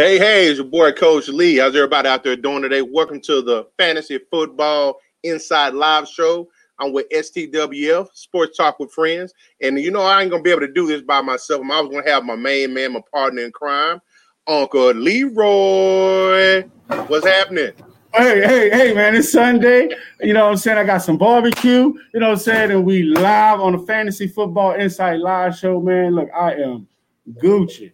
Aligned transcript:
Hey, 0.00 0.18
hey, 0.18 0.46
it's 0.46 0.56
your 0.56 0.64
boy 0.64 0.92
Coach 0.92 1.28
Lee. 1.28 1.58
How's 1.58 1.76
everybody 1.76 2.08
out 2.08 2.24
there 2.24 2.34
doing 2.34 2.62
today? 2.62 2.80
Welcome 2.80 3.20
to 3.20 3.42
the 3.42 3.66
Fantasy 3.76 4.18
Football 4.30 4.98
Insight 5.22 5.74
Live 5.74 6.08
Show. 6.08 6.48
I'm 6.78 6.94
with 6.94 7.06
STWF, 7.10 8.08
Sports 8.14 8.56
Talk 8.56 8.80
with 8.80 8.90
Friends. 8.92 9.34
And 9.60 9.78
you 9.78 9.90
know, 9.90 10.00
I 10.00 10.22
ain't 10.22 10.30
gonna 10.30 10.42
be 10.42 10.52
able 10.52 10.62
to 10.62 10.72
do 10.72 10.86
this 10.86 11.02
by 11.02 11.20
myself. 11.20 11.60
I 11.70 11.82
was 11.82 11.92
gonna 11.92 12.10
have 12.10 12.24
my 12.24 12.34
main 12.34 12.72
man, 12.72 12.94
my 12.94 13.02
partner 13.12 13.42
in 13.42 13.52
crime, 13.52 14.00
Uncle 14.46 14.92
Leroy. 14.92 16.62
What's 17.08 17.26
happening? 17.26 17.72
Hey, 18.14 18.40
hey, 18.40 18.70
hey, 18.70 18.94
man, 18.94 19.14
it's 19.14 19.30
Sunday. 19.30 19.90
You 20.20 20.32
know 20.32 20.46
what 20.46 20.52
I'm 20.52 20.56
saying? 20.56 20.78
I 20.78 20.84
got 20.84 21.02
some 21.02 21.18
barbecue, 21.18 21.92
you 22.14 22.20
know 22.20 22.28
what 22.28 22.38
I'm 22.38 22.38
saying? 22.38 22.70
And 22.70 22.86
we 22.86 23.02
live 23.02 23.60
on 23.60 23.72
the 23.72 23.80
Fantasy 23.80 24.28
Football 24.28 24.76
Insight 24.80 25.20
Live 25.20 25.58
Show, 25.58 25.78
man. 25.78 26.14
Look, 26.14 26.30
I 26.34 26.54
am 26.54 26.88
Gucci. 27.34 27.92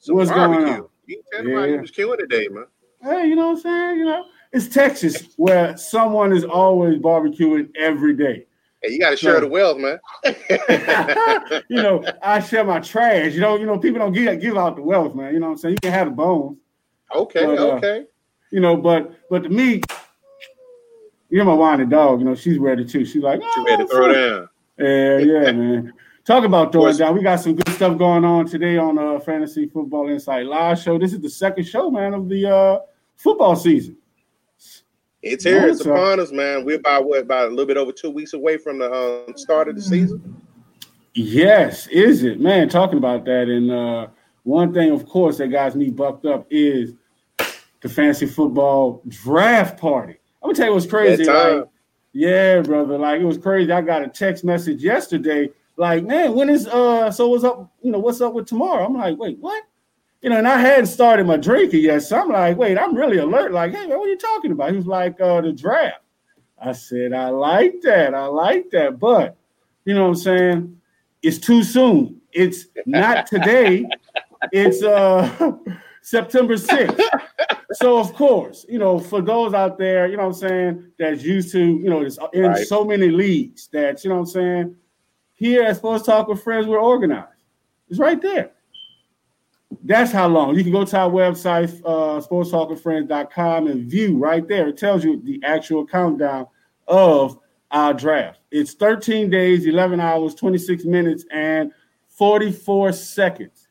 Some 0.00 0.16
What's 0.16 0.30
barbecue. 0.30 0.66
going 0.66 0.80
on? 0.80 0.88
You 1.08 1.22
tell 1.32 1.42
me 1.42 1.50
you 1.52 1.58
Yeah. 1.74 1.80
was 1.80 1.90
killing 1.90 2.18
today, 2.18 2.48
man. 2.48 2.66
Hey, 3.02 3.28
you 3.28 3.34
know 3.34 3.46
what 3.48 3.56
I'm 3.56 3.60
saying? 3.62 3.98
You 4.00 4.04
know, 4.04 4.24
it's 4.52 4.68
Texas 4.68 5.32
where 5.36 5.74
someone 5.78 6.32
is 6.32 6.44
always 6.44 6.98
barbecuing 6.98 7.70
every 7.76 8.12
day. 8.14 8.44
Hey, 8.82 8.92
you 8.92 8.98
got 9.00 9.10
to 9.10 9.16
share 9.16 9.40
the 9.40 9.48
wealth, 9.48 9.78
man. 9.78 9.98
you 11.68 11.80
know, 11.82 12.04
I 12.22 12.40
share 12.40 12.64
my 12.64 12.80
trash. 12.80 13.32
You 13.32 13.40
know, 13.40 13.56
you 13.56 13.64
know, 13.64 13.78
people 13.78 13.98
don't 14.00 14.12
give 14.12 14.38
give 14.40 14.58
out 14.58 14.76
the 14.76 14.82
wealth, 14.82 15.14
man. 15.14 15.32
You 15.32 15.40
know 15.40 15.46
what 15.46 15.52
I'm 15.52 15.58
saying? 15.58 15.74
You 15.76 15.80
can 15.80 15.92
have 15.92 16.08
the 16.08 16.14
bones, 16.14 16.58
okay, 17.14 17.44
But, 17.46 17.58
uh, 17.58 17.76
okay. 17.76 18.04
you 18.50 18.60
know, 18.60 18.76
but 18.76 19.12
but 19.30 19.44
to 19.44 19.48
me, 19.48 19.80
you're 21.30 21.44
my 21.46 21.54
whining 21.54 21.88
dog. 21.88 22.18
You 22.20 22.26
know, 22.26 22.34
she's 22.34 22.58
ready 22.58 22.84
too. 22.84 23.04
She's 23.06 23.22
like, 23.22 23.40
You 23.40 23.64
ready 23.66 23.84
to 23.84 23.88
"Oh, 23.90 23.96
throw 23.96 24.12
down? 24.12 24.48
Yeah, 24.78 25.18
yeah, 25.18 25.52
man. 25.52 25.92
Talk 26.28 26.44
about 26.44 26.72
throwing 26.72 26.94
down. 26.94 27.14
We 27.14 27.22
got 27.22 27.40
some 27.40 27.54
good 27.54 27.70
stuff 27.70 27.96
going 27.96 28.22
on 28.22 28.44
today 28.44 28.76
on 28.76 28.98
uh 28.98 29.18
Fantasy 29.18 29.66
Football 29.66 30.10
Insight 30.10 30.44
Live 30.44 30.78
show. 30.78 30.98
This 30.98 31.14
is 31.14 31.20
the 31.20 31.30
second 31.30 31.64
show, 31.64 31.90
man, 31.90 32.12
of 32.12 32.28
the 32.28 32.44
uh 32.54 32.80
football 33.16 33.56
season. 33.56 33.96
It's 35.22 35.44
here. 35.44 35.62
No, 35.62 35.68
It's 35.68 35.82
sir. 35.82 35.94
upon 35.94 36.20
us, 36.20 36.30
man. 36.30 36.66
We're 36.66 36.76
about 36.76 37.06
what 37.06 37.22
about 37.22 37.46
a 37.46 37.48
little 37.48 37.64
bit 37.64 37.78
over 37.78 37.92
two 37.92 38.10
weeks 38.10 38.34
away 38.34 38.58
from 38.58 38.78
the 38.78 38.92
um, 38.92 39.38
start 39.38 39.70
of 39.70 39.76
the 39.76 39.80
season. 39.80 40.36
Yes, 41.14 41.86
is 41.86 42.22
it, 42.24 42.40
man? 42.40 42.68
Talking 42.68 42.98
about 42.98 43.24
that, 43.24 43.48
and 43.48 43.70
uh 43.70 44.08
one 44.42 44.74
thing, 44.74 44.90
of 44.90 45.06
course, 45.06 45.38
that 45.38 45.48
guys 45.48 45.74
me 45.76 45.88
bucked 45.88 46.26
up 46.26 46.46
is 46.50 46.92
the 47.80 47.88
fantasy 47.88 48.26
football 48.26 49.00
draft 49.08 49.80
party. 49.80 50.18
I'm 50.42 50.48
gonna 50.48 50.56
tell 50.56 50.66
you 50.66 50.74
what's 50.74 50.84
crazy. 50.84 51.24
Like, 51.24 51.64
yeah, 52.12 52.60
brother, 52.60 52.98
like 52.98 53.18
it 53.22 53.24
was 53.24 53.38
crazy. 53.38 53.72
I 53.72 53.80
got 53.80 54.02
a 54.02 54.08
text 54.08 54.44
message 54.44 54.84
yesterday, 54.84 55.48
like, 55.78 56.04
man, 56.04 56.34
when 56.34 56.50
is 56.50 56.66
uh 56.66 57.10
so 57.10 57.28
what's 57.28 57.44
up? 57.44 57.70
You 57.80 57.92
know, 57.92 57.98
what's 58.00 58.20
up 58.20 58.34
with 58.34 58.46
tomorrow? 58.46 58.84
I'm 58.84 58.94
like, 58.96 59.16
wait, 59.16 59.38
what? 59.38 59.62
You 60.20 60.30
know, 60.30 60.38
and 60.38 60.48
I 60.48 60.58
hadn't 60.58 60.86
started 60.86 61.26
my 61.26 61.36
drinking 61.36 61.82
yet, 61.84 62.02
so 62.02 62.18
I'm 62.20 62.28
like, 62.28 62.56
wait, 62.56 62.76
I'm 62.76 62.94
really 62.94 63.18
alert. 63.18 63.52
Like, 63.52 63.72
hey, 63.72 63.86
man, 63.86 63.98
what 63.98 64.06
are 64.08 64.10
you 64.10 64.18
talking 64.18 64.50
about? 64.50 64.70
He 64.72 64.76
was 64.76 64.86
like, 64.86 65.20
uh, 65.20 65.40
the 65.40 65.52
draft. 65.52 66.00
I 66.60 66.72
said, 66.72 67.12
I 67.12 67.28
like 67.28 67.80
that, 67.82 68.14
I 68.14 68.26
like 68.26 68.68
that, 68.70 68.98
but 68.98 69.36
you 69.84 69.94
know 69.94 70.02
what 70.02 70.08
I'm 70.08 70.14
saying? 70.16 70.80
It's 71.22 71.38
too 71.38 71.62
soon. 71.62 72.20
It's 72.32 72.66
not 72.84 73.26
today. 73.26 73.86
it's 74.52 74.82
uh 74.82 75.52
September 76.02 76.54
6th. 76.54 77.00
so 77.74 77.98
of 77.98 78.12
course, 78.14 78.66
you 78.68 78.78
know, 78.78 78.98
for 78.98 79.20
those 79.22 79.54
out 79.54 79.78
there, 79.78 80.08
you 80.08 80.16
know 80.16 80.26
what 80.26 80.42
I'm 80.42 80.48
saying, 80.48 80.92
that's 80.98 81.22
used 81.22 81.52
to, 81.52 81.60
you 81.60 81.90
know, 81.90 82.00
it's 82.00 82.18
in 82.32 82.42
Right. 82.44 82.66
so 82.66 82.84
many 82.84 83.08
leagues 83.08 83.68
that, 83.72 84.02
you 84.02 84.10
know 84.10 84.16
what 84.16 84.20
I'm 84.22 84.26
saying, 84.26 84.76
here 85.38 85.62
at 85.62 85.76
Sports 85.76 86.04
Talk 86.04 86.28
with 86.28 86.42
Friends, 86.42 86.66
we're 86.66 86.78
organized. 86.80 87.28
It's 87.88 87.98
right 87.98 88.20
there. 88.20 88.50
That's 89.84 90.10
how 90.10 90.26
long. 90.28 90.56
You 90.56 90.62
can 90.62 90.72
go 90.72 90.84
to 90.84 90.98
our 90.98 91.10
website, 91.10 91.70
uh, 91.84 92.20
sportstalkwithfriends.com, 92.20 93.66
and 93.68 93.90
view 93.90 94.16
right 94.18 94.46
there. 94.48 94.68
It 94.68 94.76
tells 94.78 95.04
you 95.04 95.20
the 95.22 95.40
actual 95.44 95.86
countdown 95.86 96.46
of 96.88 97.38
our 97.70 97.92
draft. 97.94 98.40
It's 98.50 98.74
13 98.74 99.30
days, 99.30 99.66
11 99.66 100.00
hours, 100.00 100.34
26 100.34 100.84
minutes, 100.84 101.24
and 101.30 101.70
44 102.08 102.92
seconds. 102.92 103.68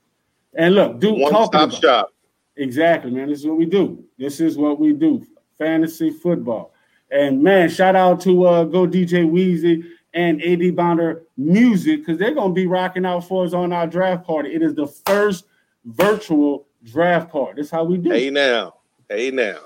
And 0.53 0.75
look, 0.75 0.99
do 0.99 1.13
One 1.13 1.31
talking 1.31 1.47
stop 1.47 1.69
about- 1.69 1.81
shop. 1.81 2.13
Exactly, 2.55 3.11
man. 3.11 3.29
This 3.29 3.39
is 3.41 3.47
what 3.47 3.57
we 3.57 3.65
do. 3.65 4.03
This 4.17 4.39
is 4.39 4.57
what 4.57 4.79
we 4.79 4.93
do. 4.93 5.23
Fantasy 5.59 6.09
football. 6.09 6.73
And 7.11 7.41
man, 7.43 7.69
shout 7.69 7.95
out 7.95 8.19
to 8.21 8.45
uh 8.45 8.63
Go 8.63 8.87
DJ 8.87 9.25
Weezy 9.29 9.83
and 10.13 10.41
AD 10.41 10.75
Bonder 10.75 11.23
Music 11.37 11.99
because 11.99 12.17
they're 12.17 12.33
gonna 12.33 12.53
be 12.53 12.67
rocking 12.67 13.05
out 13.05 13.27
for 13.27 13.45
us 13.45 13.53
on 13.53 13.73
our 13.73 13.87
draft 13.87 14.25
party. 14.25 14.53
It 14.53 14.61
is 14.61 14.75
the 14.75 14.87
first 14.87 15.45
virtual 15.85 16.67
draft 16.83 17.31
party. 17.31 17.61
That's 17.61 17.71
how 17.71 17.83
we 17.83 17.97
do. 17.97 18.11
Hey 18.11 18.29
now, 18.29 18.75
hey 19.09 19.31
now. 19.31 19.59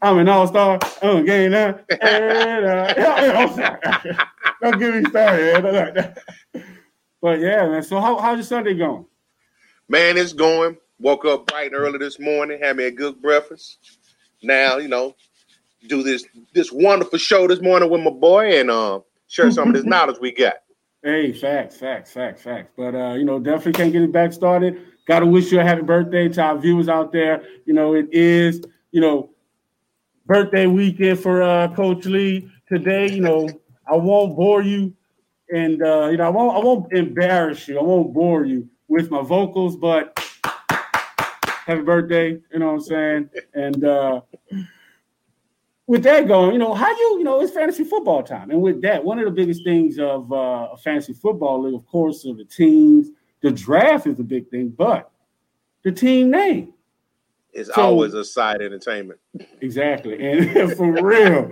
I'm 0.00 0.18
an 0.18 0.28
all-star. 0.28 0.78
I'm 1.02 1.18
a 1.18 1.22
game 1.22 1.50
now. 1.50 1.78
And, 2.00 2.64
uh, 2.64 2.94
yeah, 2.96 3.34
I'm 3.36 3.54
sorry. 3.54 4.16
Don't 4.62 4.78
get 4.78 4.94
me 4.94 5.10
started. 5.10 6.16
But 7.24 7.40
yeah, 7.40 7.66
man. 7.66 7.82
So 7.82 7.98
how, 8.00 8.18
how's 8.18 8.36
your 8.36 8.44
Sunday 8.44 8.74
going? 8.74 9.06
Man, 9.88 10.18
it's 10.18 10.34
going. 10.34 10.76
Woke 10.98 11.24
up 11.24 11.46
bright 11.46 11.72
and 11.72 11.74
early 11.74 11.96
this 11.96 12.20
morning, 12.20 12.60
had 12.60 12.76
me 12.76 12.84
a 12.84 12.90
good 12.90 13.22
breakfast. 13.22 13.78
Now, 14.42 14.76
you 14.76 14.88
know, 14.88 15.16
do 15.88 16.02
this 16.02 16.26
this 16.52 16.70
wonderful 16.70 17.18
show 17.18 17.48
this 17.48 17.62
morning 17.62 17.88
with 17.88 18.02
my 18.02 18.10
boy 18.10 18.60
and 18.60 18.70
uh, 18.70 19.00
share 19.34 19.50
some 19.50 19.68
of 19.68 19.74
this 19.74 19.84
knowledge 19.94 20.16
we 20.20 20.32
got. 20.32 20.54
Hey, 21.02 21.32
facts, 21.32 21.76
facts, 21.76 22.12
facts, 22.12 22.42
facts. 22.42 22.72
But 22.76 22.94
uh, 22.94 23.14
you 23.14 23.24
know, 23.24 23.38
definitely 23.38 23.72
can't 23.72 23.92
get 23.92 24.02
it 24.02 24.12
back 24.12 24.32
started. 24.32 24.86
Got 25.06 25.20
to 25.20 25.26
wish 25.26 25.52
you 25.52 25.60
a 25.60 25.64
happy 25.64 25.82
birthday 25.82 26.28
to 26.28 26.42
our 26.42 26.58
viewers 26.58 26.88
out 26.88 27.12
there. 27.12 27.42
You 27.66 27.74
know, 27.74 27.94
it 27.94 28.08
is 28.10 28.62
you 28.90 29.00
know 29.00 29.30
birthday 30.24 30.66
weekend 30.66 31.18
for 31.18 31.42
uh, 31.42 31.68
Coach 31.74 32.06
Lee 32.06 32.50
today. 32.68 33.10
You 33.10 33.20
know, 33.20 33.48
I 33.90 33.96
won't 33.96 34.36
bore 34.36 34.62
you, 34.62 34.94
and 35.52 35.82
uh, 35.82 36.08
you 36.10 36.16
know, 36.16 36.24
I 36.24 36.30
won't 36.30 36.56
I 36.56 36.64
won't 36.64 36.92
embarrass 36.92 37.68
you. 37.68 37.78
I 37.78 37.82
won't 37.82 38.14
bore 38.14 38.44
you 38.44 38.68
with 38.88 39.10
my 39.10 39.22
vocals, 39.22 39.76
but 39.76 40.18
happy 41.66 41.82
birthday. 41.82 42.38
You 42.52 42.58
know 42.60 42.66
what 42.66 42.72
I'm 42.74 42.80
saying? 42.80 43.30
And 43.52 43.84
uh, 43.84 44.20
with 45.86 46.02
that 46.04 46.26
going, 46.26 46.52
you 46.52 46.58
know, 46.58 46.72
how 46.74 46.90
you, 46.90 47.18
you 47.18 47.24
know, 47.24 47.40
it's 47.40 47.52
fantasy 47.52 47.84
football 47.84 48.22
time. 48.22 48.50
And 48.50 48.62
with 48.62 48.80
that, 48.82 49.04
one 49.04 49.18
of 49.18 49.26
the 49.26 49.30
biggest 49.30 49.64
things 49.64 49.98
of 49.98 50.32
uh, 50.32 50.68
a 50.72 50.76
fantasy 50.78 51.12
football 51.12 51.62
league, 51.62 51.74
of 51.74 51.86
course, 51.86 52.24
are 52.26 52.34
the 52.34 52.44
teams. 52.44 53.08
The 53.42 53.50
draft 53.50 54.06
is 54.06 54.18
a 54.18 54.22
big 54.24 54.48
thing, 54.48 54.70
but 54.70 55.10
the 55.82 55.92
team 55.92 56.30
name. 56.30 56.72
is 57.52 57.66
So- 57.74 57.82
always 57.82 58.14
a 58.14 58.24
side 58.24 58.62
entertainment. 58.62 59.20
Exactly. 59.60 60.26
And 60.26 60.72
for 60.76 60.90
real. 61.02 61.50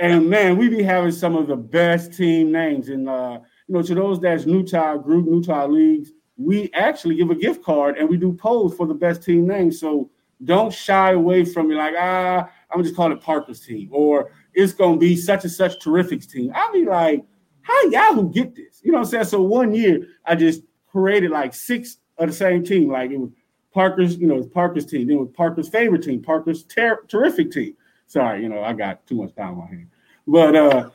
And 0.00 0.28
man, 0.28 0.56
we 0.56 0.68
be 0.68 0.82
having 0.82 1.12
some 1.12 1.36
of 1.36 1.46
the 1.46 1.56
best 1.56 2.12
team 2.12 2.50
names. 2.50 2.88
And 2.88 3.08
uh, 3.08 3.38
you 3.68 3.74
know, 3.74 3.82
to 3.82 3.94
those 3.94 4.20
that's 4.20 4.46
new 4.46 4.62
to 4.64 4.78
our 4.78 4.98
group, 4.98 5.26
new 5.26 5.42
to 5.44 5.52
our 5.52 5.68
leagues, 5.68 6.10
we 6.36 6.70
actually 6.72 7.16
give 7.16 7.30
a 7.30 7.34
gift 7.34 7.62
card 7.64 7.96
and 7.98 8.08
we 8.08 8.16
do 8.16 8.32
polls 8.32 8.74
for 8.76 8.86
the 8.86 8.94
best 8.94 9.22
team 9.22 9.46
names. 9.46 9.78
So 9.80 10.10
don't 10.44 10.72
shy 10.72 11.12
away 11.12 11.44
from 11.44 11.70
it 11.70 11.74
like, 11.74 11.94
ah, 11.98 12.48
I'm 12.70 12.82
just 12.82 12.94
calling 12.94 13.12
it 13.12 13.20
Parker's 13.22 13.60
team, 13.60 13.88
or 13.92 14.30
it's 14.54 14.72
gonna 14.72 14.98
be 14.98 15.16
such 15.16 15.44
and 15.44 15.52
such 15.52 15.78
terrifics 15.80 16.30
team. 16.30 16.52
I'll 16.54 16.72
be 16.72 16.84
like, 16.84 17.24
how 17.62 17.82
y'all 17.90 18.14
who 18.14 18.30
get 18.30 18.54
this? 18.54 18.80
You 18.82 18.92
know 18.92 18.98
what 18.98 19.06
I'm 19.06 19.10
saying? 19.10 19.24
So 19.24 19.42
one 19.42 19.74
year 19.74 20.06
I 20.24 20.34
just 20.34 20.62
created 20.90 21.30
like 21.30 21.54
six 21.54 21.98
of 22.18 22.28
the 22.28 22.34
same 22.34 22.64
team. 22.64 22.90
Like 22.90 23.10
it 23.10 23.18
was 23.18 23.30
Parker's, 23.72 24.16
you 24.16 24.26
know, 24.26 24.42
Parker's 24.42 24.86
team. 24.86 25.06
Then 25.06 25.16
it 25.16 25.20
was 25.20 25.30
Parker's 25.30 25.68
favorite 25.68 26.02
team, 26.02 26.22
Parker's 26.22 26.64
ter- 26.64 27.04
terrific 27.08 27.50
team. 27.52 27.74
Sorry, 28.06 28.42
you 28.42 28.48
know, 28.48 28.62
I 28.62 28.72
got 28.72 29.06
too 29.06 29.16
much 29.16 29.34
time 29.34 29.50
on 29.50 29.58
my 29.58 29.66
hand. 29.66 29.88
But 30.26 30.56
uh 30.56 30.90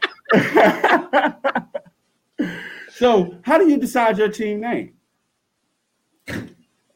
so 2.90 3.38
how 3.44 3.58
do 3.58 3.70
you 3.70 3.78
decide 3.78 4.18
your 4.18 4.30
team 4.30 4.62
name? 4.62 4.94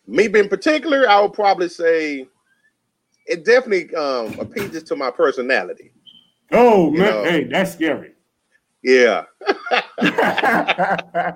Me 0.07 0.27
being 0.27 0.49
particular, 0.49 1.07
I 1.09 1.19
would 1.21 1.33
probably 1.33 1.69
say 1.69 2.27
it 3.27 3.45
definitely 3.45 3.93
um 3.95 4.39
appeals 4.39 4.83
to 4.83 4.95
my 4.95 5.11
personality. 5.11 5.91
Oh 6.51 6.91
You 6.91 6.99
man, 6.99 7.09
know. 7.09 7.23
hey, 7.23 7.43
that's 7.45 7.73
scary. 7.73 8.13
Yeah. 8.83 9.23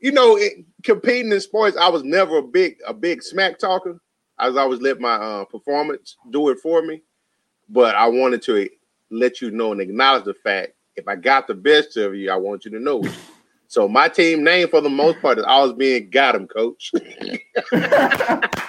you 0.00 0.12
know, 0.12 0.36
it, 0.36 0.64
competing 0.82 1.32
in 1.32 1.40
sports, 1.40 1.76
I 1.76 1.88
was 1.88 2.02
never 2.04 2.38
a 2.38 2.42
big 2.42 2.76
a 2.86 2.92
big 2.94 3.22
smack 3.22 3.58
talker. 3.58 4.00
I 4.38 4.48
was 4.48 4.56
always 4.56 4.80
let 4.80 5.00
my 5.00 5.14
uh, 5.14 5.44
performance 5.46 6.16
do 6.30 6.48
it 6.50 6.58
for 6.60 6.82
me. 6.82 7.02
But 7.68 7.94
I 7.96 8.06
wanted 8.08 8.42
to 8.42 8.68
let 9.10 9.40
you 9.40 9.50
know 9.50 9.72
and 9.72 9.80
acknowledge 9.80 10.24
the 10.24 10.34
fact 10.34 10.72
if 10.96 11.06
I 11.08 11.16
got 11.16 11.46
the 11.46 11.54
best 11.54 11.96
of 11.96 12.14
you, 12.14 12.30
I 12.30 12.36
want 12.36 12.64
you 12.64 12.70
to 12.72 12.80
know. 12.80 13.02
it. 13.02 13.12
So 13.68 13.86
my 13.88 14.08
team 14.08 14.42
name 14.44 14.68
for 14.68 14.80
the 14.80 14.88
most 14.88 15.20
part 15.20 15.38
is 15.38 15.44
always 15.44 15.74
being 15.74 16.08
got 16.10 16.34
him, 16.34 16.46
coach. 16.46 16.90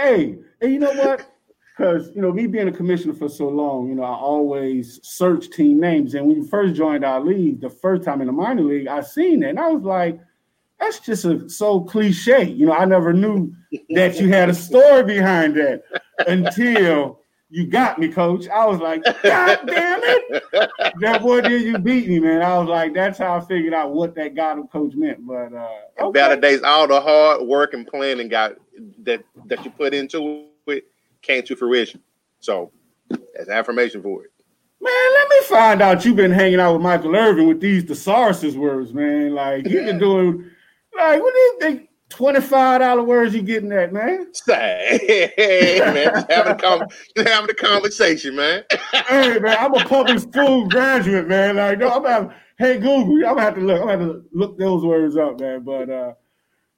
hey, 0.00 0.38
and 0.60 0.72
you 0.72 0.78
know 0.78 0.92
what? 0.92 1.26
Because 1.76 2.10
you 2.14 2.20
know, 2.20 2.32
me 2.32 2.46
being 2.46 2.68
a 2.68 2.72
commissioner 2.72 3.14
for 3.14 3.28
so 3.28 3.48
long, 3.48 3.88
you 3.88 3.94
know, 3.94 4.02
I 4.02 4.14
always 4.14 5.00
search 5.02 5.50
team 5.50 5.80
names. 5.80 6.14
And 6.14 6.26
when 6.26 6.36
you 6.36 6.44
first 6.46 6.74
joined 6.74 7.04
our 7.04 7.20
league, 7.20 7.60
the 7.60 7.70
first 7.70 8.02
time 8.02 8.20
in 8.20 8.26
the 8.26 8.32
minor 8.32 8.62
league, 8.62 8.86
I 8.86 9.00
seen 9.00 9.42
it, 9.42 9.50
and 9.50 9.58
I 9.58 9.68
was 9.68 9.82
like, 9.82 10.20
"That's 10.78 11.00
just 11.00 11.24
a, 11.24 11.48
so 11.48 11.80
cliche." 11.80 12.44
You 12.44 12.66
know, 12.66 12.72
I 12.72 12.84
never 12.84 13.12
knew 13.12 13.54
that 13.90 14.20
you 14.20 14.28
had 14.28 14.50
a 14.50 14.54
story 14.54 15.04
behind 15.04 15.56
that 15.56 15.84
until 16.26 17.20
you 17.48 17.66
got 17.66 17.98
me, 17.98 18.08
coach. 18.08 18.48
I 18.48 18.66
was 18.66 18.80
like, 18.80 19.02
"God 19.22 19.60
damn 19.66 20.00
it!" 20.02 20.42
That 21.00 21.22
boy 21.22 21.40
did 21.40 21.62
you 21.62 21.78
beat 21.78 22.08
me, 22.08 22.20
man. 22.20 22.42
I 22.42 22.58
was 22.58 22.68
like, 22.68 22.94
"That's 22.94 23.18
how 23.18 23.38
I 23.38 23.40
figured 23.40 23.74
out 23.74 23.92
what 23.92 24.14
that 24.16 24.34
got 24.34 24.58
him 24.58 24.68
coach 24.68 24.94
meant." 24.94 25.26
But 25.26 25.54
uh, 25.54 25.68
And 25.98 26.14
Validates 26.14 26.62
all 26.62 26.86
the 26.86 27.00
hard 27.00 27.42
work 27.46 27.74
and 27.74 27.86
planning 27.86 28.28
got 28.28 28.52
that 29.02 29.24
that 29.46 29.64
you 29.64 29.70
put 29.70 29.94
into 29.94 30.46
it 30.66 30.84
came 31.22 31.42
to 31.44 31.56
fruition. 31.56 32.00
So 32.40 32.72
that's 33.08 33.48
affirmation 33.48 34.02
for 34.02 34.24
it. 34.24 34.30
Man, 34.80 35.12
let 35.14 35.28
me 35.28 35.40
find 35.42 35.82
out 35.82 36.04
you've 36.04 36.16
been 36.16 36.30
hanging 36.30 36.60
out 36.60 36.72
with 36.72 36.82
Michael 36.82 37.14
Irvin 37.14 37.46
with 37.46 37.60
these 37.60 37.84
thesaurus 37.84 38.42
words, 38.54 38.94
man. 38.94 39.34
Like 39.34 39.66
you've 39.66 39.84
been 39.84 39.98
doing 40.08 40.50
like 40.96 41.22
what 41.22 41.34
do 41.34 41.40
you 41.40 41.58
think? 41.60 41.86
Twenty-five 42.08 42.80
dollar 42.80 43.04
words 43.04 43.34
you 43.34 43.42
getting 43.42 43.68
that, 43.68 43.92
man? 43.92 44.34
Say, 44.34 45.30
hey, 45.36 45.78
man, 45.80 46.12
just 46.12 46.30
having 46.30 46.52
a 46.52 46.88
just 47.16 47.28
having 47.28 47.50
a 47.50 47.54
conversation, 47.54 48.34
man. 48.34 48.64
hey 49.06 49.38
man, 49.38 49.56
I'm 49.60 49.74
a 49.74 49.84
public 49.84 50.18
school 50.18 50.68
graduate, 50.68 51.28
man. 51.28 51.54
Like, 51.54 51.78
no, 51.78 51.88
I'm 51.88 52.04
have, 52.04 52.34
hey 52.58 52.78
Google, 52.78 53.14
I'm 53.18 53.36
gonna 53.36 53.42
have 53.42 53.54
to 53.54 53.60
look, 53.60 53.80
I'm 53.80 53.86
gonna 53.86 54.02
have 54.02 54.10
to 54.10 54.24
look 54.32 54.58
those 54.58 54.84
words 54.84 55.16
up, 55.16 55.38
man. 55.38 55.62
But 55.62 55.88
uh 55.88 56.14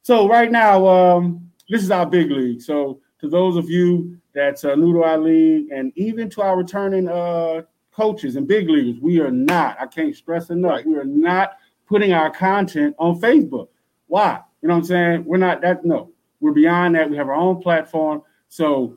so 0.02 0.28
right 0.28 0.50
now, 0.50 0.86
um, 0.86 1.51
this 1.68 1.82
is 1.82 1.90
our 1.90 2.06
big 2.06 2.30
league. 2.30 2.60
So 2.62 3.00
to 3.20 3.28
those 3.28 3.56
of 3.56 3.68
you 3.70 4.18
that's 4.34 4.64
uh, 4.64 4.74
new 4.74 4.92
to 4.94 5.04
our 5.04 5.18
league, 5.18 5.70
and 5.70 5.92
even 5.96 6.28
to 6.30 6.42
our 6.42 6.56
returning 6.56 7.08
uh 7.08 7.62
coaches 7.92 8.36
and 8.36 8.48
big 8.48 8.68
leaguers, 8.70 9.00
we 9.02 9.20
are 9.20 9.30
not, 9.30 9.76
I 9.78 9.86
can't 9.86 10.16
stress 10.16 10.48
enough, 10.50 10.70
Right. 10.76 10.86
we 10.86 10.96
are 10.96 11.04
not 11.04 11.58
putting 11.86 12.12
our 12.14 12.30
content 12.30 12.96
on 12.98 13.20
Facebook. 13.20 13.68
Why? 14.06 14.40
You 14.62 14.68
know 14.68 14.74
what 14.74 14.78
I'm 14.80 14.84
saying? 14.84 15.24
We're 15.26 15.36
not 15.36 15.60
that 15.60 15.84
no. 15.84 16.10
We're 16.40 16.52
beyond 16.52 16.94
that. 16.94 17.10
We 17.10 17.16
have 17.16 17.28
our 17.28 17.34
own 17.34 17.60
platform. 17.60 18.22
So 18.48 18.96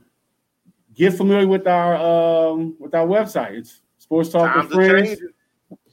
get 0.94 1.14
familiar 1.14 1.48
with 1.48 1.68
our 1.68 1.96
um 1.96 2.76
with 2.80 2.94
our 2.96 3.06
website. 3.06 3.58
It's 3.58 3.82
Sports 3.98 4.30
Talk 4.30 4.54
Times 4.54 4.70
with 4.70 4.90
Friends. 4.90 5.22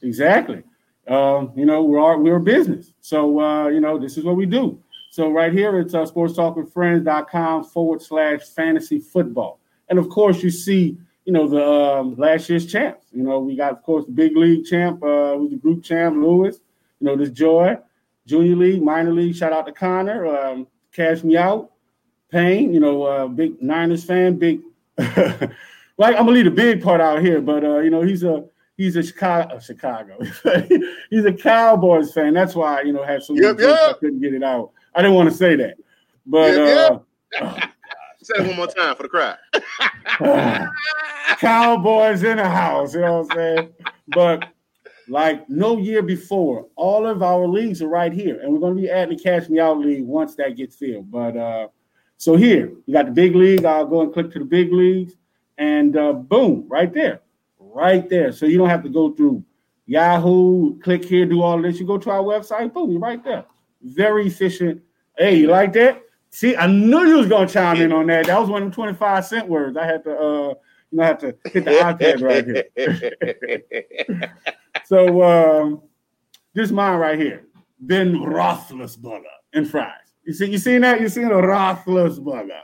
Exactly. 0.01 0.63
Um, 1.07 1.51
you 1.55 1.65
know, 1.65 1.83
we're 1.83 2.17
we're 2.17 2.37
a 2.37 2.41
business. 2.41 2.93
So 3.01 3.39
uh, 3.39 3.67
you 3.67 3.81
know, 3.81 3.97
this 3.97 4.17
is 4.17 4.23
what 4.23 4.35
we 4.35 4.45
do. 4.45 4.82
So 5.13 5.29
right 5.29 5.53
here 5.53 5.79
it's 5.79 5.93
uh 5.93 6.05
sportstalkwithfriends.com 6.05 7.65
forward 7.65 8.01
slash 8.01 8.41
fantasy 8.45 8.97
football. 8.97 9.59
And 9.89 9.99
of 9.99 10.09
course 10.09 10.41
you 10.41 10.49
see, 10.49 10.97
you 11.25 11.33
know, 11.33 11.47
the 11.47 11.63
um, 11.63 12.15
last 12.15 12.49
year's 12.49 12.65
champs. 12.65 13.05
You 13.11 13.21
know, 13.21 13.37
we 13.37 13.55
got 13.55 13.73
of 13.73 13.83
course 13.83 14.07
the 14.07 14.11
big 14.11 14.35
league 14.35 14.65
champ, 14.65 15.03
uh 15.03 15.37
who's 15.37 15.51
the 15.51 15.57
group 15.57 15.83
champ, 15.83 16.15
Lewis, 16.15 16.61
you 16.99 17.05
know, 17.05 17.15
this 17.15 17.29
joy, 17.29 17.77
junior 18.25 18.55
league, 18.55 18.81
minor 18.81 19.13
league, 19.13 19.35
shout 19.35 19.53
out 19.53 19.67
to 19.67 19.71
Connor, 19.71 20.25
um, 20.25 20.65
cash 20.91 21.23
me 21.23 21.37
out, 21.37 21.69
Payne, 22.31 22.73
you 22.73 22.79
know, 22.79 23.03
uh 23.03 23.27
big 23.27 23.61
Niners 23.61 24.03
fan, 24.03 24.37
big 24.37 24.61
like 24.97 26.15
I'm 26.15 26.25
gonna 26.25 26.31
leave 26.31 26.45
the 26.45 26.49
big 26.49 26.81
part 26.81 27.01
out 27.01 27.21
here, 27.21 27.39
but 27.39 27.63
uh, 27.63 27.81
you 27.81 27.91
know, 27.91 28.01
he's 28.01 28.23
a 28.23 28.45
he's 28.77 28.95
a 28.95 29.03
Chicago 29.03 29.59
Chicago. 29.59 30.17
he's 31.11 31.25
a 31.25 31.33
Cowboys 31.33 32.11
fan. 32.11 32.33
That's 32.33 32.55
why 32.55 32.81
you 32.81 32.93
know 32.93 33.03
had 33.03 33.21
so 33.21 33.33
many 33.33 33.45
Yep, 33.45 33.59
jokes, 33.59 33.81
I 33.89 33.93
couldn't 33.99 34.19
get 34.19 34.33
it 34.33 34.41
out. 34.41 34.71
I 34.95 35.01
didn't 35.01 35.15
want 35.15 35.29
to 35.29 35.35
say 35.35 35.55
that. 35.55 35.77
But 36.25 36.55
Yep, 36.55 37.05
uh 37.41 37.59
Say 38.23 38.35
it 38.37 38.47
one 38.47 38.55
more 38.55 38.67
time 38.67 38.95
for 38.95 39.03
the 39.03 39.09
crowd. 39.09 39.37
Cowboys 41.39 42.23
in 42.23 42.37
the 42.37 42.47
house, 42.47 42.93
you 42.93 43.01
know 43.01 43.19
what 43.19 43.31
I'm 43.31 43.37
saying? 43.37 43.73
But 44.07 44.47
like 45.09 45.49
no 45.49 45.77
year 45.77 46.01
before, 46.01 46.67
all 46.77 47.05
of 47.05 47.21
our 47.21 47.45
leagues 47.45 47.81
are 47.81 47.89
right 47.89 48.13
here, 48.13 48.39
and 48.39 48.53
we're 48.53 48.59
going 48.59 48.77
to 48.77 48.81
be 48.81 48.89
adding 48.89 49.17
the 49.17 49.21
Cash 49.23 49.49
Me 49.49 49.59
Out 49.59 49.79
League 49.79 50.05
once 50.05 50.35
that 50.35 50.55
gets 50.55 50.77
filled. 50.77 51.11
But 51.11 51.35
uh, 51.35 51.67
so 52.15 52.37
here 52.37 52.71
you 52.85 52.93
got 52.93 53.07
the 53.07 53.11
big 53.11 53.35
league. 53.35 53.65
I'll 53.65 53.85
go 53.85 54.01
and 54.01 54.13
click 54.13 54.31
to 54.31 54.39
the 54.39 54.45
big 54.45 54.71
leagues, 54.71 55.15
and 55.57 55.97
uh, 55.97 56.13
boom, 56.13 56.65
right 56.69 56.93
there, 56.93 57.19
right 57.59 58.07
there. 58.07 58.31
So 58.31 58.45
you 58.45 58.57
don't 58.57 58.69
have 58.69 58.83
to 58.83 58.89
go 58.89 59.11
through 59.11 59.43
Yahoo, 59.85 60.79
click 60.79 61.03
here, 61.03 61.25
do 61.25 61.41
all 61.41 61.61
this. 61.61 61.77
You 61.77 61.85
go 61.85 61.97
to 61.97 62.09
our 62.09 62.23
website, 62.23 62.73
boom, 62.73 62.89
you're 62.89 63.01
right 63.01 63.21
there. 63.21 63.43
Very 63.83 64.27
efficient. 64.27 64.81
Hey, 65.17 65.35
you 65.35 65.47
like 65.47 65.73
that? 65.73 66.01
See, 66.31 66.55
I 66.55 66.65
knew 66.67 67.05
you 67.05 67.17
was 67.17 67.27
gonna 67.27 67.47
chime 67.47 67.79
in 67.81 67.91
on 67.91 68.07
that. 68.07 68.25
That 68.25 68.39
was 68.39 68.49
one 68.49 68.63
of 68.63 68.69
the 68.69 68.75
25 68.75 69.25
cent 69.25 69.47
words. 69.47 69.77
I 69.77 69.85
had 69.85 70.03
to 70.05 70.17
uh 70.17 70.53
you 70.91 70.97
know 70.97 71.03
I 71.03 71.07
had 71.07 71.19
to 71.19 71.37
hit 71.45 71.65
the 71.65 71.71
iPad 71.71 72.21
right 72.21 72.45
here. 74.07 74.31
So 74.85 75.21
um 75.23 75.83
this 76.53 76.71
mine 76.71 76.97
right 76.99 77.19
here. 77.19 77.45
Ben 77.79 78.13
Roethlisberger 78.13 79.23
and 79.53 79.69
fries. 79.69 79.91
You 80.23 80.33
see, 80.33 80.47
you 80.51 80.57
seen 80.57 80.81
that? 80.81 81.01
You 81.01 81.09
seen 81.09 81.25
a 81.25 81.29
Roethlisberger. 81.31 82.61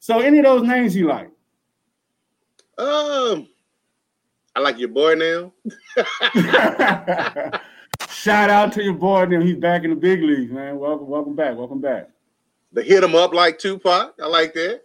So 0.00 0.20
any 0.20 0.38
of 0.38 0.44
those 0.44 0.62
names 0.62 0.96
you 0.96 1.06
like? 1.06 1.30
um, 2.78 3.46
I 4.56 4.60
like 4.60 4.78
your 4.78 4.88
boy 4.88 5.14
now. 5.14 5.52
Shout 8.20 8.50
out 8.50 8.70
to 8.74 8.82
your 8.84 8.92
boy. 8.92 9.24
Then 9.24 9.40
he's 9.40 9.56
back 9.56 9.82
in 9.82 9.88
the 9.88 9.96
big 9.96 10.22
leagues, 10.22 10.52
man. 10.52 10.78
Welcome, 10.78 11.08
welcome 11.08 11.34
back, 11.34 11.56
welcome 11.56 11.80
back. 11.80 12.10
The 12.70 12.82
hit 12.82 13.02
him 13.02 13.14
up 13.14 13.32
like 13.32 13.58
Tupac. 13.58 14.12
I 14.22 14.26
like 14.26 14.52
that. 14.52 14.82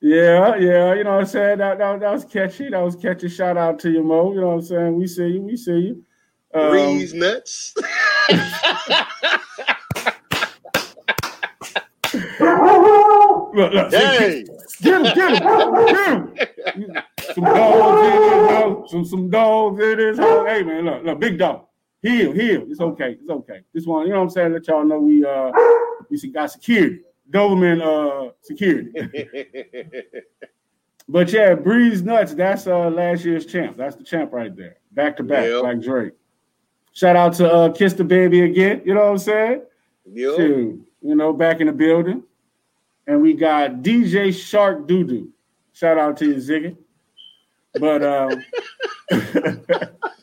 Yeah, 0.00 0.54
yeah, 0.54 0.94
you 0.94 1.02
know 1.02 1.14
what 1.14 1.20
I'm 1.22 1.26
saying. 1.26 1.58
That, 1.58 1.78
that, 1.78 1.98
that 1.98 2.12
was 2.12 2.24
catchy. 2.24 2.68
That 2.68 2.78
was 2.78 2.94
catchy. 2.94 3.28
Shout 3.28 3.56
out 3.56 3.80
to 3.80 3.90
you, 3.90 4.04
Mo. 4.04 4.32
You 4.32 4.40
know 4.40 4.46
what 4.50 4.54
I'm 4.54 4.62
saying. 4.62 4.96
We 4.96 5.08
see 5.08 5.26
you. 5.26 5.42
We 5.42 5.56
see 5.56 5.72
you. 5.72 6.04
Um, 6.54 6.70
Breeze 6.70 7.12
nuts. 7.12 7.74
look, 13.52 13.72
look, 13.72 13.92
Hey, 13.92 14.44
Get 14.80 14.94
him, 14.94 15.02
get 15.02 15.42
him, 15.42 15.84
get 15.86 16.76
him. 16.76 17.02
Some 17.34 17.44
dogs 17.44 18.06
in 18.06 18.22
his 18.22 18.50
house. 18.50 18.90
Some 18.92 19.04
some 19.04 19.28
dogs 19.30 19.82
in 19.82 19.98
his 19.98 20.18
house. 20.18 20.46
Hey 20.46 20.62
man, 20.62 20.84
look, 20.84 21.02
look, 21.02 21.18
big 21.18 21.36
dog. 21.36 21.66
Heal, 22.02 22.32
heal. 22.32 22.64
It's 22.68 22.80
okay. 22.80 23.16
It's 23.20 23.30
okay. 23.30 23.60
This 23.72 23.86
one, 23.86 24.06
you 24.06 24.12
know 24.12 24.18
what 24.18 24.24
I'm 24.24 24.30
saying? 24.30 24.52
Let 24.52 24.68
y'all 24.68 24.84
know 24.84 25.00
we 25.00 25.24
uh 25.24 25.50
we 26.10 26.30
got 26.30 26.50
security. 26.52 27.00
Doberman 27.30 27.80
uh 27.82 28.32
security. 28.42 28.92
But 31.08 31.32
yeah, 31.32 31.54
Breeze 31.54 32.02
Nuts, 32.02 32.34
that's 32.34 32.66
uh 32.66 32.90
last 32.90 33.24
year's 33.24 33.46
champ. 33.46 33.76
That's 33.76 33.94
the 33.94 34.02
champ 34.02 34.32
right 34.32 34.54
there. 34.56 34.78
Back 34.90 35.16
to 35.18 35.22
back, 35.22 35.44
Yep. 35.44 35.62
like 35.62 35.80
Drake. 35.80 36.12
Shout 36.94 37.14
out 37.14 37.34
to 37.34 37.48
uh 37.52 37.72
Kiss 37.72 37.92
the 37.92 38.02
Baby 38.02 38.40
again. 38.40 38.82
You 38.84 38.94
know 38.94 39.04
what 39.04 39.10
I'm 39.10 39.18
saying? 39.18 39.62
Yo, 40.12 40.36
Shoot, 40.36 40.84
you 41.02 41.14
know, 41.14 41.32
back 41.32 41.60
in 41.60 41.68
the 41.68 41.72
building. 41.72 42.24
And 43.06 43.22
we 43.22 43.34
got 43.34 43.82
DJ 43.82 44.34
Shark 44.34 44.88
Doodoo. 44.88 45.28
Shout 45.72 45.96
out 45.96 46.16
to 46.16 46.26
you, 46.26 46.34
Ziggy. 46.36 46.76
But 47.78 48.02
um 48.02 48.42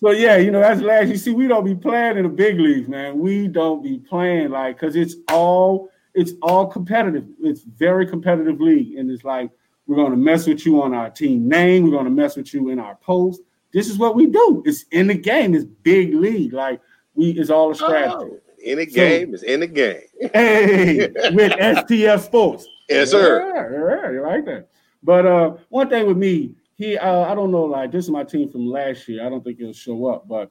so 0.00 0.12
yeah, 0.12 0.38
you 0.38 0.50
know, 0.50 0.60
that's 0.60 0.80
last. 0.80 1.08
You 1.08 1.18
see, 1.18 1.32
we 1.32 1.46
don't 1.46 1.64
be 1.64 1.74
playing 1.74 2.16
in 2.16 2.22
the 2.22 2.30
big 2.30 2.58
leagues, 2.58 2.88
man. 2.88 3.18
We 3.18 3.48
don't 3.48 3.82
be 3.82 3.98
playing 3.98 4.48
like 4.48 4.80
because 4.80 4.96
it's 4.96 5.16
all 5.28 5.90
it's 6.14 6.32
all 6.40 6.66
competitive. 6.66 7.26
It's 7.40 7.64
very 7.64 8.06
competitive 8.06 8.62
league, 8.62 8.96
and 8.96 9.10
it's 9.10 9.24
like 9.24 9.50
we're 9.86 9.96
gonna 9.96 10.16
mess 10.16 10.46
with 10.46 10.64
you 10.64 10.80
on 10.80 10.94
our 10.94 11.10
team 11.10 11.46
name. 11.46 11.84
We're 11.84 11.98
gonna 11.98 12.08
mess 12.08 12.36
with 12.36 12.54
you 12.54 12.70
in 12.70 12.78
our 12.78 12.94
post. 12.96 13.42
This 13.74 13.90
is 13.90 13.98
what 13.98 14.14
we 14.16 14.26
do. 14.26 14.62
It's 14.64 14.86
in 14.90 15.06
the 15.06 15.14
game. 15.14 15.54
It's 15.54 15.66
big 15.66 16.14
league. 16.14 16.54
Like 16.54 16.80
We 17.14 17.32
it's 17.32 17.50
all 17.50 17.70
a 17.70 17.74
strategy. 17.74 18.14
Oh, 18.14 18.40
any 18.64 18.86
game 18.86 19.34
is 19.34 19.42
in 19.42 19.60
the 19.60 19.66
game. 19.66 20.00
Hey, 20.32 21.08
with 21.32 21.52
STF 21.52 22.24
Sports. 22.24 22.66
Yes, 22.90 23.12
sir. 23.12 23.46
Yeah, 23.54 24.08
yeah, 24.08 24.10
you 24.10 24.22
like 24.22 24.44
that. 24.46 24.66
But 25.00 25.24
uh, 25.24 25.54
one 25.68 25.88
thing 25.88 26.08
with 26.08 26.16
me, 26.16 26.56
he 26.80 26.96
uh, 26.96 27.30
I 27.30 27.34
don't 27.34 27.50
know, 27.50 27.64
like 27.64 27.92
this 27.92 28.06
is 28.06 28.10
my 28.10 28.24
team 28.24 28.50
from 28.50 28.66
last 28.66 29.06
year. 29.06 29.24
I 29.24 29.28
don't 29.28 29.44
think 29.44 29.58
he'll 29.58 29.74
show 29.74 30.06
up, 30.06 30.26
but 30.26 30.50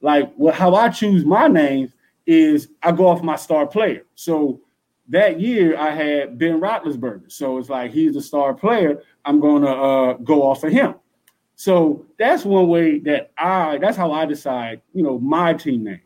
like 0.00 0.32
what 0.34 0.54
how 0.54 0.74
I 0.74 0.88
choose 0.88 1.26
my 1.26 1.46
names 1.46 1.90
is 2.26 2.68
I 2.82 2.90
go 2.92 3.06
off 3.06 3.22
my 3.22 3.36
star 3.36 3.66
player. 3.66 4.04
So 4.14 4.62
that 5.08 5.40
year 5.40 5.76
I 5.76 5.90
had 5.90 6.38
Ben 6.38 6.58
Roethlisberger. 6.58 7.30
So 7.30 7.58
it's 7.58 7.68
like 7.68 7.90
he's 7.90 8.16
a 8.16 8.22
star 8.22 8.54
player. 8.54 9.02
I'm 9.26 9.42
to 9.42 9.68
uh, 9.68 10.12
go 10.14 10.42
off 10.42 10.64
of 10.64 10.72
him. 10.72 10.94
So 11.54 12.06
that's 12.18 12.46
one 12.46 12.68
way 12.68 12.98
that 13.00 13.30
I. 13.36 13.76
That's 13.76 13.96
how 13.96 14.10
I 14.10 14.24
decide. 14.24 14.80
You 14.94 15.02
know, 15.02 15.18
my 15.18 15.52
team 15.52 15.84
name. 15.84 16.00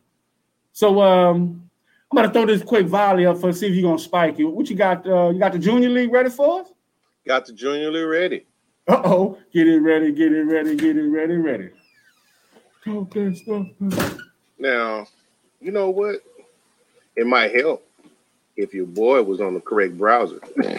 So 0.73 1.00
um, 1.00 1.71
I'm 2.11 2.17
gonna 2.17 2.33
throw 2.33 2.47
this 2.47 2.65
quick 2.65 2.87
volley 2.87 3.26
up 3.26 3.38
for 3.38 3.53
see 3.53 3.69
if 3.69 3.75
you're 3.75 3.88
gonna 3.88 4.03
spike 4.03 4.41
it. 4.41 4.45
What 4.45 4.69
you 4.69 4.75
got? 4.75 5.07
Uh, 5.07 5.31
you 5.31 5.38
got 5.38 5.53
the 5.53 5.59
junior 5.61 5.88
league 5.88 6.12
ready 6.12 6.31
for 6.31 6.62
us? 6.62 6.73
Got 7.25 7.47
the 7.47 7.53
junior 7.53 7.93
league 7.93 8.09
ready. 8.09 8.46
Uh 8.88 9.02
oh, 9.05 9.38
get 9.52 9.66
it 9.66 9.81
ready, 9.81 10.12
get 10.12 10.33
it 10.33 10.45
ready, 10.45 10.76
get 10.76 10.97
it 10.97 11.09
ready, 11.09 11.37
ready. 11.37 11.71
Talk 12.85 13.12
that 13.14 13.37
stuff. 13.37 14.19
Now, 14.59 15.07
you 15.61 15.73
know 15.73 15.90
what? 15.90 16.23
It 17.16 17.26
might 17.26 17.55
help 17.55 17.85
if 18.57 18.73
your 18.73 18.87
boy 18.87 19.23
was 19.23 19.40
on 19.40 19.55
the 19.55 19.61
correct 19.61 19.99
browser. 19.99 20.40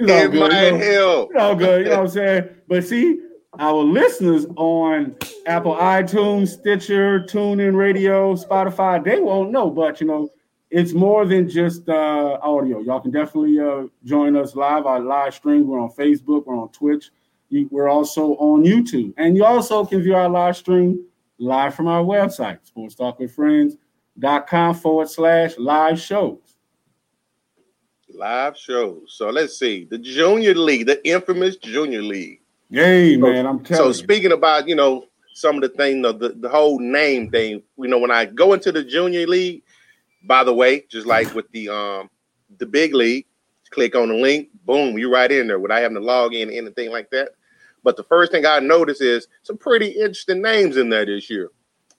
It 0.00 0.06
good, 0.06 0.34
might 0.34 0.64
you 0.66 0.70
know. 0.72 0.78
help. 0.78 1.30
It's 1.32 1.40
all 1.40 1.56
good, 1.56 1.80
you 1.80 1.90
know 1.90 1.96
what 1.96 2.04
I'm 2.04 2.08
saying? 2.08 2.48
But 2.68 2.84
see, 2.86 3.20
our 3.58 3.74
listeners 3.82 4.46
on 4.54 5.16
Apple 5.46 5.74
iTunes, 5.74 6.50
Stitcher, 6.50 7.20
TuneIn 7.20 7.74
Radio, 7.74 8.36
Spotify, 8.36 9.02
they 9.02 9.18
won't 9.18 9.50
know, 9.50 9.70
but 9.70 10.00
you 10.00 10.06
know, 10.06 10.28
it's 10.70 10.92
more 10.92 11.24
than 11.24 11.48
just 11.48 11.88
uh, 11.88 12.38
audio. 12.42 12.80
Y'all 12.80 13.00
can 13.00 13.10
definitely 13.10 13.58
uh, 13.58 13.84
join 14.04 14.36
us 14.36 14.54
live. 14.54 14.86
Our 14.86 15.00
live 15.00 15.34
stream, 15.34 15.66
we're 15.66 15.80
on 15.80 15.90
Facebook, 15.90 16.46
we're 16.46 16.58
on 16.58 16.68
Twitch, 16.70 17.10
we're 17.50 17.88
also 17.88 18.34
on 18.36 18.64
YouTube. 18.64 19.14
And 19.16 19.36
you 19.36 19.44
also 19.44 19.84
can 19.84 20.02
view 20.02 20.14
our 20.14 20.28
live 20.28 20.56
stream 20.56 21.04
live 21.38 21.74
from 21.74 21.88
our 21.88 22.02
website, 22.02 22.58
sportstalkwithfriends.com 22.70 24.74
forward 24.74 25.08
slash 25.08 25.56
live 25.56 25.98
shows. 25.98 26.38
Live 28.10 28.56
shows. 28.56 29.14
So 29.16 29.30
let's 29.30 29.58
see. 29.58 29.84
The 29.84 29.98
junior 29.98 30.54
league, 30.54 30.86
the 30.86 31.06
infamous 31.08 31.56
junior 31.56 32.02
league. 32.02 32.40
Hey, 32.70 33.16
man, 33.16 33.46
I'm 33.46 33.60
telling 33.60 33.82
So 33.82 33.88
you. 33.88 33.94
speaking 33.94 34.32
about, 34.32 34.68
you 34.68 34.74
know, 34.74 35.06
some 35.32 35.56
of 35.56 35.62
the 35.62 35.68
thing, 35.68 36.02
the, 36.02 36.12
the, 36.12 36.30
the 36.30 36.48
whole 36.48 36.80
name 36.80 37.30
thing, 37.30 37.62
you 37.78 37.88
know, 37.88 37.98
when 37.98 38.10
I 38.10 38.24
go 38.24 38.54
into 38.54 38.72
the 38.72 38.82
junior 38.82 39.26
league, 39.26 39.62
by 40.24 40.44
the 40.44 40.52
way, 40.54 40.84
just 40.90 41.06
like 41.06 41.32
with 41.34 41.50
the 41.52 41.68
um 41.68 42.10
the 42.58 42.66
big 42.66 42.94
league, 42.94 43.26
click 43.70 43.94
on 43.94 44.08
the 44.08 44.14
link, 44.14 44.48
boom, 44.64 44.98
you're 44.98 45.10
right 45.10 45.30
in 45.30 45.46
there 45.46 45.58
without 45.58 45.82
having 45.82 45.96
to 45.96 46.02
log 46.02 46.34
in 46.34 46.50
anything 46.50 46.90
like 46.90 47.10
that. 47.10 47.30
But 47.84 47.96
the 47.96 48.04
first 48.04 48.32
thing 48.32 48.44
I 48.46 48.58
notice 48.58 49.00
is 49.00 49.28
some 49.42 49.56
pretty 49.56 49.88
interesting 49.88 50.42
names 50.42 50.76
in 50.76 50.88
there 50.88 51.06
this 51.06 51.30
year. 51.30 51.50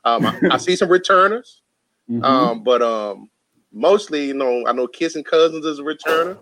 Um, 0.06 0.26
I, 0.26 0.38
I 0.52 0.58
see 0.58 0.76
some 0.76 0.90
returners, 0.90 1.62
Mhm. 2.10 2.24
um, 2.24 2.64
but 2.64 2.82
um, 2.82 3.30
mostly, 3.72 4.26
you 4.28 4.34
know, 4.34 4.66
I 4.66 4.72
know 4.72 4.88
Kissing 4.88 5.24
Cousins 5.24 5.66
is 5.66 5.80
a 5.80 5.84
returner. 5.84 6.38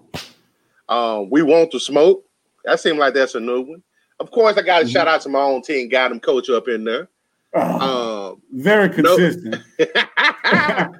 Um, 0.89 1.29
we 1.29 1.41
want 1.41 1.71
to 1.71 1.79
smoke. 1.79 2.23
That 2.63 2.79
seems 2.79 2.97
like 2.97 3.13
that's 3.13 3.35
a 3.35 3.39
new 3.39 3.61
one. 3.61 3.83
Of 4.19 4.31
course, 4.31 4.57
I 4.57 4.61
got 4.61 4.79
to 4.79 4.85
Mhm. 4.85 4.89
shout 4.89 5.07
out 5.07 5.21
to 5.21 5.29
my 5.29 5.41
own 5.41 5.61
team, 5.61 5.89
got 5.89 6.11
him 6.11 6.19
coach 6.19 6.49
up 6.49 6.67
in 6.69 6.83
there. 6.85 7.09
Oh, 7.53 8.31
Um, 8.33 8.41
very 8.53 8.89
consistent. 8.89 9.61
no 9.79 9.85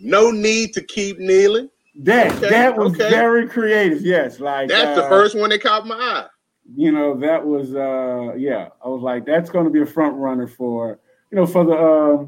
need 0.00 0.72
to 0.74 0.82
keep 0.82 1.18
kneeling. 1.18 1.68
That 2.02 2.32
Okay, 2.36 2.48
that 2.48 2.76
was 2.76 2.92
okay. 2.94 3.10
very 3.10 3.48
creative. 3.48 4.00
Yes, 4.02 4.40
like 4.40 4.68
That's 4.68 4.96
the 4.98 5.04
uh, 5.04 5.08
first 5.08 5.36
one 5.36 5.50
that 5.50 5.62
caught 5.62 5.86
my 5.86 5.94
eye. 5.96 6.26
You 6.76 6.92
know, 6.92 7.16
that 7.18 7.44
was 7.44 7.74
uh 7.74 8.34
yeah. 8.36 8.68
I 8.84 8.88
was 8.88 9.02
like, 9.02 9.26
that's 9.26 9.50
going 9.50 9.64
to 9.64 9.70
be 9.70 9.82
a 9.82 9.86
front 9.86 10.16
runner 10.16 10.46
for 10.46 10.98
you 11.30 11.36
know 11.36 11.46
for 11.46 11.64
the 11.64 11.74
uh, 11.74 12.26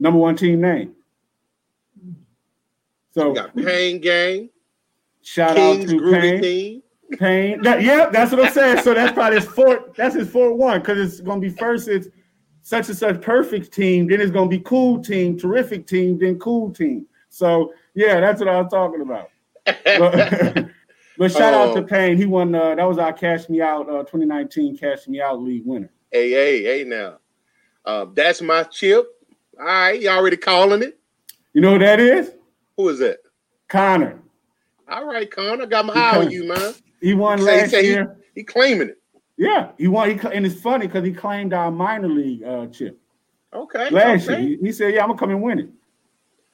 number 0.00 0.18
one 0.18 0.36
team 0.36 0.60
name. 0.60 0.94
So 3.12 3.28
We 3.28 3.34
got 3.34 3.54
Pain 3.56 4.00
Gang, 4.00 4.50
shout 5.22 5.56
Kings 5.56 5.84
out 5.84 5.90
to 5.90 5.96
Groovy 5.96 6.20
Payne. 6.20 6.42
Team. 6.42 6.82
Payne. 7.18 7.62
That, 7.62 7.82
yeah, 7.82 8.08
that's 8.10 8.32
what 8.32 8.44
I'm 8.44 8.52
saying. 8.52 8.82
So 8.82 8.92
that's 8.94 9.12
probably 9.12 9.38
his 9.38 9.48
fourth. 9.48 9.94
That's 9.94 10.14
his 10.14 10.28
fourth 10.28 10.56
one 10.56 10.80
because 10.80 10.98
it's 10.98 11.20
going 11.20 11.40
to 11.40 11.48
be 11.48 11.54
first. 11.54 11.88
It's 11.88 12.08
such 12.66 12.88
and 12.88 12.98
such 12.98 13.20
perfect 13.22 13.72
team. 13.72 14.08
Then 14.08 14.20
it's 14.20 14.32
going 14.32 14.50
to 14.50 14.56
be 14.56 14.60
cool 14.64 15.00
team, 15.00 15.38
terrific 15.38 15.86
team, 15.86 16.18
then 16.18 16.36
cool 16.40 16.72
team. 16.72 17.06
So 17.28 17.72
yeah, 17.94 18.18
that's 18.18 18.40
what 18.40 18.48
I 18.48 18.60
was 18.60 18.70
talking 18.72 19.02
about. 19.02 19.30
But, 19.64 20.66
but 21.18 21.30
shout 21.30 21.54
out 21.54 21.74
to 21.74 21.82
Oh. 21.82 21.84
Payne. 21.84 22.16
He 22.16 22.26
won. 22.26 22.52
Uh, 22.56 22.74
that 22.74 22.84
was 22.84 22.98
our 22.98 23.12
Cash 23.12 23.48
Me 23.48 23.60
Out 23.60 23.88
uh, 23.88 24.00
2019 24.02 24.76
Cash 24.78 25.06
Me 25.06 25.20
Out 25.20 25.40
League 25.40 25.62
winner. 25.64 25.90
hey, 26.10 26.30
hey, 26.30 26.62
hey 26.64 26.84
now. 26.84 27.18
Uh, 27.84 28.06
that's 28.14 28.42
my 28.42 28.64
chip. 28.64 29.06
All 29.60 29.64
right, 29.64 30.02
you 30.02 30.08
already 30.08 30.36
calling 30.36 30.82
it. 30.82 30.98
You 31.52 31.60
know 31.60 31.74
who 31.74 31.78
that 31.78 32.00
is? 32.00 32.32
Who 32.76 32.88
is 32.88 32.98
that? 32.98 33.18
Connor. 33.68 34.18
All 34.88 35.06
right, 35.06 35.30
Connor. 35.30 35.62
I 35.62 35.66
got 35.66 35.86
my 35.86 35.94
He 35.94 36.00
eye 36.00 36.16
on 36.18 36.30
you, 36.32 36.48
man. 36.48 36.74
He 37.00 37.14
won 37.14 37.38
Say- 37.38 37.44
last 37.60 37.70
say 37.70 37.82
he- 37.84 37.88
year. 37.90 38.16
He 38.34 38.42
claiming 38.42 38.88
it. 38.88 38.98
Yeah, 39.36 39.70
he 39.76 39.86
won. 39.88 40.10
He, 40.18 40.28
and 40.32 40.46
it's 40.46 40.60
funny 40.60 40.86
because 40.86 41.04
he 41.04 41.12
claimed 41.12 41.52
our 41.52 41.70
minor 41.70 42.08
league 42.08 42.42
uh, 42.42 42.66
chip 42.68 42.98
Okay. 43.52 43.90
last 43.90 44.28
okay. 44.28 44.40
year. 44.40 44.56
He, 44.58 44.66
he 44.66 44.72
said, 44.72 44.94
"Yeah, 44.94 45.02
I'm 45.02 45.08
gonna 45.08 45.18
come 45.18 45.30
and 45.30 45.42
win 45.42 45.58
it." 45.58 45.68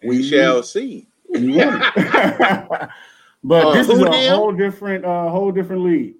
And 0.00 0.08
We 0.10 0.16
he- 0.18 0.28
shall 0.28 0.62
see. 0.62 1.06
he 1.32 1.56
won 1.56 1.80
it. 1.80 1.92
but 3.44 3.66
Uh, 3.66 3.72
this 3.74 3.88
is 3.88 4.00
a 4.00 4.30
whole 4.34 4.52
different, 4.52 5.04
uh, 5.04 5.28
whole 5.28 5.52
different 5.52 5.82
league. 5.82 6.14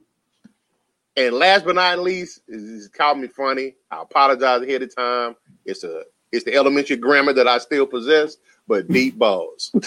And 1.16 1.35
last 1.35 1.64
but 1.64 1.75
not 1.75 1.99
least, 1.99 2.40
is 2.49 2.88
called 2.88 3.19
me 3.19 3.26
funny. 3.28 3.75
I 3.90 4.00
apologize 4.02 4.62
ahead 4.62 4.83
of 4.83 4.95
time. 4.95 5.37
It's 5.64 5.85
a 5.85 6.04
it's 6.31 6.45
the 6.45 6.54
elementary 6.54 6.97
grammar 6.97 7.33
that 7.35 7.47
I 7.47 7.59
still 7.59 7.87
possess, 7.87 8.37
but 8.66 8.88
deep 8.88 9.19
balls. 9.19 9.71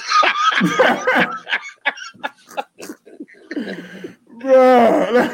Man. 4.44 5.30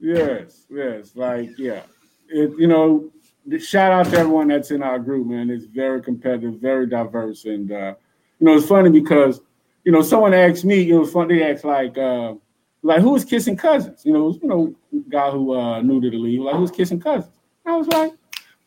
yes, 0.00 0.66
yes, 0.70 1.12
like 1.14 1.50
yeah, 1.58 1.82
it, 2.28 2.50
you 2.58 2.66
know. 2.66 3.10
Shout 3.58 3.92
out 3.92 4.12
to 4.12 4.18
everyone 4.18 4.48
that's 4.48 4.70
in 4.72 4.82
our 4.82 4.98
group, 4.98 5.26
man. 5.26 5.48
It's 5.48 5.64
very 5.64 6.02
competitive, 6.02 6.60
very 6.60 6.86
diverse, 6.86 7.46
and 7.46 7.72
uh, 7.72 7.94
you 8.38 8.46
know 8.46 8.56
it's 8.58 8.66
funny 8.66 8.90
because 8.90 9.40
you 9.84 9.92
know 9.92 10.02
someone 10.02 10.34
asked 10.34 10.66
me. 10.66 10.90
It 10.90 10.96
was 10.96 11.10
funny. 11.10 11.38
They 11.38 11.50
asked 11.50 11.64
like, 11.64 11.96
uh, 11.96 12.34
like 12.82 13.00
who 13.00 13.10
was 13.10 13.24
kissing 13.24 13.56
cousins? 13.56 14.04
You 14.04 14.12
know, 14.12 14.38
you 14.42 14.48
know, 14.48 14.74
guy 15.08 15.30
who 15.30 15.54
uh, 15.54 15.80
to 15.80 16.00
the 16.00 16.10
league. 16.10 16.40
Like 16.40 16.56
who's 16.56 16.70
kissing 16.70 17.00
cousins? 17.00 17.34
I 17.64 17.74
was 17.76 17.86
like, 17.88 18.12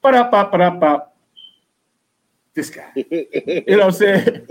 but 0.01 0.15
up, 0.15 0.33
up, 0.33 0.51
but 0.51 0.61
up, 0.61 0.81
up. 0.81 1.17
This 2.53 2.69
guy. 2.69 2.91
you 2.95 3.63
know 3.67 3.77
what 3.77 3.85
I'm 3.85 3.91
saying? 3.91 4.47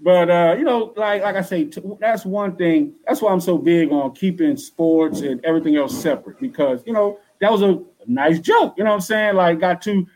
But 0.00 0.30
uh, 0.30 0.54
you 0.58 0.64
know, 0.64 0.92
like 0.96 1.22
like 1.22 1.36
I 1.36 1.42
say, 1.42 1.64
t- 1.64 1.82
that's 2.00 2.24
one 2.24 2.56
thing. 2.56 2.94
That's 3.06 3.22
why 3.22 3.32
I'm 3.32 3.40
so 3.40 3.56
big 3.56 3.90
on 3.92 4.14
keeping 4.14 4.56
sports 4.56 5.20
and 5.20 5.42
everything 5.44 5.76
else 5.76 5.96
separate 6.00 6.40
because 6.40 6.82
you 6.84 6.92
know 6.92 7.18
that 7.40 7.50
was 7.50 7.62
a 7.62 7.82
nice 8.06 8.38
joke. 8.40 8.74
You 8.76 8.84
know 8.84 8.90
what 8.90 8.96
I'm 8.96 9.00
saying? 9.02 9.36
Like 9.36 9.60
got 9.60 9.82
two, 9.82 10.06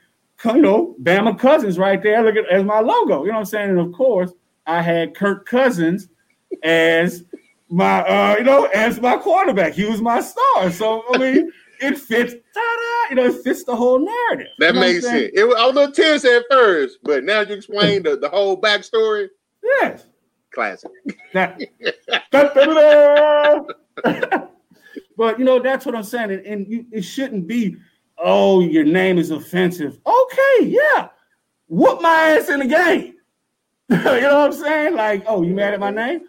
you 0.44 0.62
know, 0.62 0.96
Bama 1.02 1.38
cousins 1.38 1.78
right 1.78 2.02
there. 2.02 2.22
Look 2.22 2.36
at 2.36 2.48
as 2.48 2.64
my 2.64 2.80
logo. 2.80 3.22
You 3.22 3.28
know 3.28 3.34
what 3.34 3.40
I'm 3.40 3.44
saying? 3.46 3.70
And 3.70 3.78
of 3.78 3.92
course, 3.92 4.32
I 4.66 4.82
had 4.82 5.14
Kirk 5.14 5.46
Cousins 5.46 6.08
as 6.62 7.24
my 7.70 8.00
uh, 8.02 8.36
you 8.36 8.44
know 8.44 8.64
as 8.66 9.00
my 9.00 9.16
quarterback. 9.16 9.74
He 9.74 9.84
was 9.84 10.00
my 10.02 10.20
star. 10.20 10.70
So 10.70 11.04
I 11.12 11.18
mean, 11.18 11.52
it 11.80 11.98
fits. 11.98 12.32
Ta-da! 12.32 13.10
You 13.10 13.16
know, 13.16 13.26
it 13.26 13.42
fits 13.42 13.64
the 13.64 13.76
whole 13.76 13.98
narrative. 13.98 14.52
That 14.58 14.68
You 14.68 14.72
know 14.74 14.80
makes 14.80 15.04
sense. 15.04 15.30
It 15.34 15.44
was 15.44 15.56
a 15.58 15.66
little 15.66 15.92
tense 15.92 16.24
at 16.24 16.42
first, 16.50 16.98
but 17.02 17.24
now 17.24 17.40
you 17.40 17.54
explain 17.54 18.02
the, 18.04 18.16
the 18.16 18.28
whole 18.28 18.60
backstory. 18.60 19.28
Yes. 19.80 20.06
Classic. 20.50 20.90
That, 21.34 21.60
but 25.16 25.38
you 25.38 25.44
know 25.44 25.60
that's 25.60 25.86
what 25.86 25.94
I'm 25.94 26.02
saying, 26.02 26.30
and, 26.30 26.46
and 26.46 26.66
you, 26.66 26.86
it 26.90 27.02
shouldn't 27.02 27.46
be. 27.46 27.76
Oh, 28.18 28.60
your 28.60 28.84
name 28.84 29.18
is 29.18 29.30
offensive. 29.30 30.00
Okay, 30.04 30.66
yeah, 30.66 31.08
whoop 31.68 32.00
my 32.00 32.10
ass 32.10 32.48
in 32.48 32.60
the 32.60 32.66
game. 32.66 33.14
you 33.88 33.96
know 33.96 34.40
what 34.40 34.46
I'm 34.46 34.52
saying? 34.52 34.96
Like, 34.96 35.24
oh, 35.26 35.42
you 35.42 35.54
mad 35.54 35.74
at 35.74 35.80
my 35.80 35.90
name? 35.90 36.22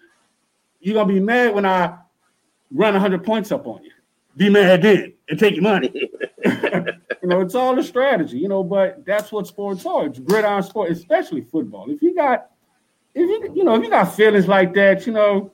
You're 0.79 0.95
gonna 0.95 1.11
be 1.11 1.19
mad 1.19 1.55
when 1.55 1.65
I 1.65 1.97
run 2.71 2.93
100 2.93 3.23
points 3.23 3.51
up 3.51 3.65
on 3.65 3.83
you. 3.83 3.91
Be 4.37 4.49
mad 4.49 4.83
then 4.83 5.13
and 5.27 5.39
take 5.39 5.55
your 5.55 5.63
money. 5.63 5.91
you 6.45 6.93
know, 7.23 7.41
it's 7.41 7.55
all 7.55 7.77
a 7.79 7.83
strategy. 7.83 8.37
You 8.37 8.47
know, 8.47 8.63
but 8.63 9.03
that's 9.05 9.31
what 9.31 9.47
sports 9.47 9.85
are. 9.85 10.05
It's 10.05 10.19
gridiron 10.19 10.63
sport, 10.63 10.91
especially 10.91 11.41
football. 11.41 11.89
If 11.89 12.01
you 12.01 12.15
got 12.15 12.51
if 13.15 13.27
you 13.29 13.53
you 13.55 13.63
know 13.63 13.75
if 13.75 13.83
you 13.83 13.89
got 13.89 14.15
feelings 14.15 14.47
like 14.47 14.73
that, 14.73 15.05
you 15.05 15.13
know, 15.13 15.51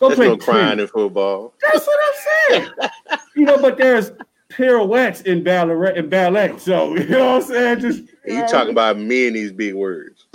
Go 0.00 0.08
There's 0.08 0.18
play 0.18 0.28
no 0.28 0.36
crying 0.36 0.80
in 0.80 0.86
football. 0.88 1.54
That's 1.60 1.86
what 1.86 1.98
I'm 2.00 2.14
saying. 2.50 2.70
you 3.36 3.44
know, 3.44 3.58
but 3.58 3.78
there's 3.78 4.10
pirouettes 4.48 5.22
in 5.22 5.44
ballet 5.44 5.96
in 5.96 6.08
ballet. 6.08 6.58
So 6.58 6.96
you 6.96 7.08
know 7.08 7.36
what 7.36 7.42
I'm 7.42 7.48
saying? 7.48 7.80
Just 7.80 8.02
You 8.26 8.46
talking 8.48 8.70
about 8.70 8.98
me 8.98 9.28
and 9.28 9.36
these 9.36 9.52
big 9.52 9.74
words. 9.74 10.26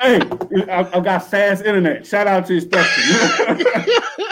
Hey, 0.00 0.20
I, 0.68 0.90
I 0.92 1.00
got 1.00 1.30
fast 1.30 1.64
internet. 1.64 2.06
Shout 2.06 2.26
out 2.26 2.46
to 2.48 2.60
Spectrum. 2.60 4.26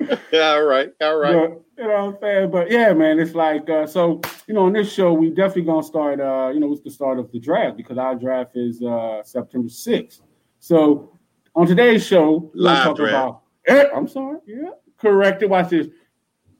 all 0.34 0.62
right, 0.62 0.92
all 1.00 1.16
right. 1.16 1.30
You 1.30 1.36
know, 1.36 1.64
you 1.78 1.84
know 1.84 1.90
what 1.90 2.14
I'm 2.14 2.16
saying? 2.20 2.50
But 2.50 2.70
yeah, 2.70 2.92
man, 2.92 3.18
it's 3.18 3.34
like 3.34 3.68
uh, 3.68 3.86
so. 3.86 4.20
You 4.46 4.54
know, 4.54 4.66
on 4.66 4.72
this 4.72 4.92
show, 4.92 5.12
we 5.12 5.30
definitely 5.30 5.62
gonna 5.62 5.82
start. 5.84 6.20
Uh, 6.20 6.50
you 6.52 6.58
know, 6.58 6.72
it's 6.72 6.82
the 6.82 6.90
start 6.90 7.20
of 7.20 7.30
the 7.30 7.38
draft 7.38 7.76
because 7.76 7.98
our 7.98 8.16
draft 8.16 8.56
is 8.56 8.82
uh, 8.82 9.22
September 9.22 9.68
6th. 9.68 10.22
So 10.58 11.16
on 11.54 11.68
today's 11.68 12.04
show, 12.04 12.50
we're 12.52 12.62
Live 12.62 12.84
talk 12.84 12.96
draft. 12.96 13.14
about. 13.14 13.42
Eh, 13.66 13.84
I'm 13.94 14.08
sorry. 14.08 14.38
Yeah, 14.46 14.70
corrected. 14.98 15.50
Watch 15.50 15.70
this. 15.70 15.86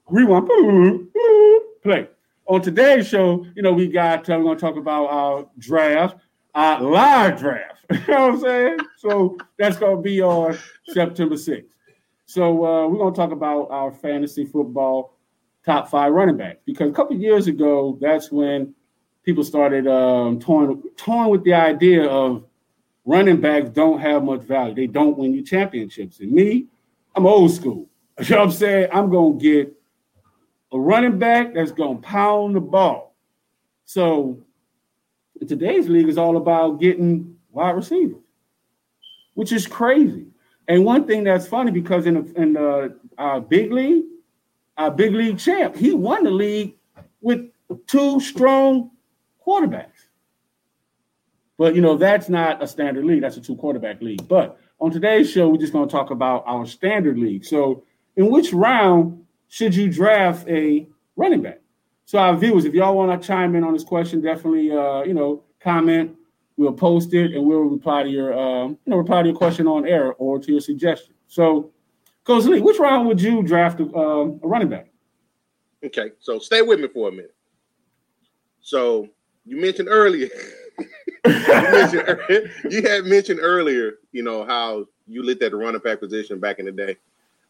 Rewind. 0.06 0.48
Play. 1.82 2.08
On 2.46 2.62
today's 2.62 3.08
show, 3.08 3.44
you 3.56 3.62
know, 3.62 3.72
we 3.72 3.88
got. 3.88 4.28
Uh, 4.30 4.38
we're 4.38 4.44
gonna 4.44 4.60
talk 4.60 4.76
about 4.76 5.06
our 5.06 5.48
draft, 5.58 6.16
our 6.54 6.80
live 6.80 7.38
draft. 7.40 7.84
you 7.90 7.98
know 8.06 8.28
what 8.28 8.34
I'm 8.34 8.40
saying? 8.40 8.78
So 8.98 9.36
that's 9.58 9.78
gonna 9.78 10.00
be 10.00 10.22
on 10.22 10.56
September 10.86 11.34
6th. 11.34 11.64
So 12.30 12.64
uh, 12.64 12.86
we're 12.86 12.98
going 12.98 13.12
to 13.12 13.16
talk 13.20 13.32
about 13.32 13.72
our 13.72 13.90
fantasy 13.90 14.44
football 14.44 15.18
top 15.66 15.90
five 15.90 16.12
running 16.12 16.36
backs 16.36 16.60
because 16.64 16.88
a 16.88 16.92
couple 16.92 17.16
years 17.16 17.48
ago, 17.48 17.98
that's 18.00 18.30
when 18.30 18.72
people 19.24 19.42
started 19.42 19.88
um, 19.88 20.38
toying, 20.38 20.80
toying 20.96 21.30
with 21.30 21.42
the 21.42 21.54
idea 21.54 22.04
of 22.04 22.44
running 23.04 23.40
backs 23.40 23.70
don't 23.70 23.98
have 23.98 24.22
much 24.22 24.42
value. 24.42 24.76
They 24.76 24.86
don't 24.86 25.18
win 25.18 25.34
you 25.34 25.42
championships. 25.42 26.20
And 26.20 26.30
me, 26.30 26.66
I'm 27.16 27.26
old 27.26 27.50
school. 27.50 27.88
You 28.20 28.36
know 28.36 28.36
what 28.36 28.44
I'm 28.44 28.52
saying? 28.52 28.88
I'm 28.92 29.10
going 29.10 29.38
to 29.40 29.42
get 29.42 29.72
a 30.72 30.78
running 30.78 31.18
back 31.18 31.52
that's 31.54 31.72
going 31.72 31.96
to 31.96 32.02
pound 32.06 32.54
the 32.54 32.60
ball. 32.60 33.16
So 33.86 34.38
today's 35.48 35.88
league 35.88 36.08
is 36.08 36.18
all 36.18 36.36
about 36.36 36.80
getting 36.80 37.34
wide 37.50 37.74
receivers, 37.74 38.22
which 39.34 39.50
is 39.50 39.66
crazy. 39.66 40.29
And 40.70 40.84
one 40.84 41.04
thing 41.04 41.24
that's 41.24 41.48
funny 41.48 41.72
because 41.72 42.06
in 42.06 42.14
the, 42.14 42.40
in 42.40 42.52
the 42.52 42.96
uh, 43.18 43.40
big 43.40 43.72
league, 43.72 44.04
our 44.76 44.88
big 44.88 45.12
league 45.12 45.36
champ, 45.36 45.74
he 45.74 45.92
won 45.92 46.22
the 46.22 46.30
league 46.30 46.76
with 47.20 47.50
two 47.88 48.20
strong 48.20 48.92
quarterbacks. 49.44 50.06
But 51.58 51.74
you 51.74 51.80
know 51.80 51.96
that's 51.96 52.28
not 52.28 52.62
a 52.62 52.68
standard 52.68 53.04
league; 53.04 53.20
that's 53.20 53.36
a 53.36 53.40
two 53.40 53.56
quarterback 53.56 54.00
league. 54.00 54.28
But 54.28 54.60
on 54.78 54.92
today's 54.92 55.28
show, 55.28 55.48
we're 55.48 55.58
just 55.58 55.72
going 55.72 55.88
to 55.88 55.92
talk 55.92 56.12
about 56.12 56.44
our 56.46 56.64
standard 56.64 57.18
league. 57.18 57.44
So, 57.44 57.82
in 58.14 58.30
which 58.30 58.52
round 58.52 59.24
should 59.48 59.74
you 59.74 59.90
draft 59.90 60.48
a 60.48 60.88
running 61.16 61.42
back? 61.42 61.60
So, 62.04 62.18
our 62.18 62.36
viewers, 62.36 62.64
if 62.64 62.74
y'all 62.74 62.96
want 62.96 63.20
to 63.20 63.26
chime 63.26 63.56
in 63.56 63.64
on 63.64 63.72
this 63.72 63.82
question, 63.82 64.20
definitely, 64.20 64.70
uh, 64.70 65.02
you 65.02 65.14
know, 65.14 65.42
comment. 65.58 66.16
We'll 66.60 66.74
post 66.74 67.14
it 67.14 67.32
and 67.32 67.42
we'll 67.42 67.60
reply 67.60 68.02
to 68.02 68.10
your, 68.10 68.38
um, 68.38 68.76
you 68.84 68.90
know, 68.90 68.98
reply 68.98 69.22
to 69.22 69.28
your 69.28 69.36
question 69.36 69.66
on 69.66 69.86
air 69.86 70.12
or 70.18 70.38
to 70.38 70.52
your 70.52 70.60
suggestion. 70.60 71.14
So, 71.26 71.70
Coach 72.24 72.44
Lee, 72.44 72.60
which 72.60 72.78
round 72.78 73.08
would 73.08 73.18
you 73.18 73.42
draft 73.42 73.80
a, 73.80 73.84
um, 73.96 74.38
a 74.42 74.46
running 74.46 74.68
back? 74.68 74.88
Okay, 75.82 76.10
so 76.20 76.38
stay 76.38 76.60
with 76.60 76.78
me 76.78 76.88
for 76.88 77.08
a 77.08 77.12
minute. 77.12 77.34
So 78.60 79.08
you 79.46 79.58
mentioned 79.58 79.88
earlier, 79.90 80.28
you, 81.24 81.48
mentioned, 81.48 82.52
you 82.70 82.82
had 82.82 83.06
mentioned 83.06 83.40
earlier, 83.40 83.94
you 84.12 84.22
know 84.22 84.44
how 84.44 84.84
you 85.06 85.22
looked 85.22 85.42
at 85.42 85.52
the 85.52 85.56
running 85.56 85.80
back 85.80 85.98
position 85.98 86.40
back 86.40 86.58
in 86.58 86.66
the 86.66 86.72
day, 86.72 86.96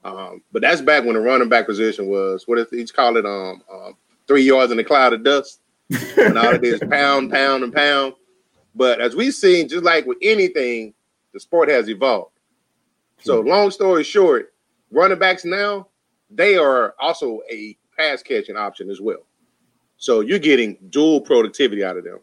um, 0.04 0.40
but 0.52 0.62
that's 0.62 0.82
back 0.82 1.02
when 1.02 1.14
the 1.14 1.20
running 1.20 1.48
back 1.48 1.66
position 1.66 2.06
was 2.06 2.46
what 2.46 2.60
is 2.60 2.72
each 2.72 2.94
call 2.94 3.16
it 3.16 3.26
um, 3.26 3.60
um 3.72 3.96
three 4.28 4.42
yards 4.42 4.70
in 4.70 4.78
a 4.78 4.84
cloud 4.84 5.12
of 5.14 5.24
dust, 5.24 5.62
and 6.16 6.38
all 6.38 6.54
it 6.54 6.62
is 6.62 6.80
pound, 6.88 7.32
pound, 7.32 7.64
and 7.64 7.74
pound. 7.74 8.14
But 8.74 9.00
as 9.00 9.16
we've 9.16 9.34
seen, 9.34 9.68
just 9.68 9.84
like 9.84 10.06
with 10.06 10.18
anything, 10.22 10.94
the 11.32 11.40
sport 11.40 11.68
has 11.68 11.88
evolved. 11.88 12.32
So 13.22 13.40
long 13.40 13.70
story 13.70 14.04
short, 14.04 14.52
running 14.90 15.18
backs 15.18 15.44
now 15.44 15.88
they 16.30 16.56
are 16.56 16.94
also 17.00 17.40
a 17.50 17.76
pass 17.96 18.22
catching 18.22 18.56
option 18.56 18.88
as 18.88 19.00
well. 19.00 19.26
So 19.96 20.20
you're 20.20 20.38
getting 20.38 20.78
dual 20.90 21.20
productivity 21.20 21.84
out 21.84 21.96
of 21.96 22.04
them. 22.04 22.20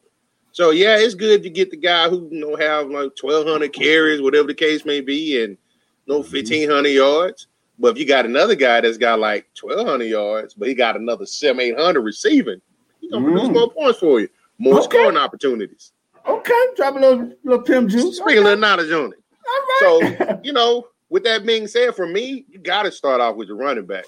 So 0.54 0.72
yeah, 0.72 0.98
it's 0.98 1.14
good 1.14 1.44
to 1.44 1.50
get 1.50 1.70
the 1.70 1.78
guy 1.78 2.10
who 2.10 2.28
you 2.32 2.40
know 2.40 2.56
have 2.56 2.88
like 2.90 3.12
1,200 3.22 3.72
carries, 3.74 4.22
whatever 4.22 4.48
the 4.48 4.54
case 4.56 4.86
may 4.86 5.02
be, 5.02 5.44
and 5.44 5.58
you 6.06 6.14
know 6.14 6.20
1,500 6.20 6.88
yards. 6.90 7.48
But 7.78 7.90
if 7.90 8.00
you 8.00 8.06
got 8.08 8.26
another 8.26 8.56
guy 8.56 8.82
that's 8.82 8.98
got 8.98 9.20
like 9.20 9.46
1,200 9.62 10.06
yards, 10.06 10.56
but 10.56 10.68
he 10.68 10.74
got 10.74 10.96
another 10.96 11.28
seven, 11.28 11.60
800 11.62 12.02
receiving, 12.02 12.60
he's 13.02 13.12
gonna 13.12 13.24
produce 13.26 13.50
Mm. 13.50 13.54
more 13.54 13.72
points 13.72 14.00
for 14.00 14.20
you, 14.22 14.30
more 14.58 14.80
Okay. 14.80 14.84
scoring 14.98 15.18
opportunities. 15.18 15.92
Okay, 16.28 16.66
drop 16.76 16.96
a 16.96 17.00
little 17.00 17.32
little 17.44 17.64
pimp 17.64 17.90
juice. 17.90 18.18
Sprinkle 18.18 18.44
a 18.44 18.46
little 18.46 18.60
knowledge 18.60 18.92
on 18.92 19.14
it. 19.14 19.24
All 19.48 20.00
right. 20.10 20.20
So, 20.28 20.40
you 20.44 20.54
know, 20.54 20.88
with 21.10 21.24
that 21.24 21.46
being 21.46 21.68
said, 21.68 21.96
for 21.96 22.08
me, 22.08 22.46
you 22.50 22.60
got 22.60 22.84
to 22.84 22.92
start 22.92 23.22
off 23.22 23.36
with 23.36 23.48
your 23.48 23.58
running 23.58 23.86
back. 23.86 24.06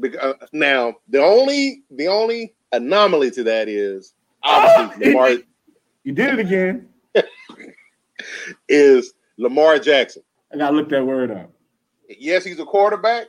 Because 0.00 0.20
uh, 0.20 0.46
now 0.52 0.94
the 1.08 1.22
only 1.22 1.82
the 1.90 2.08
only 2.08 2.54
anomaly 2.72 3.30
to 3.32 3.44
that 3.44 3.68
is 3.68 4.14
obviously 4.42 5.06
Oh, 5.06 5.08
Lamar 5.10 5.30
you 6.04 6.12
did 6.12 6.34
it 6.34 6.40
again. 6.40 6.88
is 8.68 9.14
Lamar 9.36 9.78
Jackson. 9.78 10.22
I 10.52 10.56
gotta 10.56 10.76
look 10.76 10.88
that 10.90 11.04
word 11.04 11.30
up. 11.30 11.50
Yes, 12.08 12.44
he's 12.44 12.58
a 12.60 12.64
quarterback, 12.64 13.26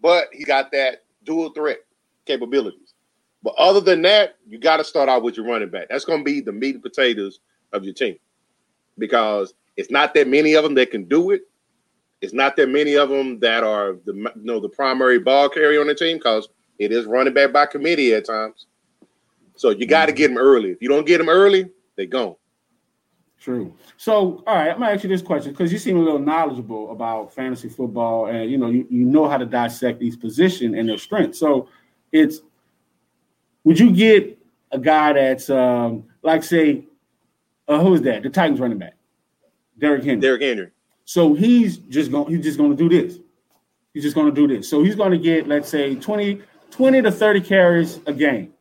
but 0.00 0.28
he 0.32 0.44
got 0.44 0.72
that 0.72 1.04
dual 1.24 1.50
threat 1.50 1.78
capabilities. 2.26 2.81
But 3.42 3.54
other 3.58 3.80
than 3.80 4.02
that, 4.02 4.36
you 4.48 4.58
got 4.58 4.76
to 4.76 4.84
start 4.84 5.08
out 5.08 5.22
with 5.22 5.36
your 5.36 5.46
running 5.46 5.68
back. 5.68 5.88
That's 5.90 6.04
going 6.04 6.20
to 6.20 6.24
be 6.24 6.40
the 6.40 6.52
meat 6.52 6.74
and 6.74 6.82
potatoes 6.82 7.40
of 7.72 7.84
your 7.84 7.94
team 7.94 8.16
because 8.98 9.54
it's 9.76 9.90
not 9.90 10.14
that 10.14 10.28
many 10.28 10.54
of 10.54 10.62
them 10.62 10.74
that 10.74 10.90
can 10.90 11.04
do 11.04 11.30
it. 11.30 11.42
It's 12.20 12.32
not 12.32 12.54
that 12.56 12.68
many 12.68 12.94
of 12.94 13.08
them 13.08 13.40
that 13.40 13.64
are 13.64 13.96
the 14.04 14.14
you 14.14 14.30
know 14.36 14.60
the 14.60 14.68
primary 14.68 15.18
ball 15.18 15.48
carrier 15.48 15.80
on 15.80 15.88
the 15.88 15.94
team 15.94 16.18
because 16.18 16.48
it 16.78 16.92
is 16.92 17.04
running 17.04 17.34
back 17.34 17.52
by 17.52 17.66
committee 17.66 18.14
at 18.14 18.26
times. 18.26 18.66
So 19.56 19.70
you 19.70 19.86
got 19.86 20.06
to 20.06 20.12
mm-hmm. 20.12 20.18
get 20.18 20.28
them 20.28 20.38
early. 20.38 20.70
If 20.70 20.80
you 20.80 20.88
don't 20.88 21.06
get 21.06 21.18
them 21.18 21.28
early, 21.28 21.70
they 21.96 22.06
gone. 22.06 22.36
True. 23.40 23.74
So, 23.96 24.44
all 24.46 24.54
right, 24.54 24.70
I'm 24.70 24.78
gonna 24.78 24.92
ask 24.92 25.02
you 25.02 25.08
this 25.08 25.20
question 25.20 25.50
because 25.50 25.72
you 25.72 25.78
seem 25.78 25.96
a 25.96 26.00
little 26.00 26.20
knowledgeable 26.20 26.92
about 26.92 27.34
fantasy 27.34 27.68
football, 27.68 28.26
and 28.26 28.48
you 28.48 28.56
know 28.56 28.70
you, 28.70 28.86
you 28.88 29.04
know 29.04 29.28
how 29.28 29.36
to 29.36 29.46
dissect 29.46 30.00
each 30.00 30.20
position 30.20 30.76
and 30.76 30.88
their 30.88 30.96
strengths. 30.96 31.40
So, 31.40 31.68
it's 32.12 32.40
would 33.64 33.78
you 33.78 33.92
get 33.92 34.38
a 34.70 34.78
guy 34.78 35.12
that's 35.12 35.50
um, 35.50 36.04
like 36.22 36.42
say, 36.42 36.84
uh, 37.68 37.80
who 37.80 37.94
is 37.94 38.02
that? 38.02 38.22
The 38.22 38.30
Titans 38.30 38.60
running 38.60 38.78
back, 38.78 38.94
Derrick 39.78 40.04
Henry. 40.04 40.20
Derrick 40.20 40.42
Henry. 40.42 40.70
So 41.04 41.34
he's 41.34 41.78
just 41.78 42.10
going 42.10 42.34
he's 42.34 42.44
just 42.44 42.58
going 42.58 42.76
to 42.76 42.76
do 42.76 42.88
this. 42.88 43.18
He's 43.92 44.02
just 44.02 44.14
going 44.14 44.32
to 44.32 44.46
do 44.46 44.52
this. 44.52 44.68
So 44.68 44.82
he's 44.82 44.94
going 44.94 45.12
to 45.12 45.18
get 45.18 45.48
let's 45.48 45.68
say 45.68 45.94
20 45.94 46.40
20 46.70 47.02
to 47.02 47.12
30 47.12 47.40
carries 47.40 48.00
a 48.06 48.12
game 48.12 48.52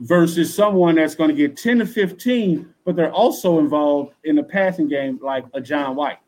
versus 0.00 0.52
someone 0.52 0.96
that's 0.96 1.14
going 1.14 1.30
to 1.30 1.36
get 1.36 1.56
10 1.56 1.78
to 1.78 1.86
15 1.86 2.74
but 2.84 2.96
they're 2.96 3.12
also 3.12 3.58
involved 3.58 4.14
in 4.24 4.36
the 4.36 4.42
passing 4.42 4.88
game 4.88 5.18
like 5.22 5.44
a 5.54 5.60
John 5.60 5.96
White 5.96 6.18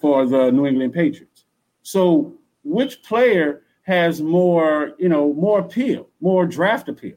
for 0.00 0.26
the 0.26 0.50
New 0.50 0.66
England 0.66 0.92
Patriots. 0.92 1.44
So 1.82 2.34
which 2.62 3.02
player 3.02 3.62
has 3.84 4.20
more, 4.20 4.92
you 4.98 5.08
know, 5.08 5.32
more 5.34 5.60
appeal, 5.60 6.08
more 6.20 6.46
draft 6.46 6.88
appeal? 6.88 7.16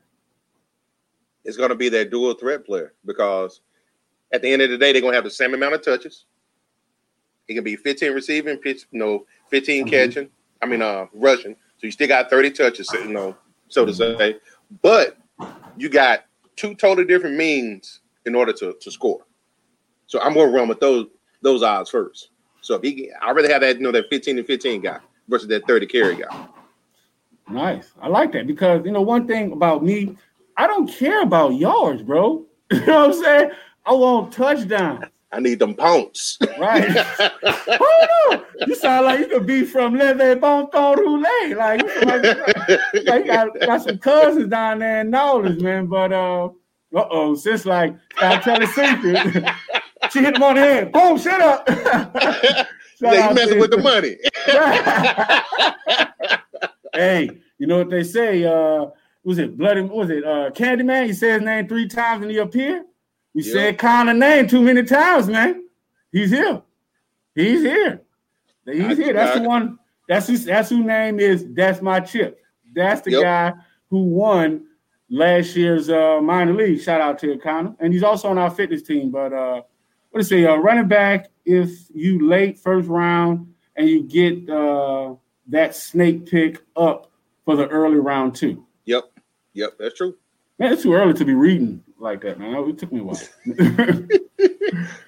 It's 1.44 1.58
going 1.58 1.70
to 1.70 1.76
be 1.76 1.90
that 1.90 2.12
dual 2.12 2.34
threat 2.34 2.66
player 2.66 2.94
because 3.06 3.62
at 4.34 4.42
the 4.42 4.52
end 4.52 4.62
of 4.62 4.70
the 4.70 4.78
day, 4.78 4.92
they're 4.92 5.02
going 5.02 5.14
to 5.14 5.18
have 5.18 5.24
the 5.24 5.30
same 5.32 5.54
amount 5.54 5.74
of 5.76 5.82
touches. 5.84 6.26
It 7.48 7.54
can 7.56 7.64
be 7.64 7.78
15 7.78 8.12
receiving, 8.12 8.58
pitch, 8.58 8.86
you 8.92 9.00
know, 9.00 9.26
15 9.50 9.86
Mhm. 9.86 9.90
catching. 9.90 10.30
I 10.62 10.66
mean, 10.66 10.82
uh, 10.82 11.06
rushing. 11.14 11.56
So 11.78 11.88
you 11.88 11.92
still 11.92 12.08
got 12.10 12.30
30 12.30 12.52
touches, 12.52 12.92
you 12.92 13.08
know, 13.08 13.38
so 13.70 13.86
to 13.86 13.94
say. 13.94 14.38
But 14.82 15.18
you 15.78 15.88
got 15.88 16.26
two 16.58 16.76
totally 16.76 17.08
different 17.08 17.38
means 17.38 18.02
in 18.26 18.36
order 18.36 18.52
to, 18.52 18.76
to 18.82 18.92
score. 18.92 19.26
So 20.08 20.20
I'm 20.20 20.34
going 20.34 20.52
to 20.52 20.54
run 20.58 20.68
with 20.68 20.80
those 20.82 21.08
those 21.44 21.62
odds 21.64 21.90
first. 21.92 22.32
So 22.62 22.76
if 22.76 22.82
he, 22.82 23.12
I 23.22 23.32
rather 23.32 23.48
have 23.50 23.62
that, 23.62 23.78
you 23.78 23.84
know, 23.84 23.92
that 23.92 24.10
15 24.10 24.40
and 24.40 24.48
15 24.48 24.82
guy 24.82 25.00
versus 25.30 25.48
that 25.50 25.68
30 25.68 25.86
carry 25.86 26.16
guy. 26.16 26.48
Nice. 27.50 27.92
I 28.02 28.08
like 28.08 28.32
that 28.34 28.48
because 28.48 28.86
you 28.86 28.92
know 28.92 29.02
one 29.02 29.28
thing 29.28 29.52
about 29.52 29.84
me, 29.84 30.18
I 30.58 30.68
don't 30.68 30.88
care 30.88 31.22
about 31.22 31.56
yards, 31.56 32.02
bro. 32.02 32.46
you 32.72 32.86
know 32.86 33.08
what 33.08 33.18
I'm 33.18 33.24
saying? 33.24 33.52
I 33.86 33.94
want 33.94 34.34
touchdowns. 34.34 35.06
I 35.32 35.40
need 35.40 35.60
them 35.60 35.76
pounce. 35.76 36.38
Right. 36.58 36.90
Hold 37.44 38.10
on. 38.32 38.46
You 38.66 38.76
sound 38.76 39.06
like 39.06 39.20
you 39.20 39.28
could 39.28 39.46
be 39.46 39.66
from 39.66 39.98
Leve 39.98 40.40
Bon 40.40 40.72
Ton 40.72 40.98
Roulette. 40.98 41.58
Like, 41.58 41.82
you 41.82 42.02
like, 42.02 43.06
like 43.06 43.26
got, 43.28 43.60
got 43.60 43.82
some 43.82 43.98
cousins 43.98 44.50
down 44.50 44.80
there 44.80 45.02
in 45.02 45.10
Knowledge, 45.10 45.62
man. 45.62 45.88
But 45.88 46.14
uh 46.14 46.46
uh 46.46 47.06
oh, 47.12 47.36
since 47.36 47.66
like 47.66 47.94
I 48.22 48.38
tell 48.38 48.60
the 48.60 48.68
secret. 48.68 49.46
she 50.12 50.20
hit 50.20 50.36
him 50.36 50.44
on 50.44 50.56
the 50.56 50.62
head. 50.62 50.92
Boom, 50.94 51.18
shut 51.20 51.42
up. 51.42 51.68
yeah, 53.00 53.30
you 53.30 53.36
messing 53.36 53.60
with 53.60 53.72
the 53.72 53.78
money. 53.78 54.18
Hey, 56.98 57.30
you 57.58 57.68
know 57.68 57.78
what 57.80 57.90
they 57.90 58.04
say? 58.04 58.44
Uh, 58.44 58.88
was 59.24 59.38
it 59.40 59.58
bloody? 59.58 59.82
Was 59.82 60.10
it 60.10 60.24
uh, 60.24 60.52
Candyman? 60.52 61.06
He 61.06 61.14
said 61.14 61.34
his 61.42 61.46
name 61.46 61.68
three 61.68 61.88
times 61.88 62.22
and 62.24 62.32
he 62.32 62.38
appeared. 62.38 62.84
We 63.34 63.44
Yeah. 63.44 63.54
said 63.54 63.78
Connor 63.78 64.14
name 64.14 64.48
too 64.48 64.62
many 64.62 64.84
times, 64.84 65.28
man. 65.28 65.64
He's 66.12 66.32
here. 66.32 66.62
He's 67.36 67.62
here. 67.62 68.02
I 68.68 68.72
He's 68.74 68.98
here. 68.98 69.14
That's 69.14 69.36
got 69.36 69.42
the 69.44 69.48
one. 69.48 69.80
That's 70.08 70.28
who. 70.28 70.38
That's 70.38 70.70
who 70.70 70.84
name 70.84 71.20
is. 71.20 71.46
That's 71.54 71.82
my 71.82 72.00
chip. 72.00 72.40
That's 72.74 73.02
the 73.02 73.12
Yep. 73.12 73.22
guy 73.22 73.54
who 73.90 74.04
won 74.04 74.66
last 75.10 75.56
year's 75.56 75.90
uh, 75.90 76.20
minor 76.22 76.54
league. 76.54 76.82
Shout 76.82 77.00
out 77.02 77.20
to 77.20 77.38
Connor, 77.38 77.76
and 77.80 77.94
he's 77.94 78.04
also 78.04 78.30
on 78.30 78.38
our 78.38 78.50
fitness 78.50 78.82
team. 78.82 79.12
But 79.12 79.34
uh, 79.34 79.62
what 80.12 80.22
is 80.22 80.30
say? 80.30 80.46
Uh, 80.46 80.56
running 80.56 80.88
back. 80.88 81.28
If 81.46 81.70
you 81.94 82.28
late 82.28 82.58
first 82.60 82.90
round 82.90 83.54
and 83.76 83.88
you 83.90 84.04
get 84.04 84.50
uh, 84.50 85.16
that 85.50 85.76
snake 85.76 86.30
pick 86.30 86.64
up 86.76 87.12
for 87.46 87.56
the 87.56 87.68
early 87.68 87.98
round 87.98 88.36
two. 88.36 88.66
Yep. 88.86 89.12
Yep, 89.54 89.74
that's 89.80 89.96
true. 89.96 90.16
Man, 90.60 90.74
it's 90.74 90.84
too 90.84 90.94
early 90.94 91.14
to 91.14 91.26
be 91.26 91.34
reading 91.34 91.84
like 92.00 92.22
that, 92.22 92.40
man. 92.40 92.56
It 92.68 92.78
took 92.78 92.92
me 92.92 93.00
a 93.00 93.04
while. 93.04 93.20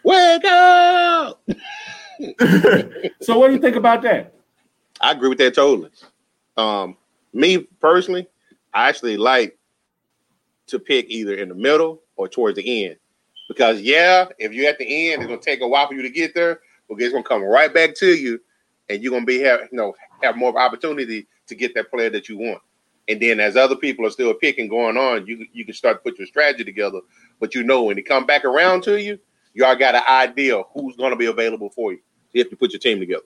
Wake 0.03 0.45
up! 0.45 1.41
so, 3.21 3.37
what 3.37 3.47
do 3.47 3.53
you 3.53 3.59
think 3.59 3.75
about 3.75 4.01
that? 4.03 4.33
I 5.01 5.11
agree 5.11 5.29
with 5.29 5.37
that 5.39 5.55
totally. 5.55 5.89
Um, 6.57 6.97
me 7.33 7.59
personally, 7.79 8.27
I 8.73 8.89
actually 8.89 9.17
like 9.17 9.57
to 10.67 10.79
pick 10.79 11.09
either 11.09 11.35
in 11.35 11.49
the 11.49 11.55
middle 11.55 12.01
or 12.15 12.27
towards 12.27 12.57
the 12.57 12.85
end. 12.85 12.97
Because 13.47 13.81
yeah, 13.81 14.27
if 14.37 14.53
you're 14.53 14.69
at 14.69 14.77
the 14.77 15.11
end, 15.11 15.21
it's 15.21 15.27
gonna 15.27 15.41
take 15.41 15.61
a 15.61 15.67
while 15.67 15.87
for 15.87 15.95
you 15.95 16.03
to 16.03 16.09
get 16.09 16.35
there, 16.35 16.59
but 16.87 17.01
it's 17.01 17.11
gonna 17.11 17.23
come 17.23 17.43
right 17.43 17.73
back 17.73 17.95
to 17.95 18.07
you, 18.07 18.39
and 18.89 19.01
you're 19.01 19.11
gonna 19.11 19.25
be 19.25 19.39
have 19.39 19.61
you 19.71 19.77
know 19.77 19.95
have 20.21 20.37
more 20.37 20.57
opportunity 20.59 21.27
to 21.47 21.55
get 21.55 21.73
that 21.75 21.89
player 21.89 22.09
that 22.09 22.29
you 22.29 22.37
want. 22.37 22.61
And 23.07 23.19
then 23.19 23.39
as 23.39 23.55
other 23.57 23.75
people 23.75 24.05
are 24.05 24.11
still 24.11 24.33
picking 24.33 24.67
going 24.67 24.97
on, 24.97 25.25
you 25.25 25.45
you 25.51 25.65
can 25.65 25.73
start 25.73 25.97
to 26.03 26.09
put 26.09 26.19
your 26.19 26.27
strategy 26.27 26.63
together. 26.63 26.99
But 27.39 27.55
you 27.55 27.63
know 27.63 27.83
when 27.83 27.97
it 27.97 28.03
come 28.03 28.25
back 28.25 28.45
around 28.45 28.83
to 28.83 29.01
you, 29.01 29.19
you 29.53 29.65
all 29.65 29.75
got 29.75 29.95
an 29.95 30.03
idea 30.07 30.61
who's 30.73 30.95
gonna 30.95 31.15
be 31.15 31.25
available 31.25 31.69
for 31.69 31.91
you. 31.91 31.99
If 32.29 32.35
you 32.35 32.41
have 32.43 32.51
to 32.51 32.55
put 32.55 32.71
your 32.71 32.79
team 32.79 32.99
together. 32.99 33.23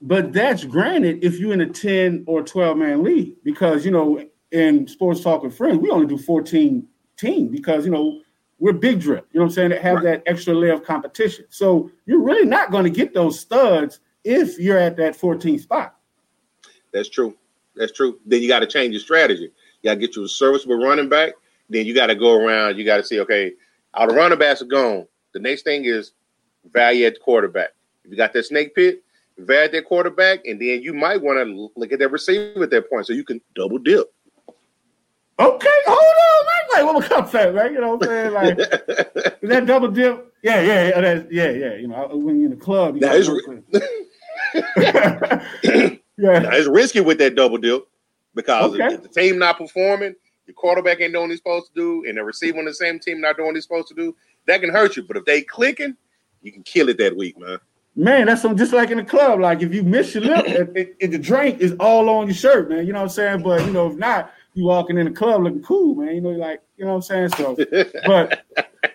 But 0.00 0.32
that's 0.32 0.64
granted 0.64 1.22
if 1.24 1.38
you're 1.38 1.52
in 1.52 1.60
a 1.60 1.68
10 1.68 2.24
or 2.26 2.42
12 2.42 2.76
man 2.78 3.02
league, 3.02 3.34
because 3.44 3.84
you 3.84 3.90
know, 3.90 4.24
in 4.52 4.86
sports 4.88 5.20
talk 5.22 5.42
with 5.42 5.56
friends, 5.56 5.78
we 5.78 5.90
only 5.90 6.06
do 6.06 6.18
14 6.18 6.86
team 7.18 7.48
because 7.48 7.84
you 7.84 7.92
know 7.92 8.20
we're 8.58 8.72
big 8.72 9.00
drip, 9.00 9.26
you 9.32 9.38
know 9.40 9.44
what 9.44 9.50
I'm 9.50 9.54
saying, 9.54 9.70
that 9.70 9.82
have 9.82 9.96
Right. 9.96 10.04
that 10.04 10.22
extra 10.26 10.54
layer 10.54 10.72
of 10.72 10.82
competition. 10.82 11.44
So 11.50 11.90
you're 12.06 12.22
really 12.22 12.46
not 12.46 12.70
going 12.70 12.84
to 12.84 12.90
get 12.90 13.12
those 13.12 13.38
studs 13.38 14.00
if 14.24 14.58
you're 14.58 14.78
at 14.78 14.96
that 14.96 15.14
14 15.14 15.58
spot. 15.58 15.95
That's 16.96 17.10
true. 17.10 17.36
That's 17.74 17.92
true. 17.92 18.18
Then 18.24 18.40
you 18.40 18.48
got 18.48 18.60
to 18.60 18.66
change 18.66 18.92
your 18.92 19.00
strategy. 19.00 19.52
You 19.82 19.90
got 19.90 19.94
to 19.94 20.00
get 20.00 20.16
you 20.16 20.24
a 20.24 20.28
serviceable 20.28 20.78
running 20.78 21.10
back. 21.10 21.34
Then 21.68 21.84
you 21.84 21.94
got 21.94 22.06
to 22.06 22.14
go 22.14 22.34
around. 22.34 22.78
You 22.78 22.86
got 22.86 22.96
to 22.96 23.04
see, 23.04 23.20
okay, 23.20 23.52
the 23.94 24.06
running 24.06 24.38
backs 24.38 24.62
are 24.62 24.66
gone. 24.66 25.06
The 25.34 25.40
next 25.40 25.62
thing 25.62 25.84
is 25.84 26.12
value 26.72 27.04
at 27.04 27.14
the 27.14 27.20
quarterback. 27.20 27.74
If 28.04 28.12
you 28.12 28.16
got 28.16 28.32
that 28.32 28.44
snake 28.44 28.74
pit, 28.74 29.02
value 29.36 29.64
at 29.64 29.72
that 29.72 29.84
quarterback, 29.84 30.46
and 30.46 30.58
then 30.58 30.80
you 30.80 30.94
might 30.94 31.20
want 31.20 31.38
to 31.38 31.70
look 31.76 31.92
at 31.92 31.98
that 31.98 32.08
receiver 32.08 32.62
at 32.62 32.70
that 32.70 32.88
point 32.88 33.06
so 33.06 33.12
you 33.12 33.24
can 33.24 33.42
double 33.54 33.76
dip. 33.76 34.10
Okay, 35.38 35.68
hold 35.86 35.98
on, 35.98 36.46
man. 36.46 36.86
Like, 36.86 36.94
what 36.94 37.10
comes 37.10 37.32
that, 37.32 37.54
right? 37.54 37.72
You 37.72 37.80
know 37.82 37.96
what 37.96 38.08
I'm 38.08 38.08
saying? 38.08 38.32
Like, 38.32 38.58
is 39.42 39.50
that 39.50 39.66
double 39.66 39.88
dip? 39.88 40.32
Yeah, 40.42 40.62
yeah, 40.62 40.98
yeah, 40.98 41.22
yeah, 41.30 41.50
yeah. 41.50 41.74
You 41.74 41.88
know, 41.88 42.08
when 42.14 42.40
you're 42.40 42.50
in 42.50 42.58
the 42.58 42.64
club, 42.64 42.94
you 42.94 43.00
That 43.02 43.16
is 43.16 43.28
for- 43.28 43.62
yeah. 46.18 46.38
Now, 46.40 46.50
it's 46.52 46.68
risky 46.68 47.00
with 47.00 47.18
that 47.18 47.34
double 47.34 47.58
dip 47.58 47.86
because 48.34 48.74
Okay. 48.74 48.94
if 48.94 49.02
the 49.02 49.08
team 49.08 49.38
not 49.38 49.58
performing, 49.58 50.14
your 50.46 50.54
quarterback 50.54 51.00
ain't 51.00 51.12
doing 51.12 51.24
what 51.24 51.30
he's 51.30 51.38
supposed 51.40 51.68
to 51.68 51.74
do, 51.74 52.04
and 52.08 52.16
the 52.18 52.22
receiver 52.24 52.58
on 52.58 52.64
the 52.66 52.74
same 52.74 52.98
team 52.98 53.20
not 53.20 53.36
doing 53.36 53.48
what 53.48 53.54
he's 53.56 53.64
supposed 53.64 53.88
to 53.88 53.94
do, 53.94 54.14
that 54.46 54.60
can 54.60 54.70
hurt 54.70 54.96
you. 54.96 55.02
But 55.02 55.16
if 55.16 55.24
they 55.24 55.42
clicking, 55.42 55.96
you 56.42 56.52
can 56.52 56.62
kill 56.62 56.88
it 56.88 56.98
that 56.98 57.16
week, 57.16 57.38
man. 57.38 57.58
Man, 57.98 58.26
that's 58.26 58.42
some, 58.42 58.56
just 58.56 58.72
like 58.74 58.90
in 58.90 58.98
the 58.98 59.04
club. 59.04 59.40
Like 59.40 59.62
if 59.62 59.74
you 59.74 59.82
miss 59.82 60.14
your 60.14 60.24
lip, 60.24 60.46
it, 60.46 60.70
it, 60.76 60.96
it- 61.00 61.10
the 61.12 61.18
drink 61.18 61.60
is 61.60 61.74
all 61.80 62.08
on 62.10 62.26
your 62.26 62.34
shirt, 62.34 62.68
man. 62.68 62.86
You 62.86 62.92
know 62.92 62.98
what 63.00 63.04
I'm 63.06 63.08
saying? 63.08 63.42
But 63.42 63.64
you 63.64 63.72
know, 63.72 63.88
if 63.90 63.96
not, 63.96 64.32
you 64.54 64.64
walking 64.66 64.98
in 64.98 65.06
the 65.06 65.12
club 65.12 65.42
looking 65.42 65.62
cool, 65.62 65.94
man. 65.94 66.14
You 66.14 66.20
know, 66.20 66.30
like 66.30 66.60
you 66.76 66.84
know 66.84 66.90
what 66.96 67.10
I'm 67.10 67.28
saying. 67.30 67.30
So, 67.30 67.56
but 68.06 68.44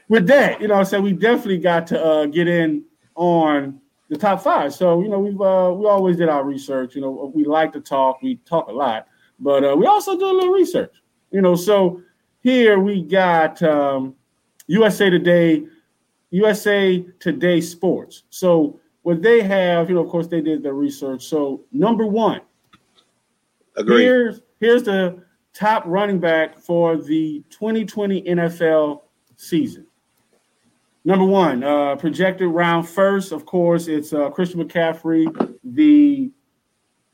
with 0.08 0.28
that, 0.28 0.62
you 0.62 0.68
know, 0.68 0.76
what 0.76 0.80
I'm 0.82 0.86
saying 0.86 1.04
we 1.04 1.14
definitely 1.14 1.58
got 1.58 1.88
to 1.88 2.02
uh, 2.04 2.26
get 2.28 2.48
in 2.48 2.84
on 3.16 3.81
the 4.12 4.18
top 4.18 4.42
five. 4.44 4.74
So 4.74 5.02
you 5.02 5.08
know, 5.08 5.20
we've 5.20 5.42
uh, 5.42 5.74
we 5.74 5.88
always 5.88 6.18
did 6.18 6.28
our 6.28 6.44
research. 6.44 6.96
You 6.96 7.02
know, 7.02 7.32
we 7.34 7.46
like 7.46 7.72
to 7.74 7.80
talk. 7.80 8.22
We 8.22 8.36
talk 8.46 8.68
a 8.68 8.72
lot, 8.72 9.08
but 9.40 9.64
uh, 9.64 9.76
we 9.76 9.88
also 9.88 10.20
do 10.20 10.26
a 10.26 10.34
little 10.34 10.52
research. 10.52 10.94
You 11.32 11.42
know, 11.42 11.56
so 11.56 12.02
here 12.42 12.78
we 12.78 13.04
got 13.04 13.64
um, 13.64 14.14
USA 14.68 15.10
Today, 15.10 15.64
USA 16.30 17.06
Today 17.20 17.62
Sports. 17.62 18.24
So 18.30 18.82
what 19.04 19.22
they 19.22 19.42
have, 19.44 19.88
you 19.88 19.96
know, 19.96 20.04
of 20.04 20.10
course, 20.10 20.28
they 20.28 20.42
did 20.42 20.62
their 20.62 20.74
research. 20.74 21.24
So 21.24 21.64
number 21.72 22.06
one, 22.06 22.42
Agreed. 23.78 24.04
here's 24.04 24.42
here's 24.60 24.84
the 24.84 25.24
top 25.54 25.84
running 25.86 26.20
back 26.20 26.60
for 26.60 26.98
the 26.98 27.46
2020 27.50 28.24
NFL 28.24 29.04
season. 29.38 29.88
Number 31.04 31.26
one, 31.26 31.64
uh, 31.64 31.96
projected 31.96 32.48
round 32.50 32.88
first, 32.88 33.32
of 33.32 33.46
course, 33.46 33.88
it's 33.88 34.14
uh, 34.14 34.30
Christian 34.30 34.64
McCaffrey, 34.64 35.58
the 35.64 36.32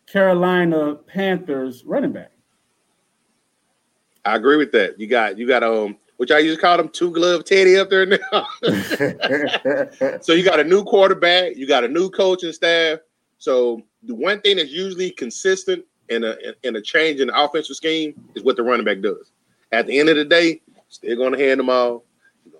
Carolina 0.07 0.95
Panthers 0.95 1.83
running 1.85 2.11
back. 2.11 2.31
I 4.25 4.35
agree 4.35 4.57
with 4.57 4.73
that. 4.73 4.99
You 4.99 5.07
got 5.07 5.37
you 5.37 5.47
got 5.47 5.63
um 5.63 5.97
which 6.17 6.31
I 6.31 6.39
used 6.39 6.59
to 6.59 6.61
call 6.61 6.77
them 6.77 6.89
two 6.89 7.11
glove 7.11 7.45
Teddy 7.45 7.77
up 7.77 7.89
there 7.89 8.05
now. 8.05 8.47
so 10.21 10.33
you 10.33 10.43
got 10.43 10.59
a 10.59 10.63
new 10.63 10.83
quarterback, 10.83 11.55
you 11.55 11.67
got 11.67 11.83
a 11.83 11.87
new 11.87 12.09
coaching 12.09 12.51
staff. 12.51 12.99
So 13.37 13.81
the 14.03 14.15
one 14.15 14.41
thing 14.41 14.57
that's 14.57 14.71
usually 14.71 15.11
consistent 15.11 15.85
in 16.09 16.23
a 16.23 16.35
in 16.63 16.75
a 16.75 16.81
change 16.81 17.19
in 17.19 17.27
the 17.27 17.39
offensive 17.39 17.75
scheme 17.75 18.19
is 18.35 18.43
what 18.43 18.57
the 18.57 18.63
running 18.63 18.85
back 18.85 19.01
does. 19.01 19.31
At 19.71 19.87
the 19.87 19.99
end 19.99 20.09
of 20.09 20.17
the 20.17 20.25
day, 20.25 20.61
still 20.89 21.17
gonna 21.17 21.37
hand 21.37 21.59
them 21.59 21.69
all. 21.69 22.03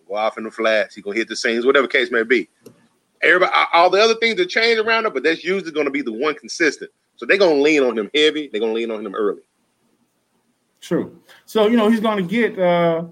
Gonna 0.08 0.22
go 0.22 0.26
off 0.28 0.38
in 0.38 0.44
the 0.44 0.52
flats. 0.52 0.96
He 0.96 1.02
gonna 1.02 1.18
hit 1.18 1.28
the 1.28 1.36
seams, 1.36 1.66
whatever 1.66 1.88
case 1.88 2.12
may 2.12 2.24
be. 2.24 2.50
Everybody, 3.22 3.52
all 3.74 3.90
the 3.90 4.02
other 4.02 4.16
things 4.16 4.38
that 4.38 4.50
change 4.50 4.80
around 4.80 5.06
him, 5.06 5.14
but 5.14 5.24
that's 5.24 5.44
usually 5.44 5.72
gonna 5.72 5.90
be 5.90 6.02
the 6.02 6.14
one 6.14 6.36
consistent. 6.36 6.92
So 7.16 7.26
they're 7.26 7.38
gonna 7.38 7.62
lean 7.62 7.84
on 7.84 7.98
him 7.98 8.10
heavy. 8.14 8.50
They're 8.52 8.62
gonna 8.62 8.74
lean 8.74 8.92
on 8.92 9.06
him 9.06 9.16
early. 9.16 9.42
True. 10.82 11.20
So 11.46 11.68
you 11.68 11.78
know 11.78 11.90
he's 11.90 12.00
going 12.00 12.18
to 12.18 12.24
get 12.24 12.58
uh 12.58 13.04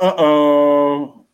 uh 0.00 0.14
oh 0.16 1.24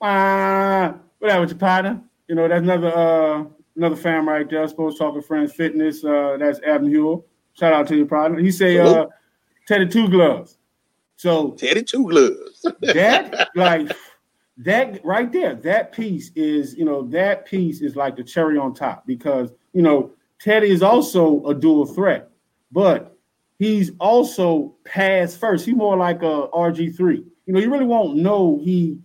uh 0.00 0.92
what 1.18 1.30
happened 1.30 1.50
to 1.50 1.56
partner? 1.56 2.00
You 2.28 2.36
know 2.36 2.48
that's 2.48 2.62
another 2.62 2.96
uh 2.96 3.44
another 3.76 3.96
fan 3.96 4.26
right 4.26 4.48
there. 4.48 4.66
Sports 4.68 4.98
talking 4.98 5.22
friends 5.22 5.52
fitness. 5.52 6.04
Uh, 6.04 6.36
that's 6.38 6.60
Adam 6.60 6.88
Hewell. 6.88 7.26
Shout 7.54 7.72
out 7.72 7.88
to 7.88 7.96
your 7.96 8.06
partner. 8.06 8.38
He 8.38 8.50
say 8.50 8.78
uh 8.78 9.06
Teddy 9.66 9.88
two 9.88 10.08
gloves. 10.08 10.58
So 11.16 11.50
Teddy 11.52 11.82
two 11.82 12.08
gloves. 12.08 12.64
that 12.80 13.48
like 13.56 13.90
that 14.58 15.04
right 15.04 15.30
there 15.32 15.54
that 15.54 15.92
piece 15.92 16.32
is 16.34 16.74
you 16.74 16.84
know 16.84 17.02
that 17.08 17.46
piece 17.46 17.80
is 17.80 17.94
like 17.94 18.16
the 18.16 18.24
cherry 18.24 18.58
on 18.58 18.74
top 18.74 19.06
because 19.06 19.52
you 19.72 19.82
know 19.82 20.10
teddy 20.40 20.68
is 20.68 20.82
also 20.82 21.44
a 21.46 21.54
dual 21.54 21.86
threat 21.86 22.30
but 22.70 23.16
he's 23.58 23.90
also 23.98 24.74
pass 24.84 25.34
first. 25.36 25.64
He's 25.64 25.76
more 25.76 25.96
like 25.96 26.22
a 26.22 26.48
rg3 26.52 27.24
you 27.46 27.54
know 27.54 27.60
you 27.60 27.70
really 27.70 27.84
won't 27.84 28.16
know 28.16 28.60
he 28.62 28.98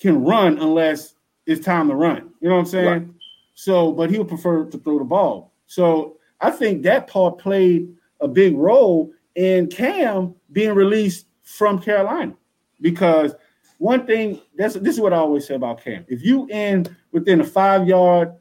can 0.00 0.24
run 0.24 0.58
unless 0.58 1.14
it's 1.46 1.64
time 1.64 1.88
to 1.88 1.94
run. 1.94 2.30
You 2.40 2.48
know 2.48 2.54
what 2.54 2.60
i'm 2.62 2.66
saying? 2.66 2.86
Right. 2.86 3.08
so 3.54 3.92
but 3.92 4.10
he'll 4.10 4.24
prefer 4.24 4.64
to 4.64 4.78
throw 4.78 4.98
the 4.98 5.04
ball. 5.04 5.52
So 5.66 6.16
i 6.40 6.50
think 6.50 6.82
that 6.84 7.08
part 7.08 7.38
played 7.38 7.94
a 8.20 8.28
big 8.28 8.56
role 8.56 9.12
in 9.34 9.66
cam 9.66 10.34
being 10.50 10.74
released 10.74 11.26
from 11.42 11.78
carolina 11.78 12.34
because 12.80 13.34
one 13.82 14.06
thing 14.06 14.40
that's 14.56 14.74
this 14.74 14.94
is 14.94 15.00
what 15.00 15.12
I 15.12 15.16
always 15.16 15.44
say 15.44 15.56
about 15.56 15.82
Cam. 15.82 16.04
If 16.06 16.22
you 16.22 16.46
in 16.50 16.86
within 17.10 17.40
a 17.40 17.44
five 17.44 17.88
yard, 17.88 18.32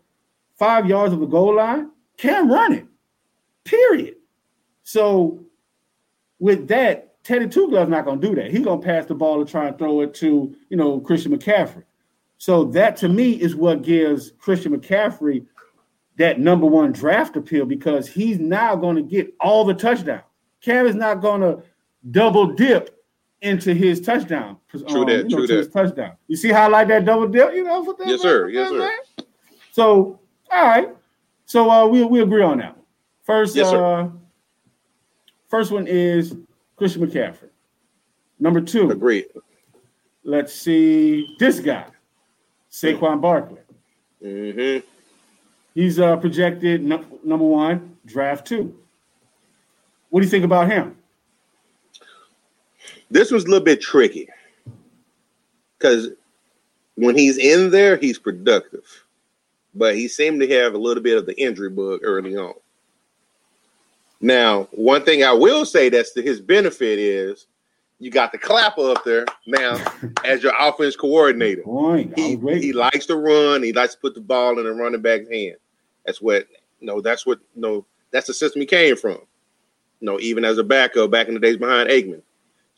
five 0.60 0.86
yards 0.86 1.14
of 1.14 1.20
the 1.20 1.26
goal 1.26 1.56
line, 1.56 1.90
Cam 2.18 2.52
run 2.52 2.74
it. 2.74 2.86
Period. 3.64 4.18
So 4.84 5.44
with 6.38 6.68
that, 6.68 7.24
Teddy 7.24 7.48
Two 7.48 7.70
Gloves 7.70 7.90
not 7.90 8.06
gonna 8.06 8.22
do 8.22 8.36
that. 8.36 8.52
He's 8.52 8.64
gonna 8.64 8.84
pass 8.84 9.08
the 9.08 9.16
ball 9.16 9.40
and 9.40 9.50
try 9.50 9.68
and 9.68 9.76
throw 9.80 10.02
it 10.02 10.14
to 10.16 10.56
you 10.70 10.78
know 10.78 11.00
Christian 11.00 11.36
McCaffrey. 11.36 11.86
So 12.38 12.66
that 12.66 12.96
to 12.98 13.10
me 13.10 13.32
is 13.32 13.56
what 13.56 13.82
gives 13.82 14.34
Christian 14.38 14.78
McCaffrey 14.78 15.48
that 16.18 16.40
number 16.40 16.68
one 16.68 16.92
draft 16.92 17.36
appeal 17.36 17.66
because 17.66 18.08
he's 18.08 18.38
now 18.38 18.76
going 18.76 18.96
to 18.96 19.02
get 19.02 19.34
all 19.40 19.66
the 19.66 19.74
touchdowns. 19.74 20.22
Cam 20.62 20.86
is 20.86 20.94
not 20.94 21.20
going 21.20 21.42
to 21.42 21.64
double 22.12 22.54
dip 22.54 23.01
into 23.42 23.74
his 23.74 24.00
touchdown. 24.02 24.58
True 24.70 24.82
that, 25.06 25.18
you 25.18 25.24
know, 25.24 25.38
true 25.38 25.48
to 25.48 25.54
that. 25.54 25.58
his 25.60 25.68
touchdown. 25.70 26.14
You 26.28 26.36
see 26.36 26.50
how 26.50 26.64
I 26.66 26.68
like 26.68 26.88
that 26.90 27.06
double 27.06 27.28
dip? 27.28 27.54
You 27.54 27.64
know, 27.64 27.84
for 27.84 27.96
that, 27.96 28.08
Yes, 28.08 28.22
sir. 28.22 28.46
for 28.46 28.50
Yes, 28.50 28.70
sir. 28.70 28.78
man? 28.80 29.26
So, 29.72 30.20
all 30.52 30.66
right. 30.66 30.90
So 31.46 31.70
uh, 31.70 31.86
we 31.88 32.04
we 32.04 32.22
agree 32.22 32.44
on 32.44 32.60
that 32.60 32.76
one. 32.78 32.86
First, 33.24 33.56
Yes, 33.56 33.70
sir. 33.70 33.84
uh, 33.84 34.10
first 35.50 35.72
one 35.72 35.88
is 35.88 36.36
Christian 36.78 37.06
McCaffrey. 37.06 37.50
Number 38.40 38.62
two, 38.62 38.90
Agreed. 38.90 39.26
let's 40.24 40.54
see 40.54 41.36
this 41.40 41.60
guy, 41.60 41.86
Saquon 42.72 43.22
Barkley. 43.22 43.60
hmm 44.22 44.78
He's 45.74 46.00
uh, 46.00 46.18
projected 46.18 46.84
num- 46.84 47.06
number 47.24 47.46
one, 47.46 47.98
draft 48.06 48.46
two. 48.48 48.78
What 50.10 50.20
do 50.20 50.26
you 50.26 50.30
think 50.30 50.44
about 50.44 50.70
him? 50.70 50.98
This 53.12 53.30
was 53.30 53.44
a 53.44 53.48
little 53.48 53.64
bit 53.64 53.82
tricky 53.82 54.28
because 55.78 56.10
when 56.96 57.18
he's 57.18 57.38
in 57.38 57.70
there, 57.70 57.98
he's 57.98 58.18
productive, 58.18 58.86
but 59.76 59.96
he 59.96 60.08
seemed 60.08 60.40
to 60.40 60.48
have 60.48 60.74
a 60.74 60.78
little 60.78 61.04
bit 61.04 61.18
of 61.18 61.26
the 61.26 61.40
injury 61.40 61.70
bug 61.70 62.00
early 62.04 62.38
on. 62.38 62.54
Now, 64.22 64.70
one 64.72 65.04
thing 65.04 65.24
I 65.24 65.34
will 65.34 65.66
say 65.66 65.90
that's 65.90 66.12
to 66.12 66.22
his 66.22 66.40
benefit 66.40 67.00
is 67.00 67.48
you 68.00 68.12
got 68.12 68.32
the 68.32 68.38
clapper 68.38 68.92
up 68.92 69.04
there 69.04 69.26
now 69.46 69.84
as 70.26 70.42
your 70.42 70.54
offense 70.58 70.96
coordinator. 70.96 71.64
Point. 71.64 72.18
He, 72.18 72.38
he 72.38 72.72
likes 72.72 73.06
to 73.08 73.18
run. 73.18 73.62
He 73.62 73.74
likes 73.74 73.96
to 73.96 74.00
put 74.00 74.16
the 74.16 74.22
ball 74.22 74.58
in 74.58 74.66
the 74.66 74.72
running 74.72 75.02
back's 75.02 75.30
hand. 75.30 75.58
That's 76.06 76.22
what 76.22 76.48
no. 76.80 77.02
That's 77.02 77.26
what 77.26 77.40
no. 77.56 77.86
That's 78.12 78.28
the 78.28 78.34
system 78.34 78.62
he 78.62 78.66
came 78.66 78.96
from. 78.96 79.20
No, 80.02 80.20
even 80.20 80.44
as 80.46 80.58
a 80.58 80.64
backup 80.64 81.12
back 81.12 81.28
in 81.28 81.34
the 81.34 81.40
days 81.40 81.58
behind 81.58 81.90
Aikman. 81.90 82.22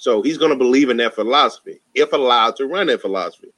So 0.04 0.22
he's 0.22 0.38
going 0.38 0.52
to 0.52 0.58
believe 0.58 0.90
in 0.90 0.98
that 0.98 1.16
philosophy 1.16 1.80
if 1.96 2.12
allowed 2.12 2.58
to 2.58 2.68
run 2.68 2.88
that 2.88 3.00
philosophy. 3.00 3.54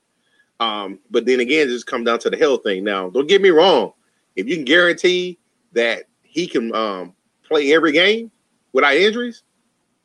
Um, 0.60 1.00
but 1.10 1.26
then 1.26 1.40
again, 1.40 1.68
it 1.68 1.72
just 1.72 1.88
come 1.88 2.04
down 2.04 2.20
to 2.20 2.30
the 2.30 2.38
health 2.38 2.62
thing. 2.62 2.84
Now, 2.84 3.10
don't 3.10 3.26
get 3.28 3.42
me 3.42 3.50
wrong. 3.50 3.94
If 4.36 4.48
you 4.48 4.54
can 4.58 4.64
guarantee 4.64 5.40
that 5.74 6.04
he 6.22 6.46
can 6.46 6.72
um, 6.76 7.16
play 7.42 7.74
every 7.74 7.92
game 7.94 8.30
without 8.74 8.94
injuries, 8.94 9.42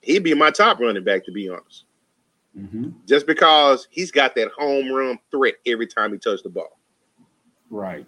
he'd 0.00 0.24
be 0.24 0.32
my 0.32 0.50
top 0.50 0.80
running 0.80 1.04
back. 1.04 1.26
To 1.26 1.30
be 1.30 1.50
honest, 1.50 1.84
Mhm. 2.58 2.94
just 3.06 3.26
because 3.26 3.86
he's 3.90 4.10
got 4.10 4.34
that 4.36 4.48
home 4.56 4.90
run 4.90 5.18
threat 5.30 5.56
every 5.66 5.86
time 5.86 6.10
he 6.10 6.18
touches 6.18 6.42
the 6.42 6.48
ball. 6.48 6.80
Right. 7.68 8.06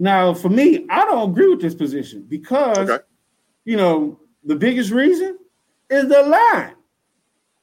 Now, 0.00 0.34
for 0.34 0.48
me, 0.48 0.84
I 0.90 1.04
don't 1.04 1.30
agree 1.30 1.46
with 1.48 1.60
this 1.60 1.76
position 1.76 2.26
because, 2.28 2.90
Okay. 2.90 3.04
you 3.64 3.76
know, 3.76 4.18
the 4.42 4.56
biggest 4.56 4.90
reason 4.90 5.38
is 5.88 6.08
the 6.08 6.22
line. 6.24 6.75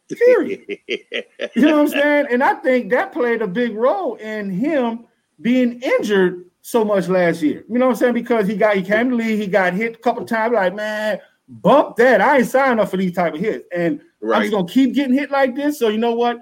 Period. 0.09 0.79
You 1.55 1.63
know 1.63 1.77
what 1.77 1.81
I'm 1.81 1.87
saying? 1.89 2.25
And 2.31 2.43
I 2.43 2.55
think 2.55 2.89
that 2.91 3.11
played 3.11 3.41
a 3.41 3.47
big 3.47 3.75
role 3.75 4.15
in 4.15 4.49
him 4.49 5.05
being 5.41 5.81
injured 5.81 6.45
so 6.61 6.83
much 6.83 7.09
last 7.09 7.41
year. 7.41 7.63
You 7.69 7.77
know 7.77 7.87
what 7.87 7.91
I'm 7.91 7.97
saying? 7.97 8.13
Because 8.13 8.47
he 8.47 8.55
got 8.55 8.75
he 8.75 8.81
came 8.81 9.09
to 9.09 9.15
league, 9.15 9.39
he 9.39 9.47
got 9.47 9.73
hit 9.73 9.95
a 9.95 9.99
couple 9.99 10.25
times. 10.25 10.53
Like, 10.53 10.73
man, 10.73 11.19
bump 11.47 11.97
that. 11.97 12.21
I 12.21 12.37
ain't 12.37 12.47
signed 12.47 12.79
up 12.79 12.89
for 12.89 12.97
these 12.97 13.13
type 13.13 13.35
of 13.35 13.39
hits. 13.39 13.65
And 13.75 14.01
I'm 14.23 14.41
just 14.41 14.53
gonna 14.53 14.67
keep 14.67 14.95
getting 14.95 15.13
hit 15.13 15.29
like 15.29 15.55
this. 15.55 15.77
So 15.77 15.89
you 15.89 15.97
know 15.97 16.15
what? 16.15 16.39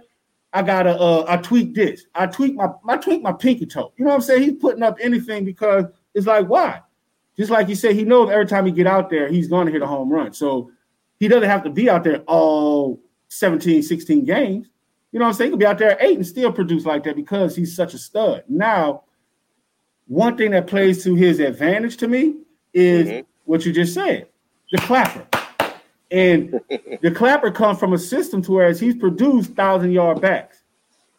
I 0.53 0.61
gotta 0.61 0.97
uh 0.97 1.25
I 1.27 1.37
tweak 1.37 1.73
this. 1.73 2.05
I 2.13 2.27
tweak 2.27 2.55
my 2.55 2.69
I 2.87 2.97
tweak 2.97 3.21
my 3.21 3.33
pinky 3.33 3.65
toe. 3.65 3.91
You 3.97 4.05
know 4.05 4.11
what 4.11 4.15
I'm 4.15 4.21
saying? 4.21 4.43
He's 4.43 4.61
putting 4.61 4.83
up 4.83 4.97
anything 5.01 5.43
because 5.43 5.85
it's 6.13 6.27
like 6.27 6.47
why? 6.47 6.81
Just 7.37 7.51
like 7.51 7.67
you 7.67 7.75
said, 7.75 7.95
he 7.95 8.03
knows 8.03 8.29
every 8.29 8.45
time 8.45 8.65
he 8.65 8.71
get 8.71 8.87
out 8.87 9.09
there, 9.09 9.27
he's 9.27 9.47
gonna 9.47 9.71
hit 9.71 9.81
a 9.81 9.87
home 9.87 10.11
run. 10.11 10.33
So 10.33 10.71
he 11.19 11.27
doesn't 11.27 11.49
have 11.49 11.63
to 11.63 11.69
be 11.69 11.89
out 11.89 12.03
there 12.03 12.19
all 12.27 13.00
17, 13.41 13.81
16 13.81 14.25
games. 14.25 14.67
You 15.13 15.19
know 15.19 15.25
what 15.25 15.29
I'm 15.29 15.35
saying? 15.35 15.47
He 15.47 15.51
could 15.53 15.59
be 15.59 15.65
out 15.65 15.77
there 15.77 15.91
at 15.91 16.03
eight 16.03 16.17
and 16.17 16.27
still 16.27 16.51
produce 16.51 16.85
like 16.85 17.03
that 17.03 17.15
because 17.15 17.55
he's 17.55 17.73
such 17.73 17.93
a 17.93 17.97
stud. 17.97 18.43
Now, 18.49 19.03
one 20.07 20.35
thing 20.35 20.51
that 20.51 20.67
plays 20.67 21.01
to 21.05 21.15
his 21.15 21.39
advantage 21.39 21.95
to 21.97 22.07
me 22.09 22.35
is 22.73 23.07
Mhm. 23.07 23.25
what 23.45 23.65
you 23.65 23.71
just 23.71 23.93
said, 23.93 24.27
the 24.71 24.77
clapper. 24.79 25.25
And 26.11 26.59
the 27.01 27.11
clapper 27.15 27.51
comes 27.51 27.79
from 27.79 27.93
a 27.93 27.97
system 27.97 28.41
to 28.43 28.51
whereas 28.51 28.81
he's 28.81 28.95
produced 28.95 29.53
thousand 29.53 29.91
yard 29.91 30.19
backs. 30.19 30.63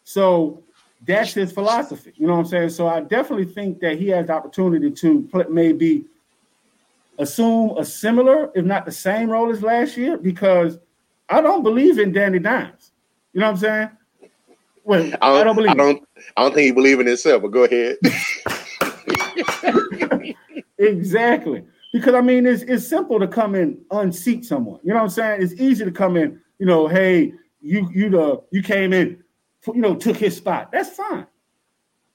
So 0.03 0.61
that's 1.07 1.33
his 1.33 1.51
philosophy. 1.51 2.13
You 2.15 2.27
know 2.27 2.33
what 2.33 2.39
I'm 2.41 2.45
saying? 2.45 2.69
So 2.69 2.87
I 2.87 3.01
definitely 3.01 3.45
think 3.45 3.79
that 3.79 3.97
he 3.97 4.09
has 4.09 4.27
the 4.27 4.33
opportunity 4.33 4.91
to 4.91 5.21
play, 5.31 5.45
maybe 5.49 6.05
assume 7.17 7.75
a 7.77 7.83
similar, 7.85 8.51
if 8.53 8.65
not 8.65 8.85
the 8.85 8.91
same 8.91 9.29
role 9.31 9.49
as 9.51 9.63
last 9.63 9.97
year, 9.97 10.15
because 10.17 10.77
I 11.33 11.41
don't 11.41 11.63
believe 11.63 11.99
in 11.99 12.11
Danny 12.11 12.39
Dimes. 12.39 12.91
You 13.33 13.39
know 13.39 13.47
what 13.47 13.51
I'm 13.53 13.57
saying? 13.57 13.89
Wait, 14.83 15.13
I 15.21 15.29
don't, 15.29 15.37
I 15.39 15.43
don't 15.43 15.55
believe 15.55 15.71
I 15.71 15.75
don't. 15.75 16.07
I 16.37 16.43
don't 16.43 16.53
think 16.53 16.65
he 16.65 16.71
believe 16.71 16.99
in 16.99 17.07
himself. 17.07 17.41
But 17.41 17.51
go 17.51 17.63
ahead. 17.63 17.97
Exactly. 20.83 21.63
Because 21.91 22.15
I 22.15 22.21
mean, 22.21 22.45
it's 22.45 22.63
it's 22.63 22.87
simple 22.87 23.19
to 23.19 23.27
come 23.27 23.55
in 23.55 23.79
unseat 23.91 24.45
someone. 24.45 24.79
You 24.83 24.89
know 24.89 24.95
what 24.95 25.03
I'm 25.03 25.09
saying? 25.09 25.41
It's 25.41 25.53
easy 25.53 25.85
to 25.85 25.91
come 25.91 26.17
in. 26.17 26.41
You 26.59 26.65
know, 26.65 26.87
hey, 26.87 27.33
you 27.61 27.89
you 27.93 28.09
the 28.09 28.41
you 28.51 28.63
came 28.63 28.93
in, 28.93 29.23
you 29.67 29.81
know, 29.81 29.95
took 29.95 30.17
his 30.17 30.35
spot. 30.35 30.71
That's 30.71 30.89
fine. 30.89 31.27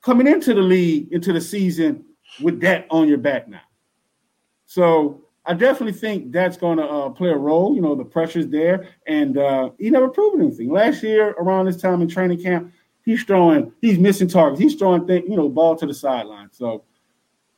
Coming 0.02 0.26
into 0.26 0.54
the 0.54 0.60
league, 0.60 1.12
into 1.12 1.32
the 1.32 1.40
season 1.40 2.04
with 2.40 2.60
that 2.60 2.86
on 2.90 3.08
your 3.08 3.18
back 3.18 3.48
now. 3.48 3.60
So 4.66 5.22
I 5.48 5.54
definitely 5.54 5.98
think 5.98 6.30
that's 6.30 6.58
going 6.58 6.76
to 6.76 6.84
uh, 6.84 7.08
play 7.08 7.30
a 7.30 7.36
role. 7.36 7.74
You 7.74 7.80
know, 7.80 7.94
the 7.94 8.04
pressure's 8.04 8.46
there, 8.48 8.86
and 9.06 9.38
uh, 9.38 9.70
he 9.78 9.88
never 9.88 10.08
proved 10.08 10.42
anything. 10.42 10.70
Last 10.70 11.02
year, 11.02 11.30
around 11.38 11.64
this 11.64 11.80
time 11.80 12.02
in 12.02 12.08
training 12.08 12.42
camp, 12.42 12.70
he's 13.02 13.24
throwing, 13.24 13.72
he's 13.80 13.98
missing 13.98 14.28
targets. 14.28 14.60
He's 14.60 14.74
throwing, 14.74 15.06
thing, 15.06 15.24
you 15.26 15.38
know, 15.38 15.48
ball 15.48 15.74
to 15.76 15.86
the 15.86 15.94
sideline. 15.94 16.50
So 16.52 16.84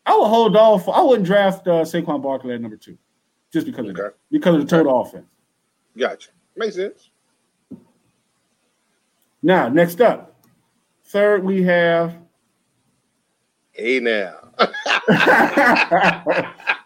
I 0.07 0.17
would 0.17 0.29
hold 0.29 0.57
off. 0.57 0.89
I 0.89 1.03
wouldn't 1.03 1.27
draft 1.27 1.67
uh, 1.67 1.83
Saquon 1.83 2.23
Barkley 2.23 2.55
at 2.55 2.61
number 2.61 2.77
two, 2.77 2.97
just 3.53 3.67
because 3.67 3.89
of 3.89 3.97
that, 3.97 4.15
because 4.31 4.55
of 4.55 4.61
the 4.61 4.69
total 4.69 5.01
offense. 5.01 5.27
Gotcha. 5.99 6.31
Makes 6.55 6.77
sense. 6.77 7.11
Now, 9.43 9.69
next 9.69 10.01
up, 10.01 10.41
third 11.07 11.43
we 11.43 11.65
have 11.65 12.17
Hey 13.73 13.99
now. 13.99 14.37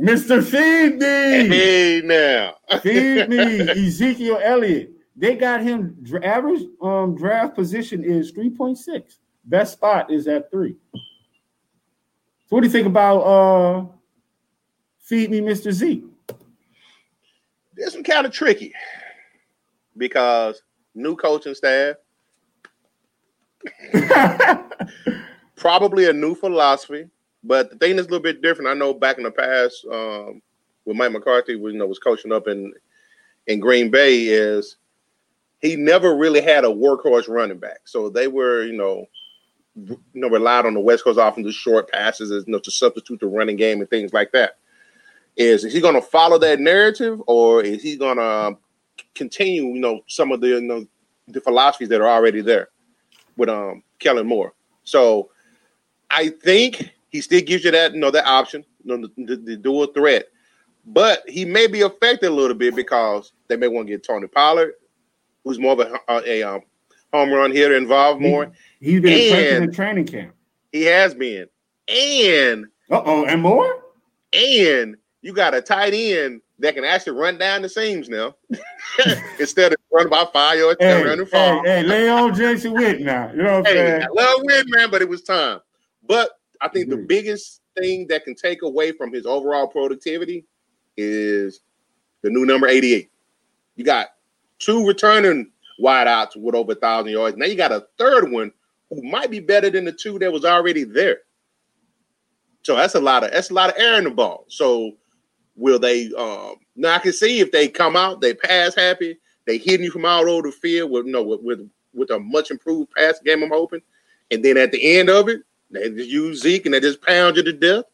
Mr. 0.00 0.42
Feed 0.42 0.98
Me. 0.98 1.48
hey 1.48 2.02
now. 2.04 2.54
Feed 2.80 3.28
me, 3.28 3.60
Ezekiel 3.86 4.40
Elliott. 4.42 4.90
They 5.16 5.36
got 5.36 5.62
him 5.62 5.96
average 6.22 6.62
um, 6.82 7.14
draft 7.16 7.54
position 7.54 8.02
is 8.02 8.32
3.6. 8.32 9.18
Best 9.44 9.74
spot 9.74 10.10
is 10.10 10.26
at 10.26 10.50
three. 10.50 10.74
So 10.94 12.56
what 12.56 12.60
do 12.62 12.66
you 12.66 12.72
think 12.72 12.86
about 12.86 13.20
uh 13.20 13.86
Feed 14.98 15.30
Me, 15.30 15.40
Mr. 15.40 15.70
Z? 15.70 16.04
This 17.76 17.94
one 17.94 18.04
kind 18.04 18.26
of 18.26 18.32
tricky 18.32 18.72
because 19.96 20.62
new 20.94 21.14
coaching 21.16 21.54
staff, 21.54 21.96
probably 25.56 26.08
a 26.08 26.12
new 26.12 26.34
philosophy. 26.34 27.08
But 27.44 27.70
the 27.70 27.76
thing 27.76 27.96
that's 27.96 28.08
a 28.08 28.10
little 28.10 28.22
bit 28.22 28.42
different, 28.42 28.70
I 28.70 28.74
know 28.74 28.94
back 28.94 29.18
in 29.18 29.24
the 29.24 29.30
past, 29.30 29.84
um, 29.92 30.40
when 30.84 30.96
Mike 30.96 31.12
McCarthy 31.12 31.56
was, 31.56 31.74
you 31.74 31.78
know, 31.78 31.86
was 31.86 31.98
coaching 31.98 32.32
up 32.32 32.48
in 32.48 32.72
in 33.46 33.60
Green 33.60 33.90
Bay, 33.90 34.22
is 34.22 34.76
he 35.60 35.76
never 35.76 36.16
really 36.16 36.40
had 36.40 36.64
a 36.64 36.68
workhorse 36.68 37.28
running 37.28 37.58
back. 37.58 37.80
So 37.84 38.08
they 38.08 38.28
were, 38.28 38.64
you 38.64 38.72
know, 38.72 39.06
you 39.76 39.98
know, 40.14 40.28
relied 40.28 40.66
on 40.66 40.74
the 40.74 40.80
West 40.80 41.04
Coast 41.04 41.18
offense 41.20 41.46
to 41.46 41.52
short 41.52 41.90
passes, 41.90 42.30
as 42.30 42.44
you 42.46 42.52
know, 42.52 42.58
to 42.60 42.70
substitute 42.70 43.20
the 43.20 43.26
running 43.26 43.56
game 43.56 43.80
and 43.80 43.90
things 43.90 44.12
like 44.12 44.32
that. 44.32 44.58
Is 45.36 45.64
is 45.64 45.74
he 45.74 45.80
going 45.80 45.94
to 45.94 46.02
follow 46.02 46.38
that 46.38 46.60
narrative, 46.60 47.20
or 47.26 47.62
is 47.62 47.82
he 47.82 47.96
going 47.96 48.18
to 48.18 48.56
continue, 49.14 49.64
you 49.64 49.80
know, 49.80 50.00
some 50.06 50.32
of 50.32 50.40
the 50.40 50.48
you 50.48 50.60
know 50.62 50.86
the 51.28 51.40
philosophies 51.40 51.88
that 51.88 52.00
are 52.00 52.08
already 52.08 52.40
there 52.40 52.68
with 53.36 53.48
um 53.48 53.82
Kellen 53.98 54.26
Moore? 54.26 54.54
So 54.84 55.30
I 56.10 56.28
think 56.28 56.93
he 57.14 57.20
still 57.20 57.40
gives 57.42 57.64
you 57.64 57.70
that, 57.70 57.94
you 57.94 58.00
know, 58.00 58.10
that 58.10 58.26
option, 58.26 58.64
you 58.82 58.98
know, 58.98 59.06
the, 59.16 59.24
the, 59.24 59.36
the 59.36 59.56
dual 59.56 59.86
threat. 59.86 60.26
But 60.84 61.22
he 61.28 61.44
may 61.44 61.68
be 61.68 61.82
affected 61.82 62.26
a 62.26 62.34
little 62.34 62.56
bit 62.56 62.74
because 62.74 63.32
they 63.46 63.56
may 63.56 63.68
want 63.68 63.86
to 63.86 63.92
get 63.92 64.02
Tony 64.04 64.26
Pollard, 64.26 64.72
who's 65.44 65.60
more 65.60 65.72
of 65.74 65.78
a, 65.78 66.00
a, 66.28 66.42
um, 66.42 66.62
home 67.12 67.30
run 67.30 67.52
hitter 67.52 67.76
involved 67.76 68.20
more. 68.20 68.50
He's 68.80 69.00
been 69.00 69.32
And- 69.32 69.64
in 69.66 69.72
training 69.72 70.06
camp. 70.06 70.34
He 70.72 70.82
has 70.82 71.14
been. 71.14 71.46
And 71.86 72.66
Uh 72.90 73.00
oh, 73.04 73.24
and 73.26 73.40
more? 73.40 73.84
and 74.32 74.96
you 75.22 75.32
got 75.32 75.54
a 75.54 75.62
tight 75.62 75.94
end 75.94 76.40
that 76.58 76.74
can 76.74 76.82
actually 76.84 77.16
run 77.16 77.38
down 77.38 77.62
the 77.62 77.68
seams 77.68 78.08
now 78.08 78.34
instead 79.38 79.72
of 79.72 79.78
running 79.92 80.10
by 80.10 80.26
five 80.32 80.58
yards 80.58 80.78
Hey, 80.80 80.96
and 80.96 81.04
run 81.08 81.20
and 81.20 81.28
hey, 81.28 81.60
hey, 81.64 81.82
lay 81.84 82.08
on 82.08 82.34
Jason 82.34 82.72
Witt 82.72 83.00
now. 83.02 83.30
You 83.30 83.44
know 83.44 83.60
what 83.60 83.68
I'm 83.68 83.76
Hey, 83.76 83.86
saying? 83.90 84.02
I 84.02 84.06
love 84.22 84.40
win, 84.42 84.64
man, 84.68 84.90
but 84.90 85.02
it 85.02 85.08
was 85.08 85.22
time. 85.22 85.60
But 86.08 86.30
I 86.60 86.68
think 86.68 86.88
the 86.88 86.96
biggest 86.96 87.60
thing 87.76 88.06
that 88.08 88.24
can 88.24 88.34
take 88.34 88.62
away 88.62 88.92
from 88.92 89.12
his 89.12 89.26
overall 89.26 89.66
productivity 89.66 90.44
is 90.96 91.60
the 92.22 92.30
new 92.30 92.46
number 92.46 92.66
88. 92.66 93.10
You 93.76 93.84
got 93.84 94.08
two 94.58 94.86
returning 94.86 95.50
wideouts 95.80 96.36
with 96.36 96.54
over 96.54 96.72
a 96.72 96.76
thousand 96.76 97.12
yards. 97.12 97.36
Now 97.36 97.46
you 97.46 97.56
got 97.56 97.72
a 97.72 97.86
third 97.98 98.30
one 98.30 98.52
who 98.90 99.02
might 99.02 99.30
be 99.30 99.40
better 99.40 99.70
than 99.70 99.84
the 99.84 99.92
two 99.92 100.18
that 100.20 100.32
was 100.32 100.44
already 100.44 100.84
there. 100.84 101.18
So 102.62 102.76
that's 102.76 102.94
a 102.94 103.00
lot 103.00 103.24
of 103.24 103.32
that's 103.32 103.50
a 103.50 103.54
lot 103.54 103.70
of 103.70 103.76
air 103.78 103.98
in 103.98 104.04
the 104.04 104.10
ball. 104.10 104.44
So 104.48 104.92
will 105.56 105.78
they 105.78 106.10
um 106.16 106.56
now 106.76 106.94
I 106.94 106.98
can 106.98 107.12
see 107.12 107.40
if 107.40 107.52
they 107.52 107.68
come 107.68 107.96
out, 107.96 108.20
they 108.20 108.34
pass 108.34 108.74
happy, 108.74 109.18
they 109.46 109.58
hitting 109.58 109.84
you 109.84 109.90
from 109.90 110.04
all 110.04 110.28
over 110.28 110.48
the 110.48 110.52
field 110.52 110.90
with 110.90 111.06
you 111.06 111.12
know 111.12 111.22
with 111.22 111.40
with, 111.42 111.70
with 111.92 112.10
a 112.10 112.18
much 112.18 112.50
improved 112.50 112.90
pass 112.96 113.20
game, 113.20 113.42
I'm 113.42 113.50
hoping. 113.50 113.82
And 114.30 114.44
then 114.44 114.56
at 114.56 114.72
the 114.72 114.98
end 114.98 115.10
of 115.10 115.28
it, 115.28 115.42
they 115.74 115.90
just 115.90 116.10
use 116.10 116.40
Zeke 116.40 116.66
and 116.66 116.74
they 116.74 116.80
just 116.80 117.02
pound 117.02 117.36
you 117.36 117.42
to 117.42 117.52
death 117.52 117.84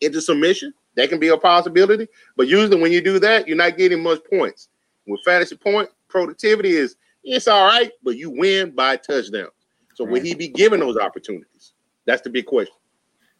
into 0.00 0.20
submission. 0.20 0.74
That 0.96 1.08
can 1.08 1.18
be 1.18 1.28
a 1.28 1.38
possibility. 1.38 2.08
But 2.36 2.48
usually 2.48 2.80
when 2.80 2.92
you 2.92 3.00
do 3.00 3.18
that, 3.20 3.48
you're 3.48 3.56
not 3.56 3.78
getting 3.78 4.02
much 4.02 4.20
points. 4.30 4.68
With 5.06 5.20
fantasy 5.24 5.56
point 5.56 5.88
productivity 6.08 6.70
is 6.70 6.96
it's 7.24 7.48
all 7.48 7.66
right, 7.66 7.90
but 8.02 8.16
you 8.16 8.30
win 8.30 8.72
by 8.72 8.96
touchdowns. 8.96 9.50
So 9.94 10.04
will 10.04 10.22
he 10.22 10.34
be 10.34 10.48
given 10.48 10.80
those 10.80 10.96
opportunities? 10.96 11.72
That's 12.06 12.22
the 12.22 12.30
big 12.30 12.46
question. 12.46 12.74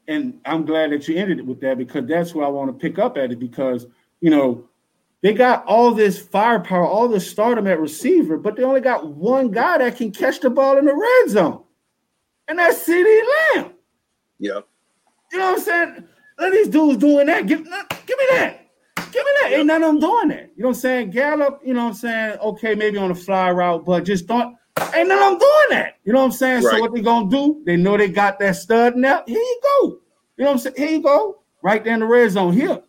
And 0.09 0.41
I'm 0.45 0.65
glad 0.65 0.91
that 0.93 1.07
you 1.09 1.17
ended 1.17 1.39
it 1.39 1.47
with 1.47 1.61
that 1.61 1.79
because 1.79 2.07
that's 2.07 2.35
where 2.35 2.45
I 2.45 2.49
want 2.49 2.69
to 2.69 2.73
pick 2.73 2.99
up 2.99 3.17
at 3.17 3.33
it 3.33 3.39
because 3.39 3.87
you 4.21 4.31
know 4.31 4.69
they 5.23 5.33
got 5.33 5.65
all 5.67 5.93
this 5.93 6.19
firepower, 6.19 6.85
all 6.85 7.09
this 7.09 7.31
stardom 7.31 7.67
at 7.69 7.81
receiver, 7.81 8.37
but 8.37 8.57
they 8.57 8.65
only 8.65 8.81
got 8.81 9.07
one 9.07 9.51
guy 9.51 9.79
that 9.79 9.97
can 9.97 10.11
catch 10.11 10.41
the 10.41 10.51
ball 10.51 10.79
in 10.79 10.85
the 10.85 10.95
red 10.95 11.31
zone, 11.31 11.63
and 12.53 12.59
that's 12.59 12.87
CeeDee 12.87 13.23
Lamb. 13.55 13.73
Yeah. 14.39 14.61
You 15.33 15.39
know 15.39 15.53
what 15.53 15.59
I'm 15.59 15.61
saying? 15.61 16.05
Of 16.37 16.53
these 16.53 16.69
dudes 16.69 16.99
doing 16.99 17.27
that. 17.27 17.47
Give, 17.47 17.65
give 17.65 17.69
me 18.19 18.27
that. 18.31 18.69
Give 18.97 19.25
me 19.25 19.31
that. 19.41 19.53
Ain't 19.53 19.67
none 19.67 19.83
of 19.83 19.93
them 19.93 20.01
doing 20.01 20.29
that. 20.29 20.51
You 20.55 20.65
know 20.65 20.69
what 20.69 20.77
I'm 20.77 20.81
saying? 20.81 21.11
Gallup, 21.11 21.63
you 21.65 21.73
know 21.73 21.85
what 21.85 21.91
I'm 21.91 21.95
saying? 21.95 22.39
Okay, 22.41 22.75
maybe 22.75 22.99
on 22.99 23.11
a 23.11 23.15
fly 23.15 23.51
route, 23.51 23.87
but 23.87 24.05
just 24.05 24.27
don't. 24.27 24.55
Ain't 24.95 25.09
none 25.09 25.19
of 25.19 25.31
them 25.31 25.39
doing 25.39 25.67
that. 25.71 25.99
You 26.05 26.13
know 26.13 26.19
what 26.19 26.27
I'm 26.27 26.33
saying? 26.33 26.63
Right. 26.65 26.75
So 26.75 26.81
what 26.81 26.95
they 26.95 27.01
gonna 27.01 27.31
do? 27.31 27.63
They 27.65 27.77
know 27.77 27.97
they 27.97 28.09
got 28.09 28.39
that 28.41 28.57
stud 28.57 28.97
now. 28.97 29.23
Here 29.27 29.37
you 29.39 29.61
go. 29.63 29.89
You 30.37 30.45
know 30.45 30.51
what 30.51 30.53
I'm 30.53 30.59
saying? 30.59 30.77
Here 30.77 30.91
you 30.91 31.03
go. 31.03 31.43
Right 31.63 31.83
there 31.83 31.95
in 31.95 32.01
the 32.01 32.07
red 32.07 32.31
zone. 32.33 32.53
Here. 32.53 32.83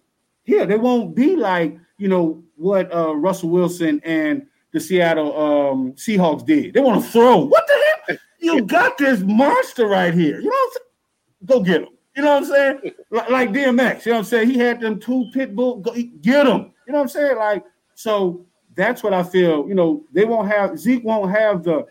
Here. 0.43 0.65
They 0.65 0.77
won't 0.77 1.15
be 1.15 1.37
like, 1.37 1.77
you 1.97 2.09
know, 2.09 2.43
what 2.57 2.93
uh, 2.93 3.15
Russell 3.15 3.49
Wilson 3.49 4.01
and 4.03 4.45
the 4.71 4.79
Seattle 4.81 5.37
um, 5.37 5.93
Seahawks 5.93 6.45
did. 6.45 6.73
They 6.73 6.81
want 6.81 7.03
to 7.03 7.09
throw. 7.09 7.45
What 7.45 7.63
the 7.67 7.73
heck? 8.13 8.19
You 8.43 8.63
got 8.63 8.97
this 8.97 9.21
monster 9.21 9.87
right 9.87 10.13
here. 10.13 10.39
You 10.39 10.49
know 10.49 10.49
what 10.49 10.65
I'm 10.65 10.71
saying? 10.71 11.45
Go 11.45 11.59
get 11.63 11.81
him. 11.81 11.89
You 12.15 12.21
know 12.21 12.33
what 12.33 12.43
I'm 12.43 12.45
saying? 12.45 12.93
Like, 13.09 13.49
DMX, 13.49 14.05
you 14.05 14.11
know 14.11 14.17
what 14.17 14.19
I'm 14.19 14.23
saying? 14.25 14.49
He 14.51 14.57
had 14.57 14.79
them 14.79 14.99
two 14.99 15.29
pit 15.33 15.55
bull, 15.55 15.77
go, 15.77 15.93
get 16.21 16.45
them. 16.45 16.71
You 16.85 16.93
know 16.93 16.99
what 16.99 17.01
I'm 17.01 17.07
saying? 17.07 17.37
Like, 17.37 17.63
so 17.95 18.45
that's 18.75 19.01
what 19.01 19.13
I 19.13 19.23
feel. 19.23 19.67
You 19.67 19.73
know, 19.73 20.03
they 20.11 20.25
won't 20.25 20.47
have 20.47 20.77
Zeke 20.77 21.03
won't 21.03 21.31
have 21.31 21.63
the 21.63 21.85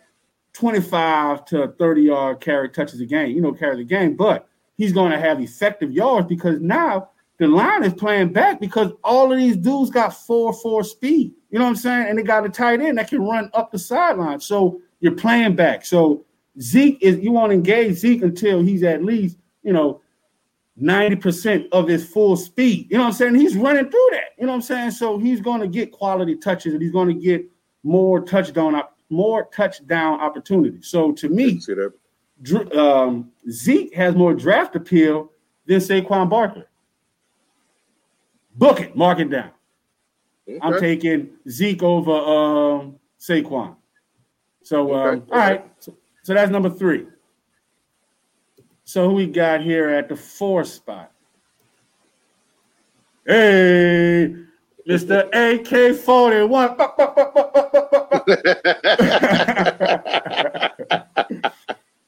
25 0.53 1.45
to 1.47 1.75
30 1.79 2.03
yard 2.03 2.41
carry 2.41 2.69
touches 2.69 3.01
a 3.01 3.07
game, 3.07 3.35
you 3.35 3.41
know, 3.41 3.53
carry 3.53 3.77
the 3.77 3.85
game, 3.85 4.17
but 4.17 4.47
he's 4.77 4.93
going 4.93 5.11
to 5.11 5.19
have 5.19 5.41
effective 5.41 5.91
yards 5.91 6.29
because 6.29 6.61
now 6.61 7.11
the 7.39 7.47
line 7.49 7.83
is 7.83 7.95
playing 7.95 8.33
back 8.33 8.61
because 8.61 8.93
all 9.03 9.33
of 9.33 9.39
these 9.39 9.57
dudes 9.57 9.91
got 9.91 10.11
four 10.11 10.53
four 10.53 10.85
speed. 10.85 11.33
You 11.51 11.59
know 11.59 11.65
what 11.65 11.71
I'm 11.71 11.77
saying? 11.77 12.09
And 12.09 12.19
they 12.19 12.23
got 12.23 12.47
a 12.47 12.49
tight 12.49 12.81
end 12.81 12.99
that 12.99 13.09
can 13.09 13.23
run 13.23 13.51
up 13.55 13.73
the 13.73 13.79
sideline. 13.79 14.41
So 14.41 14.81
you're 15.01 15.17
playing 15.17 15.57
back. 15.57 15.85
So 15.85 16.25
Zeke 16.61 16.99
is 17.01 17.19
you 17.19 17.33
won't 17.33 17.53
engage 17.53 17.97
Zeke 17.97 18.23
until 18.23 18.63
he's 18.63 18.83
at 18.83 19.05
least, 19.05 19.39
you 19.63 19.73
know, 19.73 20.01
90% 20.81 21.69
of 21.73 21.87
his 21.89 22.07
full 22.09 22.37
speed. 22.37 22.89
You 22.91 22.97
know 22.97 23.05
what 23.05 23.09
I'm 23.09 23.13
saying? 23.15 23.35
He's 23.37 23.57
running 23.57 23.91
through 23.91 24.09
that. 24.13 24.31
You 24.39 24.47
know 24.47 24.53
what 24.53 24.57
I'm 24.57 24.63
saying? 24.63 24.91
So 24.93 25.19
he's 25.19 25.41
going 25.41 25.61
to 25.61 25.69
get 25.69 25.93
quality 25.93 26.37
touches 26.37 26.73
and 26.75 26.83
he's 26.83 26.93
going 26.93 27.09
to 27.09 27.15
get 27.15 27.45
more 27.83 28.21
touchdown 28.21 28.75
op- 28.75 28.97
more 29.11 29.49
touchdown 29.55 30.21
opportunities. 30.21 30.89
So 30.89 31.13
to 31.13 31.29
me? 31.29 31.61
Um, 32.75 33.31
Zeke 33.51 33.95
has 33.95 34.15
more 34.15 34.35
draft 34.35 34.75
appeal 34.75 35.31
than 35.67 35.79
Saquon 35.81 36.29
Barkley. 36.31 36.65
Book 38.57 38.81
it, 38.81 38.97
mark 38.97 39.19
it 39.21 39.31
down. 39.31 39.51
I'm 40.61 40.73
taking 40.81 41.31
Zeke 41.49 41.83
over 41.83 42.11
um, 42.13 42.97
Saquon. 43.21 43.77
So, 44.65 44.95
um, 44.95 45.07
Okay. 45.19 45.33
all 45.33 45.39
right. 45.39 45.65
So, 45.79 45.95
so 46.23 46.35
that's 46.35 46.51
number 46.51 46.71
three. 46.71 47.07
So 48.85 49.09
who 49.09 49.15
we 49.15 49.27
got 49.27 49.61
here 49.63 49.89
at 49.89 50.09
the 50.09 50.17
fourth 50.17 50.69
spot? 50.69 51.13
Hey, 53.27 54.35
Mr. 54.89 55.31
AK41. 55.31 56.79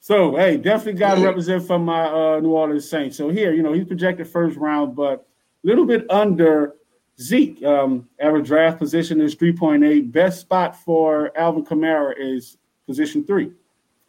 So 0.05 0.37
hey, 0.37 0.59
definitely 0.59 0.99
got 0.99 1.15
to 1.15 1.25
represent 1.25 1.67
for 1.67 1.79
my 1.79 2.05
uh, 2.05 2.39
New 2.39 2.51
Orleans 2.51 2.87
Saints. 2.87 3.17
So 3.17 3.31
here, 3.31 3.55
you 3.55 3.63
know, 3.63 3.73
he's 3.73 3.87
projected 3.87 4.29
first 4.29 4.59
round, 4.59 4.95
but 4.95 5.27
a 5.65 5.67
little 5.67 5.87
bit 5.87 6.05
under 6.11 6.75
Zeke. 7.19 7.65
Um, 7.65 8.07
average 8.21 8.49
draft 8.49 8.79
position 8.79 9.19
is 9.23 9.35
three 9.35 9.55
point 9.55 9.83
eight. 9.83 10.13
Best 10.13 10.43
spot 10.43 10.77
for 10.77 11.33
Alvin 11.39 11.65
Kamara 11.65 12.13
is 12.19 12.59
position 12.87 13.25
three, 13.25 13.53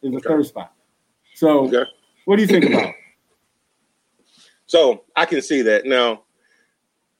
is 0.06 0.12
the 0.12 0.18
Okay. 0.18 0.28
third 0.28 0.46
spot. 0.46 0.72
So, 1.34 1.66
Okay. 1.66 1.84
what 2.24 2.36
do 2.36 2.42
you 2.42 2.48
think 2.48 2.64
about? 2.66 2.94
So 4.68 5.04
I 5.14 5.26
can 5.26 5.42
see 5.42 5.62
that. 5.62 5.84
Now, 5.84 6.24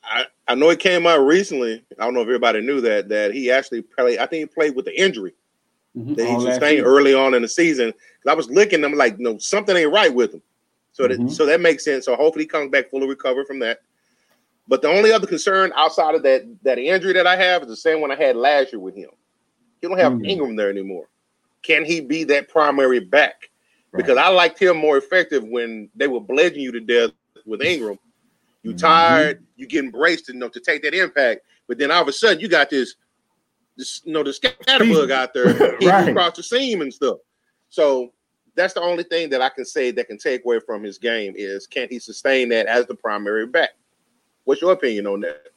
I, 0.03 0.25
I 0.49 0.57
know 0.57 0.71
it 0.71 0.81
came 0.81 1.07
out 1.07 1.19
recently. 1.21 1.85
I 1.97 2.05
don't 2.05 2.13
know 2.13 2.21
if 2.23 2.27
everybody 2.27 2.61
knew 2.61 2.81
that 2.81 3.09
that 3.11 3.33
he 3.33 3.53
actually 3.53 3.83
played. 3.83 4.19
I 4.19 4.27
think 4.27 4.41
he 4.41 4.47
played 4.47 4.75
with 4.75 4.85
the 4.85 5.01
injury 5.01 5.33
that 5.95 6.27
he 6.27 6.33
All 6.33 6.41
sustained 6.41 6.79
year. 6.79 6.85
early 6.85 7.15
on 7.15 7.35
in 7.35 7.43
the 7.43 7.49
season. 7.49 7.95
I 8.27 8.35
was 8.35 8.51
looking, 8.51 8.85
I'm 8.85 8.95
like, 8.95 9.21
no, 9.21 9.39
something 9.39 9.77
ain't 9.77 9.93
right 9.93 10.13
with 10.13 10.35
him. 10.35 10.43
So 10.91 11.07
that 11.07 11.21
Mhm. 11.21 11.31
so 11.31 11.47
that 11.47 11.61
makes 11.61 11.85
sense. 11.85 12.05
So 12.07 12.17
hopefully 12.17 12.47
he 12.47 12.49
comes 12.49 12.73
back 12.73 12.91
fully 12.91 13.07
recovered 13.07 13.47
from 13.47 13.61
that. 13.61 13.79
But 14.67 14.83
the 14.83 14.89
only 14.89 15.13
other 15.13 15.29
concern 15.29 15.73
outside 15.77 16.17
of 16.17 16.25
that 16.25 16.43
that 16.65 16.81
injury 16.81 17.13
that 17.13 17.29
I 17.29 17.37
have 17.37 17.63
is 17.63 17.69
the 17.69 17.77
same 17.77 18.01
one 18.01 18.11
I 18.11 18.17
had 18.17 18.35
last 18.35 18.73
year 18.73 18.81
with 18.81 18.97
him. 18.97 19.11
He 19.81 19.87
don't 19.87 19.99
have 19.99 20.15
Mhm. 20.15 20.27
Ingram 20.27 20.57
there 20.57 20.71
anymore. 20.71 21.07
Can 21.67 21.85
he 21.85 22.01
be 22.01 22.23
that 22.25 22.49
primary 22.49 23.01
back? 23.01 23.51
Because 23.97 24.17
I 24.19 24.29
liked 24.29 24.61
him 24.61 24.77
more 24.77 24.97
effective 24.99 25.43
when 25.43 25.91
they 25.97 26.07
were 26.07 26.21
bludgeoning 26.21 26.61
you 26.63 26.73
to 26.73 26.81
death 26.81 27.11
with 27.45 27.61
Ingram. 27.61 27.99
You 28.63 28.73
Mhm. 28.73 28.79
tired, 28.79 29.45
you 29.57 29.67
getting 29.67 29.91
braced 29.91 30.29
enough 30.31 30.53
to 30.53 30.61
take 30.61 30.83
that 30.83 30.95
impact, 30.95 31.41
but 31.67 31.79
then 31.79 31.91
all 31.91 32.03
of 32.03 32.09
a 32.09 32.13
sudden 32.13 32.41
you 32.41 32.47
got 32.49 32.71
this, 32.71 32.95
this 33.77 34.01
you 34.05 34.13
know, 34.13 34.23
the 34.23 34.31
scatterbug 34.31 35.11
out 35.11 35.35
there 35.35 35.47
Right. 35.83 36.09
across 36.09 36.37
the 36.37 36.43
seam 36.43 36.83
and 36.83 36.93
stuff. 36.95 37.19
So 37.69 38.13
that's 38.55 38.75
the 38.75 38.81
only 38.81 39.03
thing 39.03 39.29
that 39.31 39.43
I 39.43 39.49
can 39.49 39.65
say 39.65 39.91
that 39.91 40.07
can 40.07 40.19
take 40.19 40.45
away 40.45 40.61
from 40.61 40.85
his 40.85 40.99
game 40.99 41.35
is 41.37 41.67
can 41.67 41.89
he 41.91 41.99
sustain 41.99 42.49
that 42.51 42.67
as 42.67 42.87
the 42.87 42.95
primary 42.95 43.47
back? 43.47 43.71
What's 44.45 44.63
your 44.63 44.73
opinion 44.73 45.07
on 45.09 45.21
that? 45.23 45.49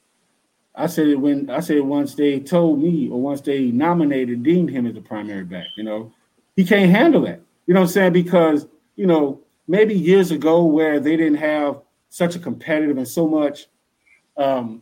I 0.80 0.88
said 0.88 1.08
it 1.08 1.16
when 1.18 1.50
I 1.50 1.60
said 1.60 1.82
once 1.82 2.16
they 2.16 2.40
told 2.40 2.82
me 2.82 3.10
or 3.10 3.22
once 3.22 3.42
they 3.42 3.66
nominated 3.66 4.44
deemed 4.44 4.70
him 4.70 4.86
as 4.88 4.94
the 4.94 5.02
primary 5.02 5.44
back, 5.44 5.68
you 5.76 5.84
know, 5.84 6.14
he 6.56 6.64
can't 6.64 6.90
handle 6.90 7.22
that. 7.24 7.42
You 7.68 7.74
know 7.74 7.82
what 7.82 7.88
I'm 7.88 7.92
saying? 7.92 8.14
Because, 8.14 8.66
you 8.96 9.06
know, 9.06 9.42
maybe 9.68 9.94
years 9.94 10.32
ago 10.32 10.64
where 10.64 11.02
they 11.02 11.18
didn't 11.18 11.38
have 11.38 11.82
such 12.08 12.38
a 12.38 12.40
competitive 12.40 12.98
and 12.98 13.08
so 13.08 13.28
much 13.28 13.68
um 14.38 14.82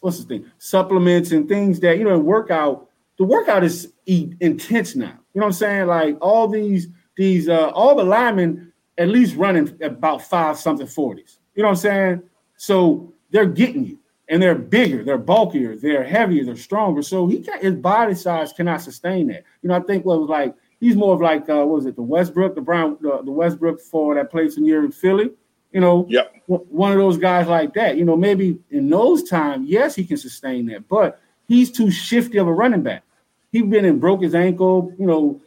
what's 0.00 0.18
the 0.18 0.24
thing? 0.24 0.48
Supplements 0.58 1.32
and 1.32 1.48
things 1.48 1.80
that, 1.80 1.98
you 1.98 2.04
know, 2.04 2.16
workout, 2.20 2.88
the 3.18 3.24
workout 3.24 3.64
is 3.64 3.92
intense 4.06 4.94
now. 4.94 5.18
You 5.34 5.40
know 5.40 5.46
what 5.46 5.46
I'm 5.46 5.52
saying? 5.52 5.86
Like 5.88 6.16
all 6.20 6.46
these 6.46 6.86
these 7.16 7.48
uh 7.48 7.70
all 7.70 7.96
the 7.96 8.04
linemen 8.04 8.72
at 8.98 9.08
least 9.08 9.34
running 9.34 9.76
about 9.82 10.22
five 10.22 10.56
something 10.58 10.86
40s. 10.86 11.38
You 11.56 11.64
know 11.64 11.70
what 11.70 11.70
I'm 11.70 11.76
saying? 11.76 12.22
So 12.56 13.12
they're 13.32 13.46
getting 13.46 13.84
you 13.84 13.98
and 14.28 14.42
they're 14.42 14.54
bigger, 14.54 15.02
they're 15.04 15.18
bulkier, 15.18 15.76
they're 15.76 16.04
heavier, 16.04 16.44
they're 16.44 16.56
stronger. 16.56 17.02
So 17.02 17.26
he 17.26 17.40
can't 17.40 17.62
his 17.62 17.74
body 17.74 18.14
size 18.14 18.52
cannot 18.52 18.82
sustain 18.82 19.28
that. 19.28 19.44
You 19.62 19.68
know, 19.68 19.76
I 19.76 19.80
think 19.80 20.04
what 20.04 20.20
was 20.20 20.28
like 20.28 20.54
he's 20.80 20.96
more 20.96 21.14
of 21.14 21.20
like 21.20 21.48
uh 21.48 21.56
what 21.64 21.68
was 21.68 21.86
it, 21.86 21.96
the 21.96 22.02
Westbrook, 22.02 22.54
the 22.54 22.60
Brown, 22.60 22.98
the, 23.00 23.22
the 23.24 23.30
Westbrook 23.30 23.80
for 23.80 24.14
that 24.14 24.30
place 24.30 24.56
in 24.56 24.64
year 24.64 24.84
in 24.84 24.92
Philly. 24.92 25.30
You 25.72 25.80
know, 25.80 26.06
Yep. 26.08 26.34
one 26.46 26.92
of 26.92 26.98
those 26.98 27.18
guys 27.18 27.46
like 27.46 27.74
that. 27.74 27.98
You 27.98 28.04
know, 28.06 28.16
maybe 28.16 28.58
in 28.70 28.88
those 28.88 29.22
times, 29.28 29.68
yes, 29.68 29.94
he 29.94 30.04
can 30.04 30.16
sustain 30.16 30.64
that, 30.66 30.88
but 30.88 31.20
he's 31.46 31.70
too 31.70 31.90
shifty 31.90 32.38
of 32.38 32.46
a 32.48 32.52
running 32.52 32.82
back. 32.82 33.02
He 33.52 33.60
been 33.62 33.84
and 33.84 34.00
broke 34.00 34.22
his 34.22 34.34
ankle, 34.34 34.94
you 34.98 35.06
know, 35.06 35.40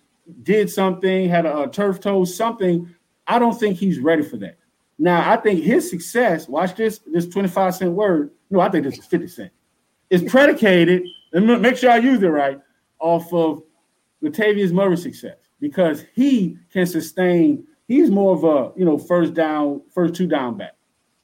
did 0.43 0.69
something, 0.69 1.27
had 1.27 1.45
a, 1.45 1.61
a 1.63 1.67
turf 1.69 1.99
toe, 1.99 2.23
something. 2.25 2.93
I 3.27 3.39
don't 3.39 3.59
think 3.59 3.77
he's 3.77 3.99
ready 3.99 4.21
for 4.23 4.37
that. 4.37 4.57
Now, 4.99 5.31
I 5.31 5.37
think 5.37 5.63
his 5.63 5.89
success, 5.89 6.47
watch 6.47 6.75
this, 6.75 6.99
this 7.07 7.27
25 7.27 7.75
cent 7.75 7.91
word. 7.93 8.31
No, 8.51 8.59
I 8.59 8.69
think 8.69 8.83
this 8.83 8.99
is 8.99 9.05
50 9.05 9.27
cent. 9.27 9.51
It's 10.09 10.29
predicated, 10.29 11.03
and 11.31 11.47
ma- 11.47 11.57
make 11.57 11.77
sure 11.77 11.89
I 11.89 11.97
use 11.97 12.21
it 12.21 12.27
right, 12.27 12.59
off 12.99 13.33
of 13.33 13.63
Latavius 14.21 14.71
Murray's 14.71 15.01
success 15.01 15.37
because 15.59 16.03
he 16.13 16.57
can 16.71 16.85
sustain. 16.85 17.65
He's 17.87 18.11
more 18.11 18.35
of 18.35 18.43
a 18.43 18.77
you 18.77 18.85
know 18.85 18.97
first 18.97 19.33
down, 19.33 19.81
first 19.93 20.13
two 20.13 20.27
down 20.27 20.57
back. 20.57 20.75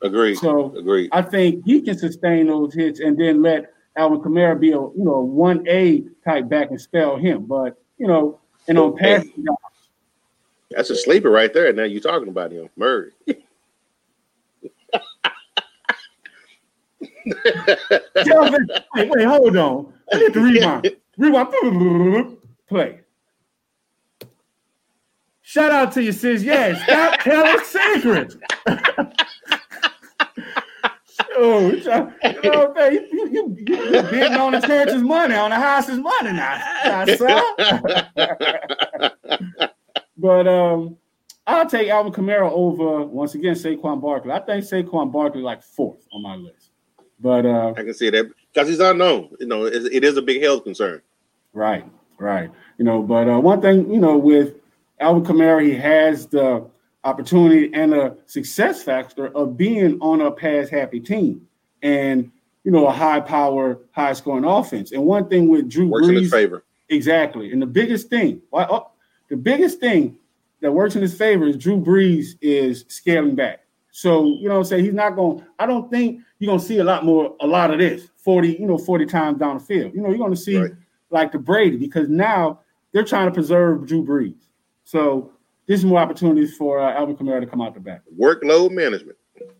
Agree. 0.01 0.35
So 0.35 0.75
agree. 0.77 1.09
I 1.11 1.21
think 1.21 1.65
he 1.65 1.81
can 1.81 1.97
sustain 1.97 2.47
those 2.47 2.73
hits 2.73 2.99
and 2.99 3.17
then 3.19 3.41
let 3.41 3.73
Alvin 3.97 4.19
Kamara 4.19 4.57
be 4.57 4.71
a 4.71 4.79
you 4.79 4.93
know 4.95 5.19
one 5.19 5.67
A 5.67 6.03
type 6.23 6.47
back 6.47 6.69
and 6.69 6.79
spell 6.79 7.17
him. 7.17 7.45
But 7.45 7.77
you 7.97 8.07
know, 8.07 8.39
and 8.69 8.77
on 8.77 8.95
passing 8.95 9.31
hey, 9.35 9.43
that's 10.71 10.89
a 10.89 10.95
sleeper 10.95 11.29
right 11.29 11.53
there. 11.53 11.73
Now 11.73 11.83
you're 11.83 12.01
talking 12.01 12.29
about 12.29 12.51
him, 12.51 12.69
Murray. 12.77 13.11
Kelvin, 18.23 18.67
wait, 18.95 19.09
wait, 19.09 19.25
hold 19.25 19.57
on. 19.57 19.93
I 20.11 20.19
need 20.19 20.33
to 20.33 20.41
rewind. 20.41 20.95
Rewind. 21.17 22.37
Play. 22.67 22.99
Shout 25.41 25.71
out 25.71 25.93
to 25.93 26.03
you, 26.03 26.11
sis. 26.11 26.43
Yeah, 26.43 26.75
stop 26.83 27.21
telling 27.21 27.63
secrets. 27.63 28.35
oh, 31.37 31.71
you 31.71 31.83
know, 31.85 32.11
you, 32.91 33.07
you, 33.11 33.29
you, 33.31 33.57
you 33.65 34.03
bidding 34.03 34.33
on 34.33 34.51
the 34.51 34.59
church's 34.59 35.01
money, 35.01 35.35
on 35.35 35.51
the 35.51 35.55
house's 35.55 35.99
money 35.99 36.33
now, 36.33 36.61
now 36.85 37.05
but 40.17 40.47
um, 40.47 40.97
I'll 41.45 41.69
take 41.69 41.89
Alvin 41.89 42.11
Kamara 42.11 42.51
over 42.51 43.05
once 43.05 43.35
again 43.35 43.53
Saquon 43.55 44.01
Barkley. 44.01 44.31
I 44.31 44.39
think 44.39 44.65
Saquon 44.65 45.13
Barkley 45.13 45.41
like 45.41 45.63
fourth 45.63 46.05
on 46.11 46.23
my 46.23 46.35
list. 46.35 46.56
But 47.19 47.45
uh, 47.45 47.73
I 47.75 47.83
can 47.83 47.93
see 47.93 48.09
that 48.09 48.27
because 48.53 48.69
he's 48.69 48.79
unknown. 48.79 49.35
You 49.39 49.47
know, 49.47 49.65
it, 49.65 49.85
it 49.91 50.03
is 50.03 50.17
a 50.17 50.21
big 50.21 50.41
health 50.41 50.63
concern. 50.63 51.01
Right, 51.53 51.85
right. 52.19 52.51
You 52.77 52.85
know, 52.85 53.01
but 53.01 53.27
uh, 53.27 53.39
one 53.39 53.61
thing 53.61 53.91
you 53.91 53.99
know 53.99 54.17
with 54.17 54.55
Alvin 54.99 55.23
Kamara, 55.23 55.63
he 55.63 55.73
has 55.75 56.27
the 56.27 56.65
opportunity 57.03 57.73
and 57.73 57.93
a 57.93 58.15
success 58.25 58.83
factor 58.83 59.27
of 59.35 59.57
being 59.57 59.97
on 60.01 60.21
a 60.21 60.31
pass 60.31 60.69
happy 60.69 60.99
team 60.99 61.47
and 61.81 62.29
you 62.63 62.71
know 62.71 62.87
a 62.87 62.91
high 62.91 63.19
power, 63.19 63.79
high 63.91 64.13
scoring 64.13 64.45
offense. 64.45 64.91
And 64.91 65.03
one 65.03 65.27
thing 65.27 65.47
with 65.47 65.69
Drew 65.69 65.87
works 65.87 66.07
Brees, 66.07 66.17
in 66.17 66.23
his 66.23 66.31
favor. 66.31 66.63
Exactly. 66.89 67.51
And 67.51 67.61
the 67.61 67.67
biggest 67.67 68.09
thing, 68.09 68.41
why 68.49 68.67
oh, 68.69 68.91
the 69.29 69.37
biggest 69.37 69.79
thing 69.79 70.17
that 70.61 70.71
works 70.71 70.95
in 70.95 71.01
his 71.01 71.17
favor 71.17 71.45
is 71.45 71.57
Drew 71.57 71.79
Brees 71.79 72.37
is 72.41 72.85
scaling 72.87 73.35
back. 73.35 73.61
So, 73.97 74.25
you 74.25 74.43
know 74.47 74.53
what 74.53 74.59
I'm 74.59 74.65
saying? 74.65 74.85
He's 74.85 74.93
not 74.93 75.15
going, 75.15 75.43
I 75.57 75.65
don't 75.65 75.89
think 75.89 76.21
you're 76.37 76.51
going 76.51 76.59
to 76.59 76.63
see 76.63 76.77
a 76.77 76.83
lot 76.83 77.03
more, 77.03 77.35
a 77.41 77.47
lot 77.47 77.71
of 77.71 77.79
this 77.79 78.07
40, 78.17 78.49
you 78.49 78.67
know, 78.67 78.77
40 78.77 79.07
times 79.07 79.39
down 79.39 79.57
the 79.57 79.63
field. 79.63 79.91
You 79.95 80.01
know, 80.01 80.09
you're 80.09 80.19
going 80.19 80.35
to 80.35 80.37
see 80.37 80.55
right. 80.55 80.71
like 81.09 81.31
the 81.31 81.39
Brady 81.39 81.77
because 81.77 82.07
now 82.07 82.59
they're 82.91 83.03
trying 83.03 83.25
to 83.25 83.33
preserve 83.33 83.87
Drew 83.87 84.05
Brees. 84.05 84.35
So, 84.83 85.31
this 85.65 85.79
is 85.79 85.85
more 85.87 85.97
opportunities 85.97 86.55
for 86.55 86.79
uh, 86.79 86.93
Alvin 86.93 87.17
Kamara 87.17 87.39
to 87.39 87.47
come 87.47 87.59
out 87.59 87.73
the 87.73 87.79
back. 87.79 88.03
Workload 88.15 88.69
management. 88.69 89.17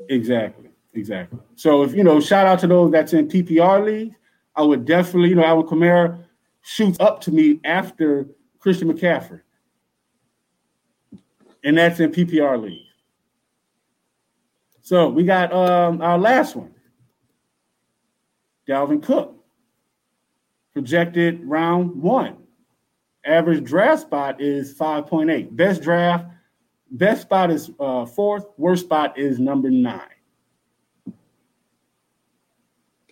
Exactly. 0.07 0.69
Exactly. 0.93 1.39
So, 1.55 1.81
if 1.81 1.95
you 1.95 2.03
know, 2.03 2.21
shout 2.21 2.45
out 2.45 2.59
to 2.59 2.67
those 2.67 2.91
that's 2.91 3.13
in 3.13 3.27
PPR 3.27 3.83
leagues. 3.83 4.15
I 4.55 4.61
would 4.61 4.85
definitely, 4.85 5.29
you 5.29 5.35
know, 5.35 5.45
Alvin 5.45 5.65
Kamara 5.65 6.23
shoots 6.61 6.99
up 6.99 7.21
to 7.21 7.31
me 7.31 7.59
after 7.63 8.27
Christian 8.59 8.93
McCaffrey 8.93 9.41
and 11.63 11.75
that's 11.75 11.99
in 11.99 12.11
PPR 12.11 12.61
league. 12.61 12.86
So 14.87 15.09
we 15.09 15.25
got 15.25 15.51
um, 15.51 16.01
our 16.01 16.17
last 16.17 16.55
one, 16.55 16.73
Dalvin 18.69 19.03
Cook, 19.03 19.35
projected 20.71 21.43
round 21.43 22.01
one. 22.01 22.37
Average 23.25 23.65
draft 23.65 24.03
spot 24.03 24.39
is 24.39 24.73
5.8. 24.75 25.53
Best 25.53 25.81
draft, 25.81 26.27
best 26.89 27.23
spot 27.23 27.51
is 27.51 27.69
uh, 27.81 28.05
fourth. 28.05 28.45
Worst 28.55 28.85
spot 28.85 29.19
is 29.19 29.39
number 29.39 29.69
nine. 29.69 29.99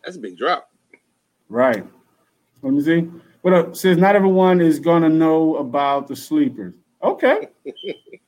That's 0.02 0.16
a 0.16 0.20
big 0.20 0.38
drop. 0.38 0.72
Right. 1.50 1.86
Let 2.62 2.74
me 2.74 2.84
see. 2.84 3.02
What 3.42 3.54
up? 3.54 3.76
Says 3.76 3.98
not 3.98 4.16
everyone 4.16 4.62
is 4.62 4.80
gonna 4.80 5.10
know 5.10 5.58
about 5.58 6.08
the 6.08 6.16
sleepers. 6.16 6.74
Okay. 7.04 7.50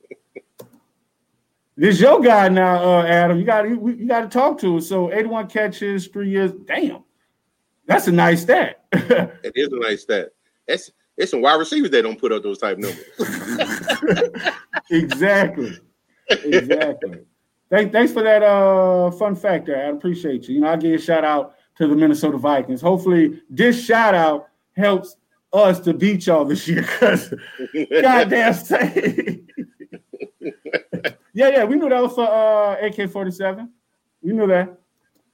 This 1.78 2.00
your 2.00 2.20
guy 2.20 2.48
now, 2.48 2.82
uh, 2.82 3.04
Adam. 3.04 3.38
You 3.38 3.44
got 3.44 3.68
you, 3.68 3.88
you 3.96 4.08
got 4.08 4.22
to 4.22 4.28
talk 4.28 4.58
to 4.58 4.74
him. 4.74 4.80
So 4.80 5.12
81 5.12 5.46
catches, 5.46 6.08
three 6.08 6.28
years. 6.28 6.50
Damn, 6.66 7.04
that's 7.86 8.08
a 8.08 8.12
nice 8.12 8.42
stat. 8.42 8.84
it 8.92 9.52
is 9.54 9.68
a 9.68 9.78
nice 9.78 10.02
stat. 10.02 10.30
It's 10.66 10.90
it's 11.16 11.30
some 11.30 11.40
wide 11.40 11.54
receivers 11.54 11.92
that 11.92 12.02
don't 12.02 12.18
put 12.18 12.32
up 12.32 12.42
those 12.42 12.58
type 12.58 12.78
numbers. 12.78 13.04
exactly, 14.90 15.78
exactly. 16.28 17.20
Thank, 17.70 17.92
thanks 17.92 18.12
for 18.12 18.24
that 18.24 18.42
uh, 18.42 19.12
fun 19.12 19.36
fact 19.36 19.66
there. 19.66 19.86
I 19.86 19.90
appreciate 19.90 20.48
you. 20.48 20.56
You 20.56 20.62
know, 20.62 20.68
I'll 20.68 20.76
give 20.76 20.94
a 20.94 20.98
shout 20.98 21.24
out 21.24 21.54
to 21.76 21.86
the 21.86 21.94
Minnesota 21.94 22.38
Vikings. 22.38 22.80
Hopefully, 22.80 23.40
this 23.50 23.84
shout 23.84 24.16
out 24.16 24.48
helps 24.76 25.16
us 25.52 25.78
to 25.80 25.94
beat 25.94 26.26
y'all 26.26 26.44
this 26.44 26.66
year 26.66 26.82
because 26.82 27.32
goddamn 28.02 28.52
say 28.54 29.42
yeah, 31.32 31.48
yeah, 31.48 31.64
we 31.64 31.76
knew 31.76 31.88
that 31.88 32.02
was 32.02 32.14
for 32.14 32.28
uh, 32.28 32.76
AK 32.80 33.10
47. 33.10 33.70
We 34.22 34.32
knew 34.32 34.46
that. 34.46 34.78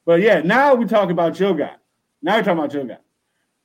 But 0.04 0.20
yeah, 0.20 0.40
now 0.40 0.74
we 0.74 0.84
talk 0.84 1.10
about 1.10 1.34
Joe 1.34 1.54
guy. 1.54 1.74
Now 2.22 2.36
we're 2.36 2.42
talking 2.42 2.58
about 2.58 2.72
Joe 2.72 2.84
guy. 2.84 2.98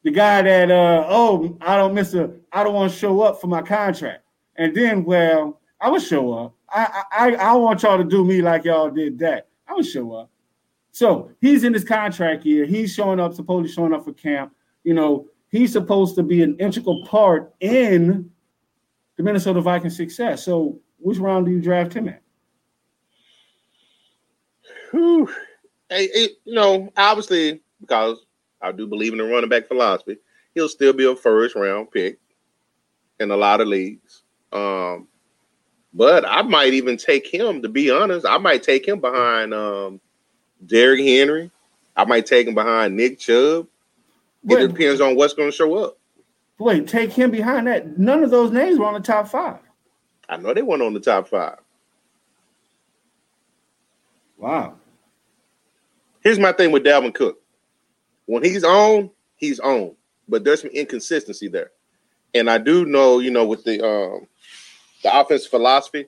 The 0.03 0.11
guy 0.11 0.41
that 0.41 0.71
uh 0.71 1.05
oh, 1.09 1.57
I 1.61 1.75
don't 1.75 1.93
miss 1.93 2.13
a 2.13 2.31
I 2.51 2.63
don't 2.63 2.73
want 2.73 2.91
to 2.91 2.97
show 2.97 3.21
up 3.21 3.41
for 3.41 3.47
my 3.47 3.61
contract. 3.61 4.23
And 4.55 4.75
then 4.75 5.03
well, 5.03 5.59
I 5.81 5.89
would 5.89 6.01
show 6.01 6.33
up. 6.33 6.55
I 6.69 7.03
I 7.11 7.35
I 7.35 7.53
want 7.53 7.83
y'all 7.83 7.97
to 7.97 8.03
do 8.03 8.23
me 8.23 8.41
like 8.41 8.63
y'all 8.63 8.89
did 8.89 9.19
that. 9.19 9.47
I 9.67 9.73
would 9.73 9.85
show 9.85 10.13
up. 10.13 10.29
So 10.91 11.31
he's 11.41 11.63
in 11.63 11.73
his 11.73 11.83
contract 11.83 12.45
year. 12.45 12.65
He's 12.65 12.93
showing 12.93 13.19
up, 13.19 13.33
supposedly 13.33 13.71
showing 13.71 13.93
up 13.93 14.05
for 14.05 14.13
camp. 14.13 14.53
You 14.83 14.93
know, 14.93 15.27
he's 15.49 15.73
supposed 15.73 16.15
to 16.15 16.23
be 16.23 16.41
an 16.41 16.55
integral 16.59 17.05
part 17.05 17.53
in 17.59 18.31
the 19.17 19.23
Minnesota 19.23 19.61
Vikings 19.61 19.97
success. 19.97 20.43
So 20.43 20.79
which 20.99 21.17
round 21.17 21.45
do 21.45 21.51
you 21.51 21.61
draft 21.61 21.93
him 21.93 22.09
at? 22.09 22.21
Whew. 24.91 25.29
Hey, 25.89 26.09
hey, 26.13 26.29
you 26.45 26.53
know, 26.53 26.91
obviously, 26.95 27.61
because 27.81 28.19
I 28.61 28.71
do 28.71 28.87
believe 28.87 29.13
in 29.13 29.17
the 29.17 29.23
running 29.23 29.49
back 29.49 29.67
philosophy, 29.67 30.17
he'll 30.53 30.69
still 30.69 30.93
be 30.93 31.05
a 31.05 31.15
first 31.15 31.55
round 31.55 31.91
pick 31.91 32.19
in 33.19 33.31
a 33.31 33.37
lot 33.37 33.61
of 33.61 33.67
leagues. 33.67 34.23
Um, 34.51 35.07
but 35.93 36.27
I 36.27 36.41
might 36.43 36.73
even 36.73 36.97
take 36.97 37.27
him, 37.27 37.61
to 37.61 37.69
be 37.69 37.89
honest, 37.89 38.25
I 38.25 38.37
might 38.37 38.63
take 38.63 38.87
him 38.87 38.99
behind 38.99 39.53
um, 39.53 39.99
Derrick 40.65 41.01
Henry. 41.01 41.51
I 41.95 42.05
might 42.05 42.25
take 42.25 42.47
him 42.47 42.53
behind 42.53 42.95
Nick 42.95 43.19
Chubb. 43.19 43.67
Wait, 44.43 44.63
it 44.63 44.67
depends 44.69 45.01
on 45.01 45.15
what's 45.15 45.33
going 45.33 45.49
to 45.49 45.55
show 45.55 45.75
up. 45.83 45.97
Wait, 46.59 46.87
take 46.87 47.11
him 47.11 47.31
behind 47.31 47.67
that. 47.67 47.97
None 47.97 48.23
of 48.23 48.31
those 48.31 48.51
names 48.51 48.77
were 48.77 48.85
on 48.85 48.93
the 48.93 48.99
top 48.99 49.27
five. 49.27 49.59
I 50.29 50.37
know 50.37 50.53
they 50.53 50.61
weren't 50.61 50.83
on 50.83 50.93
the 50.93 50.99
top 50.99 51.27
five. 51.27 51.57
Wow. 54.37 54.75
Here's 56.21 56.39
my 56.39 56.51
thing 56.51 56.71
with 56.71 56.83
Dalvin 56.83 57.13
Cook. 57.13 57.41
When 58.25 58.43
he's 58.43 58.63
on, 58.63 59.09
he's 59.37 59.59
on, 59.59 59.95
but 60.27 60.43
there's 60.43 60.61
some 60.61 60.69
inconsistency 60.69 61.47
there. 61.47 61.71
And 62.33 62.49
I 62.49 62.59
do 62.59 62.85
know, 62.85 63.19
you 63.19 63.31
know, 63.31 63.45
with 63.45 63.63
the 63.63 63.85
um 63.85 64.27
the 65.03 65.19
offense 65.19 65.45
philosophy, 65.45 66.05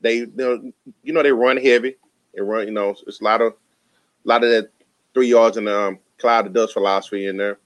they 0.00 0.18
you 0.18 0.32
know, 0.34 0.72
you 1.02 1.12
know 1.12 1.22
they 1.22 1.32
run 1.32 1.56
heavy. 1.56 1.96
They 2.34 2.42
run, 2.42 2.66
you 2.66 2.72
know, 2.72 2.94
it's 3.06 3.20
a 3.20 3.24
lot 3.24 3.40
of 3.40 3.52
a 3.52 4.28
lot 4.28 4.44
of 4.44 4.50
that 4.50 4.70
three 5.14 5.28
yards 5.28 5.56
in 5.56 5.64
the 5.64 5.80
um, 5.80 5.98
cloud 6.18 6.46
of 6.46 6.52
dust 6.52 6.74
philosophy 6.74 7.26
in 7.26 7.36
there. 7.36 7.58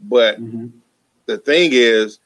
But 0.00 0.40
mm-hmm. 0.40 0.68
the 1.26 1.38
thing 1.38 1.70
is, 1.72 2.18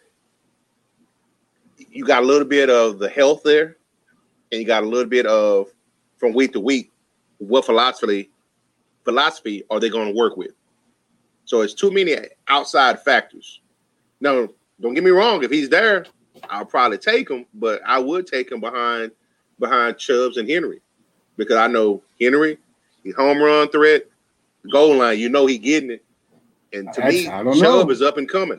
you 1.91 2.05
got 2.05 2.23
a 2.23 2.27
little 2.27 2.47
bit 2.47 2.71
of 2.71 2.99
the 2.99 3.09
health 3.09 3.43
there, 3.45 3.77
and 4.53 4.61
you 4.61 4.67
got 4.67 4.83
a 4.83 4.87
little 4.87 5.09
bit 5.09 5.27
of 5.27 5.69
from 6.19 6.33
week 6.33 6.53
to 6.53 6.61
week 6.61 6.93
what 7.41 7.65
philosophy 7.65 8.31
philosophy 9.05 9.65
are 9.71 9.81
they 9.81 9.89
going 9.89 10.09
to 10.09 10.15
work 10.15 10.37
with? 10.37 10.53
So 11.47 11.63
it's 11.63 11.75
too 11.75 11.91
many 11.91 12.17
outside 12.49 13.03
factors. 13.03 13.61
Now, 14.21 14.49
don't 14.81 14.95
get 14.95 15.03
me 15.03 15.11
wrong. 15.11 15.43
If 15.43 15.51
he's 15.51 15.69
there, 15.69 16.07
I'll 16.49 16.67
probably 16.67 16.99
take 16.99 17.29
him, 17.31 17.47
but 17.55 17.81
I 17.87 17.99
would 17.99 18.27
take 18.27 18.53
him 18.53 18.61
behind 18.61 19.11
behind 19.59 19.99
Chubbs 19.99 20.37
and 20.37 20.49
Henry 20.49 20.81
because 21.37 21.57
I 21.57 21.67
know 21.67 22.03
Henry, 22.21 22.59
he 23.03 23.11
home 23.11 23.43
run 23.43 23.69
threat, 23.71 24.05
goal 24.71 24.97
line. 24.97 25.19
You 25.19 25.29
know 25.29 25.47
he 25.47 25.59
getting 25.59 25.91
it, 25.91 26.05
and 26.73 26.93
to 26.93 27.05
I, 27.05 27.09
me, 27.09 27.29
I 27.29 27.43
Chubb 27.43 27.87
know. 27.87 27.91
is 27.91 28.03
up 28.03 28.19
and 28.19 28.29
coming. 28.29 28.59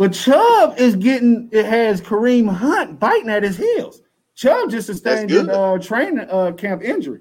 But 0.00 0.14
Chubb 0.14 0.78
is 0.78 0.96
getting 0.96 1.50
it 1.52 1.66
has 1.66 2.00
Kareem 2.00 2.50
Hunt 2.50 2.98
biting 2.98 3.28
at 3.28 3.42
his 3.42 3.58
heels. 3.58 4.00
Chubb 4.34 4.70
just 4.70 4.86
sustained 4.86 5.30
a 5.30 5.52
uh, 5.52 5.78
training 5.78 6.26
uh, 6.30 6.52
camp 6.52 6.80
injury. 6.82 7.20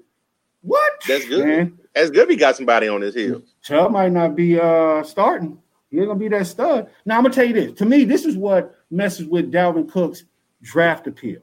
What? 0.61 0.93
That's 1.05 1.27
good. 1.27 1.45
Man. 1.45 1.77
That's 1.93 2.09
good. 2.09 2.30
He 2.30 2.38
got 2.38 2.55
somebody 2.55 2.88
on 2.88 3.01
his 3.01 3.15
heels. 3.15 3.53
Chubb 3.61 3.91
might 3.91 4.13
not 4.13 4.34
be 4.34 4.57
uh, 4.57 5.03
starting. 5.03 5.57
He's 5.91 6.05
gonna 6.05 6.17
be 6.17 6.30
that 6.30 6.47
stud. 6.47 6.89
Now 7.03 7.17
I'm 7.17 7.23
gonna 7.23 7.36
tell 7.36 7.43
you 7.43 7.53
this. 7.53 7.73
To 7.80 7.86
me, 7.86 8.05
this 8.05 8.23
is 8.23 8.38
what 8.38 8.73
messes 8.89 9.27
with 9.27 9.51
Dalvin 9.51 9.91
Cook's 9.91 10.23
draft 10.61 11.05
appeal. 11.05 11.41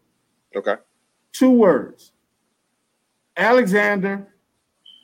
Okay. 0.57 0.77
Two 1.33 1.51
words. 1.51 2.13
Alexander 3.37 4.27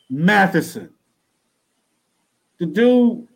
Mattison. 0.09 0.95
The 2.59 2.65
dude 2.65 3.29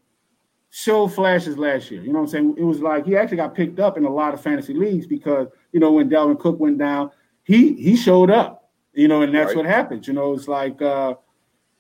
showed 0.77 1.09
flashes 1.09 1.57
last 1.57 1.91
year. 1.91 2.03
You 2.03 2.13
know 2.13 2.19
what 2.19 2.25
I'm 2.27 2.31
saying? 2.31 2.55
It 2.59 2.63
was 2.63 2.83
like 2.83 3.07
he 3.07 3.17
actually 3.17 3.39
got 3.39 3.55
picked 3.55 3.81
up 3.81 3.97
in 3.97 4.05
a 4.05 4.11
lot 4.11 4.35
of 4.35 4.43
fantasy 4.43 4.75
leagues 4.75 5.07
because 5.07 5.49
you 5.73 5.81
know 5.81 5.91
when 5.93 6.11
Dalvin 6.11 6.39
Cook 6.39 6.61
went 6.61 6.77
down, 6.77 7.11
he 7.45 7.73
he 7.73 7.97
showed 7.97 8.31
up. 8.31 8.69
You 8.93 9.09
know, 9.09 9.23
and 9.23 9.35
that's 9.35 9.49
Right. 9.49 9.57
what 9.57 9.65
happens. 9.67 10.07
You 10.07 10.13
know, 10.13 10.35
it's 10.35 10.49
like 10.49 10.83
uh, 10.83 11.15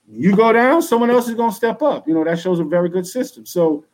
you 0.09 0.35
go 0.35 0.51
down, 0.51 0.81
someone 0.81 1.11
else 1.11 1.29
is 1.29 1.35
going 1.35 1.51
to 1.51 1.57
step 1.57 1.83
up. 1.83 2.09
You 2.09 2.15
know, 2.15 2.25
that 2.25 2.39
shows 2.39 2.59
a 2.59 2.65
very 2.65 2.89
good 2.89 3.07
system. 3.07 3.45
So 3.45 3.85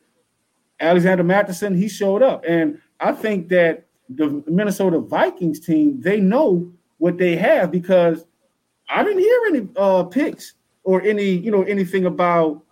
Alexander 0.79 1.23
Mattison, 1.23 1.75
he 1.75 1.89
showed 1.89 2.23
up, 2.23 2.45
and 2.47 2.79
I 3.01 3.11
think 3.11 3.49
that 3.49 3.85
the 4.07 4.41
Minnesota 4.47 4.99
Vikings 4.99 5.59
team 5.59 5.99
they 5.99 6.21
know 6.21 6.71
what 6.97 7.17
they 7.17 7.35
have 7.35 7.71
because 7.71 8.25
I 8.89 9.03
didn't 9.03 9.19
hear 9.19 9.41
any 9.49 9.67
uh, 9.75 10.03
picks 10.03 10.53
or 10.85 11.01
any 11.01 11.29
you 11.31 11.51
know 11.51 11.63
anything 11.63 12.05
about 12.05 12.63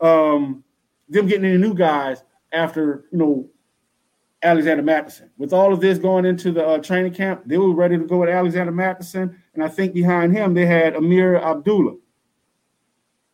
um, 0.00 0.62
them 1.08 1.26
getting 1.26 1.44
any 1.44 1.58
new 1.58 1.74
guys 1.74 2.22
after 2.52 3.04
you 3.12 3.18
know 3.18 3.48
Alexander 4.42 4.82
Mattison. 4.82 5.30
With 5.38 5.52
all 5.52 5.72
of 5.72 5.80
this 5.80 5.98
going 5.98 6.24
into 6.24 6.52
the 6.52 6.66
uh, 6.66 6.78
training 6.78 7.14
camp, 7.14 7.42
they 7.46 7.58
were 7.58 7.74
ready 7.74 7.96
to 7.98 8.04
go 8.04 8.18
with 8.18 8.28
Alexander 8.28 8.72
Mattison, 8.72 9.40
and 9.54 9.64
I 9.64 9.68
think 9.68 9.94
behind 9.94 10.32
him 10.36 10.54
they 10.54 10.66
had 10.66 10.94
Ameer 10.94 11.36
Abdullah. 11.42 11.96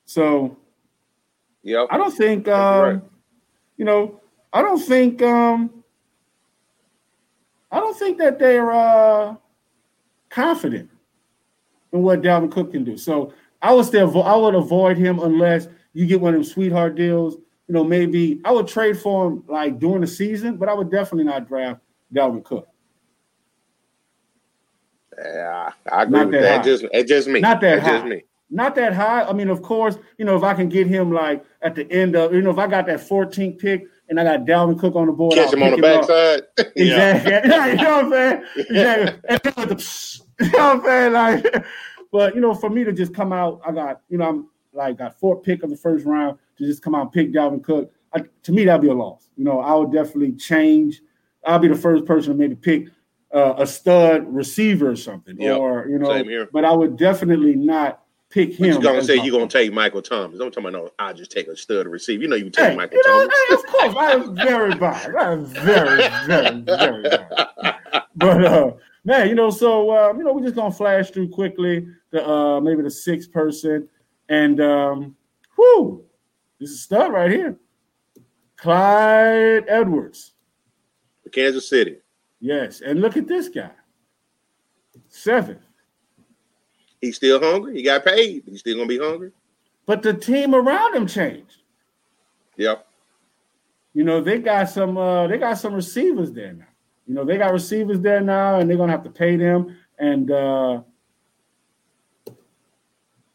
So 0.05 0.57
Yep. 1.63 1.89
I 1.91 1.97
don't 1.97 2.11
think, 2.17 2.49
um, 2.49 2.83
right. 2.83 3.01
you 3.77 3.85
know, 3.85 4.21
I 4.53 4.63
don't 4.63 4.81
think, 4.81 5.23
um, 5.23 5.85
I 7.71 7.79
don't 7.79 7.97
think 7.97 8.19
that 8.19 8.39
they're 8.39 8.73
uh, 8.73 9.37
confident 10.29 10.91
in 11.93 12.03
what 12.03 12.21
Dalvin 12.21 12.51
Cook 12.51 12.73
can 12.73 12.85
do. 12.85 12.97
So 12.97 13.33
I 13.63 13.73
would 13.73 13.87
still, 13.87 14.11
avo- 14.11 14.27
I 14.27 14.37
would 14.37 14.55
avoid 14.55 14.99
him 14.99 15.21
unless 15.21 15.69
you 15.95 16.07
get 16.07 16.21
one 16.21 16.35
of 16.35 16.41
them 16.41 16.45
sweetheart 16.45 16.97
deals. 16.97 17.37
You 17.73 17.79
know, 17.79 17.85
maybe 17.85 18.39
I 18.45 18.53
would 18.53 18.69
trade 18.69 18.99
for 18.99 19.29
him 19.29 19.45
like 19.49 19.79
during 19.79 20.03
the 20.03 20.07
season, 20.07 20.59
but 20.59 20.69
I 20.69 20.75
would 20.75 20.91
definitely 20.91 21.25
not 21.25 21.49
draft 21.49 21.81
Dalvin 22.15 22.45
Cook. 22.45 22.69
Yeah, 25.17 25.71
I 25.91 26.03
agree 26.03 26.19
Not 26.19 26.27
with 26.27 26.35
that 26.35 26.43
that. 26.43 26.57
high. 26.59 26.63
Just 26.65 26.85
it's 26.93 27.09
just 27.09 27.29
me. 27.29 27.41
Not 27.41 27.63
that 27.63 27.79
It's 27.79 27.87
just 27.87 28.05
me. 28.05 28.25
Not 28.51 28.75
that 28.75 28.93
high. 28.93 29.23
I 29.23 29.33
mean, 29.33 29.49
of 29.49 29.63
course, 29.63 29.97
you 30.19 30.27
know, 30.27 30.37
if 30.37 30.43
I 30.43 30.53
can 30.53 30.69
get 30.69 30.87
him 30.87 31.13
like 31.13 31.47
at 31.63 31.75
the 31.75 31.91
end 31.91 32.15
of, 32.15 32.35
you 32.35 32.43
know, 32.43 32.51
if 32.51 32.59
I 32.59 32.67
got 32.67 32.85
that 32.89 33.01
14th 33.01 33.59
pick 33.59 33.87
and 34.11 34.21
I 34.21 34.25
got 34.25 34.45
Dalvin 34.45 34.79
Cook 34.79 34.95
on 34.95 35.07
the 35.07 35.13
board, 35.13 35.33
Catch 35.33 35.47
I'll 35.47 35.53
him 35.55 35.63
on 35.63 35.71
the 35.71 35.79
backside. 35.79 36.43
yeah. 36.77 37.17
Exactly. 37.17 37.71
you 37.71 37.77
know 37.77 38.03
what 38.03 38.05
I'm 38.05 38.11
saying? 38.11 38.43
Exactly. 38.69 39.21
And 39.31 39.41
then 39.43 39.55
with 39.57 39.69
the 39.71 40.45
you 40.45 40.51
know 40.51 40.59
what 40.59 40.77
I'm 40.77 40.85
saying? 40.85 41.13
Like, 41.15 41.65
but 42.13 42.35
you 42.35 42.43
know, 42.43 42.53
for 42.53 42.69
me 42.69 42.85
to 42.85 42.93
just 42.93 43.15
come 43.15 43.33
out, 43.33 43.63
I 43.67 43.73
got, 43.73 44.03
you 44.11 44.19
know, 44.19 44.29
I'm 44.29 44.49
like 44.75 44.99
got 44.99 45.19
fourth 45.19 45.43
pick 45.43 45.63
of 45.63 45.71
the 45.71 45.77
first 45.77 46.05
round 46.05 46.39
to 46.63 46.69
just 46.69 46.83
come 46.83 46.95
out 46.95 47.03
and 47.03 47.13
pick 47.13 47.33
Dalvin 47.33 47.63
Cook. 47.63 47.93
I, 48.15 48.23
to 48.45 48.53
me, 48.53 48.65
that'd 48.65 48.81
be 48.83 48.89
a 48.89 48.95
loss. 48.95 49.29
You 49.37 49.45
know, 49.45 49.61
I 49.61 49.75
would 49.75 49.93
definitely 49.93 50.33
change. 50.33 51.01
I'll 51.47 51.59
be 51.59 51.69
the 51.69 51.75
first 51.75 52.05
person 52.05 52.33
to 52.33 52.39
maybe 52.39 52.55
pick 52.55 52.89
uh, 53.35 53.55
a 53.59 53.67
stud 53.67 54.27
receiver 54.33 54.91
or 54.91 54.97
something, 54.97 55.41
Yep. 55.41 55.59
or 55.59 55.87
you 55.89 55.99
know, 55.99 56.11
Same 56.11 56.27
here. 56.29 56.49
but 56.53 56.65
I 56.65 56.73
would 56.73 56.97
definitely 56.99 57.55
not 57.57 58.01
pick 58.29 58.55
him. 58.55 58.67
you 58.67 58.81
gonna 58.81 59.03
say 59.03 59.17
you're 59.17 59.31
gonna 59.39 59.49
take 59.49 59.73
Michael 59.73 60.03
Thomas. 60.03 60.39
Don't 60.39 60.53
tell 60.53 60.63
me 60.63 60.71
no, 60.71 60.91
I 60.99 61.13
just 61.15 61.31
take 61.31 61.49
a 61.49 61.57
stud 61.57 61.87
receiver. 61.87 62.23
You 62.23 62.29
know 62.29 62.37
you 62.37 62.51
take 62.51 62.71
Hey, 62.71 62.77
Michael 62.77 62.99
you 62.99 63.03
know, 63.09 63.19
Thomas. 63.21 63.35
hey, 63.49 63.55
of 63.55 63.67
course, 63.67 63.95
I 63.97 64.13
am 64.13 64.35
very 64.37 64.75
biased. 64.77 65.09
I 65.19 65.33
am 65.33 65.45
very, 65.47 66.09
very, 66.27 66.61
very 66.61 67.03
biased. 67.03 68.07
But 68.17 68.45
uh, 68.45 68.73
man, 69.05 69.29
you 69.31 69.35
know, 69.35 69.49
so 69.51 69.91
uh, 69.91 70.13
you 70.17 70.23
know, 70.25 70.33
we're 70.35 70.43
just 70.45 70.55
gonna 70.55 70.71
flash 70.73 71.11
through 71.11 71.29
quickly 71.31 71.87
the 72.11 72.27
uh 72.29 72.61
maybe 72.61 72.83
the 72.83 72.91
sixth 72.91 73.33
person, 73.33 73.89
and 74.29 74.61
um, 74.61 75.17
whoo, 75.57 76.05
this 76.63 76.71
is 76.71 76.83
stud 76.83 77.13
right 77.13 77.31
here, 77.31 77.57
Clyde 78.57 79.65
Edwards. 79.69 80.35
Kansas 81.33 81.69
City. 81.69 81.97
Yes, 82.41 82.83
and 82.83 83.01
look 83.01 83.17
at 83.17 83.27
this 83.27 83.49
guy, 83.49 83.71
Seven. 85.09 85.59
He's 87.01 87.17
still 87.17 87.41
hungry. 87.41 87.75
He 87.75 87.83
got 87.83 88.05
paid. 88.05 88.45
He's 88.47 88.61
still 88.61 88.77
gonna 88.77 88.87
be 88.87 88.99
hungry. 88.99 89.33
But 89.87 90.03
the 90.03 90.15
team 90.15 90.55
around 90.55 90.95
him 90.95 91.07
changed. 91.07 91.63
Yep. 92.57 92.87
You 93.95 94.05
know, 94.05 94.21
they 94.21 94.39
got 94.39 94.71
some 94.71 94.97
uh 94.97 95.27
they 95.27 95.39
got 95.39 95.59
some 95.59 95.75
receivers 95.75 96.31
there 96.31 96.53
now. 96.53 96.67
You 97.07 97.15
know, 97.15 97.25
they 97.25 97.39
got 97.39 97.53
receivers 97.53 97.99
there 98.01 98.21
now, 98.21 98.61
and 98.61 98.71
they're 98.71 98.77
gonna 98.77 98.93
have 98.93 99.03
to 99.03 99.11
pay 99.11 99.37
them. 99.37 99.77
And 99.99 100.31
uh 100.31 100.83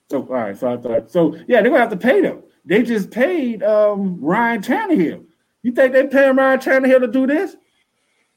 so 0.09 0.21
all 0.21 0.27
right, 0.27 0.57
so 0.57 0.73
I 0.73 0.77
thought 0.77 1.11
so 1.11 1.35
yeah, 1.47 1.61
they're 1.61 1.71
gonna 1.71 1.79
have 1.79 1.89
to 1.89 1.97
pay 1.97 2.21
them. 2.21 2.43
They 2.67 2.83
just 2.83 3.09
paid 3.11 3.63
um 3.63 4.19
Ryan 4.21 4.61
Tannehill. 4.61 5.25
You 5.63 5.71
think 5.71 5.93
they 5.93 6.07
paying 6.07 6.35
Ryan 6.35 6.59
Tannehill 6.59 6.99
to 7.01 7.07
do 7.07 7.25
this? 7.27 7.55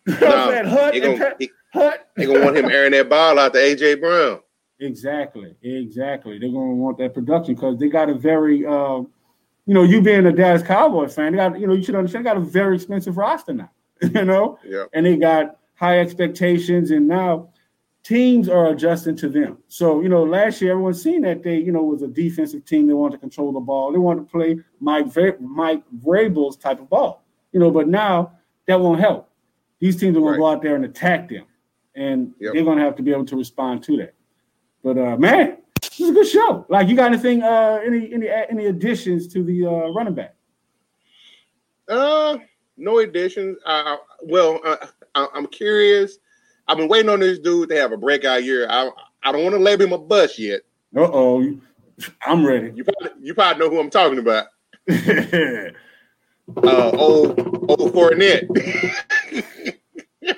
You 0.07 0.15
know 0.15 0.29
No, 0.31 0.51
saying? 0.51 0.65
Hut 0.67 0.93
they 0.93 1.01
and 1.03 1.19
gonna 1.19 1.35
he, 1.39 1.51
Hut. 1.75 2.09
they 2.17 2.27
gonna 2.27 2.45
want 2.45 2.57
him 2.57 2.67
airing 2.67 2.93
that 2.93 3.09
ball 3.09 3.39
out 3.39 3.53
to 3.55 3.59
AJ 3.59 4.01
Brown. 4.01 4.41
Exactly, 4.79 5.55
exactly. 5.63 6.39
They're 6.39 6.49
gonna 6.49 6.75
want 6.75 6.97
that 6.99 7.13
production 7.13 7.55
because 7.55 7.79
they 7.79 7.89
got 7.89 8.09
a 8.09 8.15
very, 8.15 8.65
um, 8.65 9.09
you 9.67 9.75
know, 9.75 9.83
you 9.83 10.01
being 10.01 10.25
a 10.27 10.33
Dallas 10.33 10.63
Cowboy 10.63 11.07
fan, 11.09 11.33
they 11.33 11.37
got, 11.37 11.61
you 11.61 11.67
know, 11.67 11.75
you 11.75 11.83
should 11.83 11.95
understand, 11.95 12.25
they 12.25 12.31
got 12.31 12.39
a 12.39 12.41
very 12.41 12.77
expensive 12.77 13.17
roster 13.19 13.53
now, 13.53 13.71
you 14.03 14.25
know, 14.25 14.59
Yeah. 14.65 14.85
and 14.95 15.05
they 15.05 15.17
got 15.17 15.59
high 15.75 15.99
expectations, 16.01 16.91
and 16.93 17.07
now 17.07 17.51
teams 18.11 18.49
are 18.49 18.71
adjusting 18.71 19.15
to 19.15 19.29
them. 19.29 19.57
So, 19.69 20.01
you 20.01 20.09
know, 20.09 20.25
last 20.25 20.61
year 20.61 20.73
everyone 20.73 20.95
seen 20.95 21.23
that 21.23 21.45
they, 21.45 21.59
you 21.59 21.71
know, 21.71 21.85
was 21.85 22.03
a 22.03 22.09
defensive 22.09 22.65
team. 22.65 22.89
They 22.89 22.93
wanted 22.93 23.13
to 23.13 23.21
control 23.21 23.53
the 23.53 23.61
ball. 23.61 23.93
They 23.93 23.99
wanted 23.99 24.23
to 24.23 24.27
play 24.33 24.59
Mike 24.81 25.07
Mike 25.41 25.85
Vrabel's 26.05 26.57
type 26.57 26.81
of 26.81 26.91
ball, 26.91 27.23
you 27.53 27.61
know. 27.61 27.71
But 27.71 27.87
now 27.87 28.33
that 28.67 28.81
won't 28.81 28.99
help. 28.99 29.31
These 29.79 29.95
teams 30.01 30.17
are 30.17 30.21
going 30.21 30.33
Right. 30.33 30.37
to 30.39 30.41
go 30.41 30.49
out 30.49 30.61
there 30.61 30.75
and 30.75 30.85
attack 30.85 31.29
them, 31.29 31.45
and 31.95 32.35
Yep. 32.41 32.53
they're 32.53 32.65
going 32.65 32.79
to 32.79 32.85
have 32.85 32.97
to 32.97 33.03
be 33.05 33.13
able 33.13 33.27
to 33.27 33.37
respond 33.37 33.85
to 33.85 33.97
that. 33.99 34.15
But 34.83 34.99
uh, 34.99 35.17
man, 35.17 35.59
this 35.81 36.01
is 36.01 36.09
a 36.11 36.13
good 36.13 36.27
show. 36.27 36.67
Like, 36.69 36.89
you 36.89 36.97
got 36.97 37.13
anything? 37.13 37.45
Uh, 37.45 37.79
any 37.87 38.13
any 38.13 38.29
any 38.29 38.67
additions 38.67 39.29
to 39.29 39.45
the 39.45 39.67
uh, 39.67 39.89
running 39.93 40.15
back? 40.15 40.35
Uh, 41.89 42.39
no 42.77 42.99
additions. 42.99 43.59
I, 43.65 43.83
I 43.83 43.99
well, 44.25 44.59
uh, 44.65 44.85
I, 45.15 45.29
I'm 45.33 45.47
curious. 45.47 46.19
I've 46.71 46.77
been 46.77 46.89
waiting 46.89 47.09
on 47.09 47.19
this 47.19 47.41
dude 47.41 47.69
to 47.71 47.75
have 47.75 47.91
a 47.91 47.97
breakout 47.97 48.45
year. 48.45 48.69
I 48.71 48.89
I 49.25 49.33
don't 49.33 49.43
want 49.43 49.57
to 49.57 49.61
label 49.61 49.87
him 49.87 49.93
a 49.93 49.99
bust 49.99 50.39
yet. 50.39 50.61
Uh 50.97 51.01
oh, 51.13 51.59
I'm 52.25 52.47
ready. 52.47 52.71
You 52.77 52.85
probably 52.85 53.27
you 53.27 53.35
probably 53.35 53.59
know 53.59 53.71
who 53.71 53.81
I'm 53.81 53.91
talking 53.91 54.19
about. 54.19 54.47
Uh, 56.57 56.91
old 56.95 57.39
old 57.69 57.93
Fournette. 57.93 58.45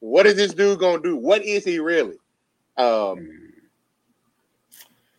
what 0.00 0.26
is 0.26 0.34
this 0.34 0.52
dude 0.52 0.80
gonna 0.80 1.00
do? 1.00 1.14
What 1.14 1.44
is 1.44 1.64
he 1.64 1.78
really? 1.78 2.16
Um, 2.76 3.52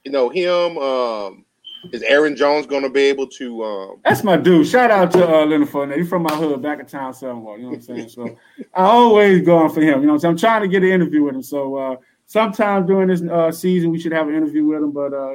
you 0.03 0.11
know 0.11 0.27
him. 0.27 0.77
Um, 0.77 1.45
is 1.91 2.01
Aaron 2.03 2.35
Jones 2.35 2.65
gonna 2.65 2.89
be 2.89 3.01
able 3.01 3.27
to? 3.27 3.63
Um, 3.63 4.01
That's 4.03 4.23
my 4.23 4.37
dude. 4.37 4.67
Shout 4.67 4.91
out 4.91 5.11
to 5.11 5.27
uh, 5.27 5.45
Leonard 5.45 5.69
Fournette. 5.69 5.97
He's 5.97 6.09
from 6.09 6.23
my 6.23 6.35
hood, 6.35 6.61
back 6.61 6.79
in 6.79 6.85
town 6.85 7.13
somewhere. 7.13 7.57
You 7.57 7.63
know 7.63 7.69
what 7.69 7.75
I'm 7.77 7.81
saying? 7.81 8.09
So 8.09 8.37
I 8.73 8.83
always 8.83 9.43
go 9.45 9.57
on 9.57 9.69
for 9.73 9.81
him. 9.81 10.01
You 10.01 10.07
know 10.07 10.13
what 10.13 10.13
I'm 10.13 10.19
saying? 10.19 10.31
I'm 10.31 10.37
trying 10.37 10.61
to 10.61 10.67
get 10.67 10.83
an 10.83 10.89
interview 10.89 11.23
with 11.23 11.35
him. 11.35 11.43
So 11.43 11.75
uh, 11.75 11.95
sometime 12.27 12.85
during 12.85 13.07
this 13.07 13.21
uh, 13.23 13.51
season, 13.51 13.89
we 13.91 13.99
should 13.99 14.11
have 14.11 14.27
an 14.27 14.35
interview 14.35 14.65
with 14.65 14.77
him. 14.83 14.91
But 14.91 15.13
uh, 15.13 15.31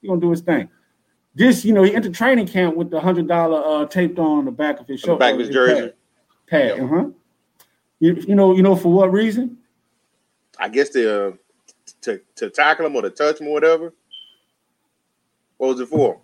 he's 0.00 0.08
gonna 0.08 0.20
do 0.20 0.30
his 0.30 0.40
thing. 0.42 0.68
This, 1.34 1.64
you 1.64 1.74
know, 1.74 1.82
he 1.82 1.94
entered 1.94 2.14
training 2.14 2.46
camp 2.46 2.76
with 2.76 2.90
the 2.90 3.00
hundred 3.00 3.28
dollar 3.28 3.62
uh, 3.82 3.86
taped 3.86 4.18
on 4.18 4.44
the 4.46 4.50
back 4.50 4.80
of 4.80 4.86
his 4.88 5.00
shirt, 5.00 5.18
back 5.18 5.34
of 5.34 5.40
his 5.40 5.50
jersey. 5.50 5.74
pad. 5.82 5.94
Pad, 6.48 6.66
Yep. 6.68 6.78
uh-huh. 6.80 7.04
You, 7.98 8.14
you 8.28 8.34
know, 8.34 8.54
you 8.54 8.62
know 8.62 8.76
for 8.76 8.92
what 8.92 9.10
reason? 9.12 9.58
I 10.58 10.68
guess 10.68 10.90
to 10.90 11.26
uh, 11.28 11.32
to 12.02 12.20
to 12.36 12.50
tackle 12.50 12.86
him 12.86 12.96
or 12.96 13.02
to 13.02 13.10
touch 13.10 13.40
him 13.40 13.48
or 13.48 13.52
whatever. 13.52 13.92
What 15.58 15.68
was 15.68 15.80
it 15.80 15.88
for? 15.88 16.20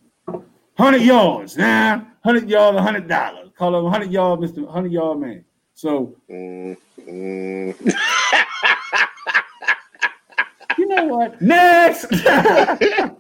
Hundred 0.78 1.02
yards, 1.02 1.56
nah, 1.56 2.00
hundred 2.24 2.48
yards, 2.48 2.78
hundred 2.78 3.08
dollars. 3.08 3.50
Call 3.56 3.76
him 3.78 3.90
hundred 3.90 4.10
yard, 4.10 4.40
Mister 4.40 4.66
Hundred 4.66 4.92
Yard 4.92 5.20
Man. 5.20 5.44
So 5.74 6.14
Mm, 6.30 6.76
mm. 7.00 7.94
you 10.78 10.86
know 10.86 11.04
what? 11.04 11.40
Next. 11.40 12.06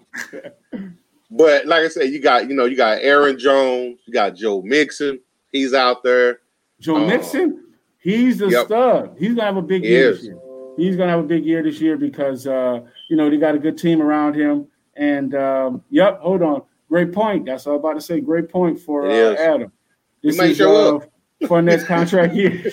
But 1.34 1.64
like 1.66 1.82
I 1.82 1.88
said, 1.88 2.10
you 2.10 2.20
got 2.20 2.46
you 2.46 2.54
know 2.54 2.66
you 2.66 2.76
got 2.76 2.98
Aaron 3.00 3.38
Jones, 3.38 4.00
you 4.04 4.12
got 4.12 4.34
Joe 4.36 4.60
Mixon. 4.60 5.18
He's 5.50 5.72
out 5.72 6.02
there. 6.02 6.40
Joe 6.78 6.96
Oh. 6.96 7.06
Mixon, 7.06 7.68
he's 8.00 8.42
a 8.42 8.50
Yep. 8.50 8.66
stud. 8.66 9.16
He's 9.18 9.30
gonna 9.34 9.46
have 9.46 9.56
a 9.56 9.62
big 9.62 9.82
He 9.82 9.88
year 9.92 10.10
is. 10.10 10.18
this 10.18 10.26
year. 10.26 10.38
He's 10.76 10.94
gonna 10.96 11.10
have 11.10 11.20
a 11.20 11.26
big 11.26 11.46
year 11.46 11.62
this 11.62 11.80
year 11.80 11.96
because 11.96 12.46
uh, 12.46 12.80
you 13.08 13.16
know 13.16 13.30
they 13.30 13.38
got 13.38 13.54
a 13.54 13.58
good 13.58 13.78
team 13.78 14.02
around 14.02 14.34
him. 14.34 14.66
And 14.96 15.34
um, 15.34 15.82
yep, 15.90 16.20
hold 16.20 16.42
on, 16.42 16.62
great 16.88 17.12
point. 17.12 17.46
That's 17.46 17.66
all 17.66 17.74
I'm 17.74 17.80
about 17.80 17.94
to 17.94 18.00
say. 18.00 18.20
Great 18.20 18.48
point 18.48 18.78
for 18.78 19.10
uh. 19.10 19.34
Adam. 19.34 19.72
This 20.22 20.36
might 20.38 20.50
is 20.50 20.56
show 20.58 20.98
uh, 20.98 21.46
for 21.48 21.60
next 21.62 21.84
contract 21.84 22.34
year. 22.36 22.70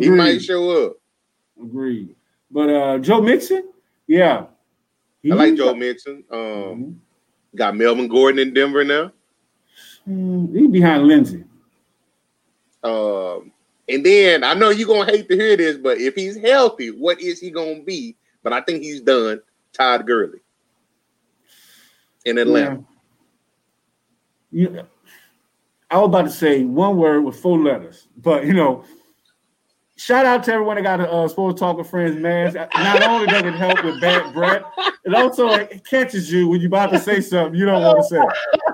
He 0.00 0.10
might 0.10 0.42
show 0.42 0.86
up. 0.86 0.96
Agreed. 1.62 2.14
But 2.50 2.68
uh, 2.70 2.98
Joe 2.98 3.20
Mixon, 3.22 3.70
yeah, 4.06 4.46
I 5.24 5.34
like 5.34 5.54
Joe 5.54 5.74
Mixon. 5.74 6.24
Um, 6.30 6.38
Mhm. 6.38 6.94
got 7.56 7.76
Melvin 7.76 8.08
Gordon 8.08 8.38
in 8.40 8.52
Denver 8.52 8.84
now. 8.84 9.12
Hmm, 10.04 10.54
He's 10.54 10.70
behind 10.70 11.06
Lindsay. 11.06 11.44
Um, 12.82 13.52
and 13.88 14.04
then 14.04 14.42
I 14.44 14.54
know 14.54 14.70
you're 14.70 14.88
gonna 14.88 15.10
hate 15.10 15.28
to 15.28 15.36
hear 15.36 15.56
this, 15.56 15.76
but 15.76 15.98
if 15.98 16.14
he's 16.14 16.36
healthy, 16.36 16.90
what 16.90 17.20
is 17.20 17.40
he 17.40 17.50
gonna 17.50 17.80
be? 17.82 18.16
But 18.42 18.52
I 18.52 18.60
think 18.60 18.82
he's 18.82 19.00
done. 19.00 19.40
Todd 19.72 20.06
Gurley 20.06 20.40
in 22.24 22.38
Atlanta. 22.38 22.84
Yeah. 24.50 24.68
You, 24.68 24.86
I 25.90 25.98
was 25.98 26.08
about 26.08 26.22
to 26.22 26.30
say 26.30 26.64
one 26.64 26.96
word 26.96 27.20
with 27.22 27.36
four 27.36 27.58
letters, 27.58 28.08
but 28.16 28.46
you 28.46 28.54
know, 28.54 28.84
shout 29.96 30.24
out 30.24 30.42
to 30.44 30.52
everyone 30.52 30.76
that 30.76 30.82
got 30.82 31.00
a 31.00 31.10
uh, 31.10 31.28
sports 31.28 31.60
talk 31.60 31.76
with 31.76 31.90
friends 31.90 32.16
mask. 32.16 32.54
Not 32.54 33.02
only 33.02 33.26
does 33.26 33.42
it 33.42 33.54
help 33.54 33.84
with 33.84 34.00
bad 34.00 34.32
breath, 34.32 34.62
it 35.04 35.14
also 35.14 35.48
it 35.50 35.84
catches 35.84 36.32
you 36.32 36.48
when 36.48 36.60
you're 36.60 36.68
about 36.68 36.90
to 36.92 36.98
say 36.98 37.20
something 37.20 37.58
you 37.58 37.66
don't 37.66 37.82
want 37.82 37.98
to 37.98 38.04
say. 38.04 38.22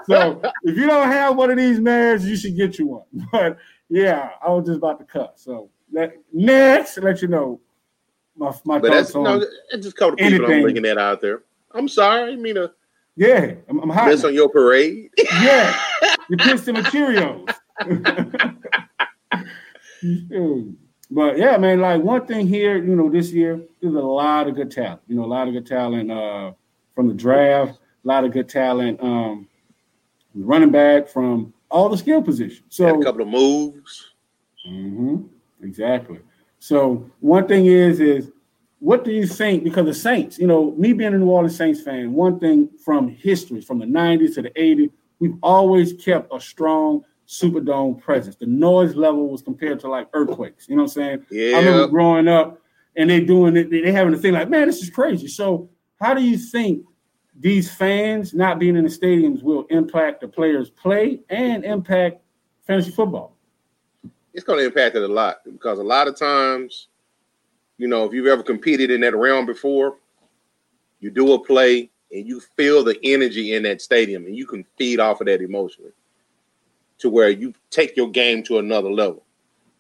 So 0.07 0.41
if 0.63 0.77
you 0.77 0.87
don't 0.87 1.09
have 1.09 1.37
one 1.37 1.51
of 1.51 1.57
these 1.57 1.81
masks, 1.81 2.25
you 2.25 2.37
should 2.37 2.57
get 2.57 2.79
you 2.79 2.87
one. 2.87 3.05
But 3.33 3.59
yeah, 3.89 4.31
I 4.41 4.51
was 4.51 4.67
just 4.67 4.79
about 4.79 4.99
to 5.01 5.05
cut. 5.05 5.41
So 5.41 5.71
let, 5.93 6.13
next, 6.33 6.99
let 6.99 7.21
you 7.21 7.29
know 7.29 7.61
my 8.39 8.53
my 8.65 8.79
But 8.79 8.93
that's 8.93 9.15
on. 9.15 9.25
no, 9.25 9.47
it's 9.71 9.85
just 9.85 9.97
a 9.97 9.99
couple 9.99 10.15
of 10.15 10.19
people 10.19 10.51
I'm 10.51 10.63
bringing 10.63 10.83
that 10.85 10.99
out 10.99 11.21
there. 11.21 11.43
I'm 11.73 11.89
sorry, 11.89 12.33
I 12.33 12.37
mean 12.37 12.57
yeah, 13.17 13.55
I'm, 13.69 13.81
I'm 13.81 13.91
hot. 13.91 14.09
miss 14.09 14.25
on 14.25 14.33
your 14.33 14.49
parade. 14.49 15.11
Yeah, 15.43 15.77
you 16.31 16.37
pissed 16.37 16.67
the 16.67 16.73
materials. 16.73 17.49
But 21.11 21.39
yeah, 21.39 21.57
man, 21.57 21.81
like 21.81 22.03
one 22.03 22.27
thing 22.27 22.47
here, 22.47 22.77
you 22.77 22.95
know, 22.95 23.11
this 23.11 23.33
year 23.33 23.61
there's 23.81 23.95
a 23.95 23.99
lot 23.99 24.47
of 24.47 24.55
good 24.55 24.71
talent. 24.71 25.01
You 25.09 25.17
know, 25.17 25.25
a 25.25 25.27
lot 25.27 25.49
of 25.49 25.55
good 25.55 25.67
talent 25.67 26.11
uh, 26.11 26.53
from 26.95 27.09
the 27.09 27.15
draft, 27.15 27.79
a 28.05 28.09
lot 28.09 28.25
of 28.25 28.33
good 28.33 28.49
talent 28.49 29.03
um, 29.03 29.49
running 30.35 30.71
back 30.71 31.09
from 31.09 31.55
all 31.71 31.89
the 31.89 31.97
skill 31.97 32.23
positions. 32.23 32.63
So 32.69 32.87
Had 32.87 33.01
a 33.01 33.03
couple 33.03 33.23
of 33.23 33.29
moves. 33.29 34.11
Mm-hmm, 34.69 35.23
Exactly. 35.63 36.19
So 36.69 37.11
one 37.21 37.49
thing 37.49 37.65
is 37.65 37.99
is 37.99 38.31
what 38.81 39.03
do 39.03 39.11
you 39.11 39.27
think? 39.27 39.65
Because 39.65 39.87
the 39.87 39.95
Saints, 39.95 40.39
you 40.39 40.47
know, 40.47 40.73
me 40.73 40.93
being 40.93 41.15
a 41.15 41.19
New 41.19 41.31
Orleans 41.31 41.57
Saints 41.57 41.81
fan, 41.81 42.13
one 42.13 42.39
thing 42.39 42.69
from 42.85 43.09
history, 43.09 43.63
from 43.63 43.79
the 43.79 43.87
'90s 43.87 44.35
to 44.35 44.43
the 44.43 44.51
'80s, 44.51 44.91
we've 45.19 45.39
always 45.43 45.95
kept 45.95 46.31
a 46.31 46.39
strong 46.39 47.05
Superdome 47.27 47.99
presence. 47.99 48.37
The 48.37 48.45
noise 48.45 48.95
level 48.97 49.31
was 49.31 49.41
compared 49.41 49.81
to 49.81 49.89
like 49.89 50.09
earthquakes. 50.13 50.69
You 50.69 50.77
know 50.77 50.83
what 50.83 50.91
I'm 50.91 50.95
saying? 50.95 51.27
Yeah. 51.31 51.57
I 51.57 51.61
remember 51.61 51.89
growing 51.89 52.29
up 52.29 52.61
and 52.97 53.09
they 53.09 53.21
doing 53.21 53.57
it, 53.57 53.71
they 53.71 53.91
having 53.91 54.13
a 54.13 54.19
thing 54.19 54.35
like, 54.35 54.51
man, 54.51 54.67
this 54.67 54.83
is 54.83 54.91
crazy. 54.91 55.29
So 55.29 55.71
how 55.99 56.13
do 56.13 56.23
you 56.23 56.37
think 56.37 56.85
these 57.39 57.71
fans 57.71 58.35
not 58.35 58.59
being 58.59 58.77
in 58.77 58.85
the 58.85 58.91
stadiums 58.91 59.43
will 59.43 59.65
impact 59.71 60.21
the 60.21 60.29
players' 60.29 60.69
play 60.69 61.21
and 61.31 61.65
impact 61.65 62.21
fantasy 62.67 62.91
football? 62.91 63.38
It's 64.39 64.47
going 64.47 64.61
to 64.61 64.65
impact 64.65 64.95
it 64.95 65.03
a 65.03 65.09
lot 65.13 65.41
because 65.45 65.81
a 65.81 65.83
lot 65.83 66.07
of 66.07 66.17
times, 66.17 66.87
you 67.77 67.89
know, 67.89 68.05
if 68.05 68.13
you've 68.13 68.29
ever 68.29 68.45
competed 68.45 68.89
in 68.89 69.01
that 69.01 69.17
realm 69.17 69.47
before, 69.47 69.97
you 71.01 71.11
do 71.11 71.33
a 71.33 71.45
play 71.45 71.91
and 72.13 72.25
you 72.25 72.41
feel 72.57 72.85
the 72.85 72.97
energy 73.03 73.55
in 73.55 73.65
that 73.65 73.83
stadium 73.83 74.27
and 74.27 74.37
you 74.37 74.47
can 74.47 74.65
feed 74.77 75.01
off 75.01 75.21
of 75.21 75.27
that 75.27 75.41
emotionally 75.41 75.91
to 76.99 77.11
where 77.11 77.31
you 77.31 77.53
take 77.71 77.97
your 77.97 78.09
game 78.09 78.45
to 78.45 78.59
another 78.59 78.93
level. 78.93 79.25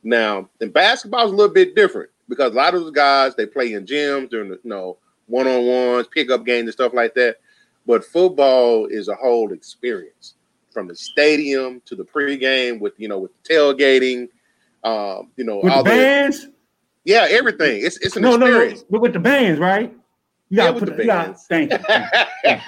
Now, 0.02 0.48
in 0.60 0.70
basketball 0.70 1.26
is 1.26 1.32
a 1.32 1.36
little 1.36 1.54
bit 1.54 1.76
different 1.76 2.10
because 2.28 2.50
a 2.50 2.56
lot 2.56 2.74
of 2.74 2.80
those 2.80 2.90
guys 2.90 3.36
they 3.36 3.46
play 3.46 3.74
in 3.74 3.86
gyms 3.86 4.28
during 4.28 4.50
the 4.50 4.58
you 4.64 4.70
know 4.70 4.96
one-on-ones, 5.28 6.08
pickup 6.08 6.44
games 6.44 6.64
and 6.64 6.72
stuff 6.72 6.94
like 6.94 7.14
that. 7.14 7.36
But 7.86 8.04
football 8.04 8.86
is 8.86 9.06
a 9.06 9.14
whole 9.14 9.52
experience 9.52 10.34
from 10.72 10.88
the 10.88 10.96
stadium 10.96 11.80
to 11.84 11.94
the 11.94 12.04
pregame 12.04 12.80
with 12.80 12.94
you 12.98 13.06
know 13.06 13.20
with 13.20 13.40
tailgating, 13.44 14.28
um, 14.84 15.30
you 15.36 15.44
know 15.44 15.60
With 15.62 15.72
all 15.72 15.82
the 15.82 15.90
the 15.90 15.96
bands? 15.96 16.46
yeah 17.04 17.26
everything. 17.28 17.84
It's 17.84 17.96
it's 17.98 18.16
an 18.16 18.22
No, 18.22 18.32
no, 18.36 18.46
no, 18.46 18.46
experience. 18.46 18.84
but 18.90 19.00
with 19.00 19.12
the 19.12 19.18
bands, 19.20 19.58
right? 19.60 19.90
You 20.50 20.56
Yeah, 20.56 20.66
gotta 20.66 20.72
with 20.74 20.84
put 20.88 20.96
the 20.96 21.04
gotta- 21.04 21.28
bands. 21.32 21.46
Thank 21.48 21.72
you. 21.72 21.78
thank. 21.78 22.62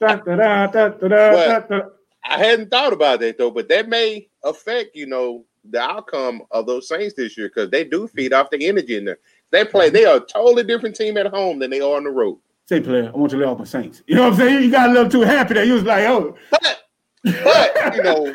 Da, 0.00 0.16
da, 0.16 0.66
da. 0.68 1.80
I 2.26 2.38
hadn't 2.38 2.70
thought 2.70 2.92
about 2.92 3.20
that 3.20 3.36
though, 3.38 3.50
but 3.50 3.68
that 3.68 3.88
may 3.88 4.28
affect, 4.44 4.96
you 4.96 5.06
know, 5.06 5.44
the 5.70 5.80
outcome 5.80 6.42
of 6.50 6.66
those 6.66 6.88
Saints 6.88 7.14
this 7.14 7.36
year 7.36 7.48
because 7.48 7.70
they 7.70 7.84
do 7.84 8.06
feed 8.08 8.32
off 8.32 8.50
the 8.50 8.66
energy 8.66 8.96
in 8.96 9.04
there. 9.04 9.18
They 9.50 9.64
play, 9.64 9.88
they 9.90 10.04
are 10.04 10.16
a 10.16 10.20
totally 10.20 10.62
different 10.64 10.96
team 10.96 11.16
at 11.16 11.26
home 11.26 11.58
than 11.58 11.70
they 11.70 11.80
are 11.80 11.96
on 11.96 12.04
the 12.04 12.10
road. 12.10 12.38
Say, 12.66 12.80
player, 12.80 13.10
I 13.14 13.16
want 13.16 13.32
you 13.32 13.38
to 13.38 13.44
lay 13.44 13.50
off 13.50 13.58
my 13.58 13.64
Saints. 13.64 14.02
You 14.06 14.14
know 14.16 14.22
what 14.24 14.32
I'm 14.32 14.38
saying? 14.38 14.62
You 14.64 14.70
got 14.70 14.88
a 14.90 14.92
little 14.92 15.10
too 15.10 15.20
happy 15.22 15.54
that 15.54 15.66
you 15.66 15.74
was 15.74 15.82
like, 15.84 16.04
oh, 16.04 16.34
But, 16.50 16.82
but 17.22 17.94
you 17.96 18.02
know, 18.02 18.34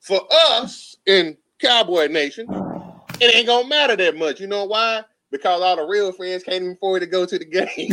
for 0.00 0.20
us 0.32 0.96
in 1.06 1.36
Cowboy 1.64 2.08
Nation, 2.08 2.46
it 3.20 3.34
ain't 3.34 3.46
gonna 3.46 3.68
matter 3.68 3.96
that 3.96 4.16
much. 4.16 4.40
You 4.40 4.46
know 4.46 4.64
why? 4.64 5.02
Because 5.30 5.60
all 5.62 5.76
the 5.76 5.84
real 5.84 6.12
friends 6.12 6.44
can't 6.44 6.62
even 6.62 6.72
afford 6.72 7.02
to 7.02 7.06
go 7.06 7.26
to 7.26 7.38
the 7.38 7.44
game. 7.44 7.92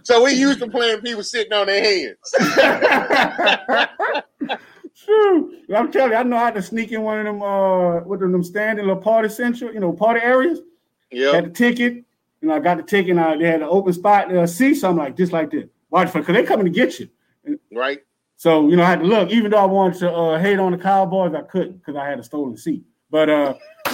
so 0.02 0.24
we 0.24 0.32
used 0.32 0.58
to 0.60 0.68
playing 0.68 1.02
people 1.02 1.22
sitting 1.22 1.52
on 1.52 1.66
their 1.66 1.84
hands. 1.84 2.16
Phew. 4.94 5.58
I'm 5.74 5.92
telling 5.92 6.12
you, 6.12 6.18
I 6.18 6.22
know 6.22 6.38
how 6.38 6.50
to 6.50 6.62
sneak 6.62 6.92
in 6.92 7.02
one 7.02 7.18
of 7.18 7.26
them 7.26 7.42
uh 7.42 8.00
with 8.00 8.20
them 8.20 8.42
standing 8.42 8.86
little 8.86 9.00
party 9.00 9.28
central, 9.28 9.72
you 9.72 9.80
know, 9.80 9.92
party 9.92 10.20
areas. 10.20 10.60
Yeah. 11.10 11.32
Had 11.32 11.46
the 11.46 11.50
ticket, 11.50 12.04
and 12.42 12.52
I 12.52 12.58
got 12.58 12.78
the 12.78 12.82
ticket, 12.82 13.10
and 13.10 13.20
I, 13.20 13.36
they 13.36 13.46
had 13.46 13.62
an 13.62 13.68
open 13.70 13.92
spot 13.92 14.34
uh, 14.34 14.46
seat, 14.46 14.74
so 14.74 14.88
I'm 14.88 14.96
like, 14.96 15.16
just 15.16 15.32
like 15.32 15.50
this. 15.50 15.64
Watch 15.90 16.10
for 16.10 16.20
because 16.20 16.34
they 16.34 16.44
coming 16.44 16.66
to 16.66 16.70
get 16.70 17.00
you. 17.00 17.08
Right. 17.72 18.00
So 18.40 18.70
you 18.70 18.76
know, 18.76 18.84
I 18.84 18.86
had 18.88 19.00
to 19.00 19.04
look. 19.04 19.28
Even 19.28 19.50
though 19.50 19.58
I 19.58 19.66
wanted 19.66 19.98
to 19.98 20.10
uh, 20.10 20.38
hate 20.38 20.58
on 20.58 20.72
the 20.72 20.78
Cowboys, 20.78 21.34
I 21.34 21.42
couldn't 21.42 21.76
because 21.76 21.94
I 21.94 22.08
had 22.08 22.18
a 22.18 22.22
stolen 22.22 22.56
seat. 22.56 22.82
But 23.10 23.28
uh, 23.28 23.52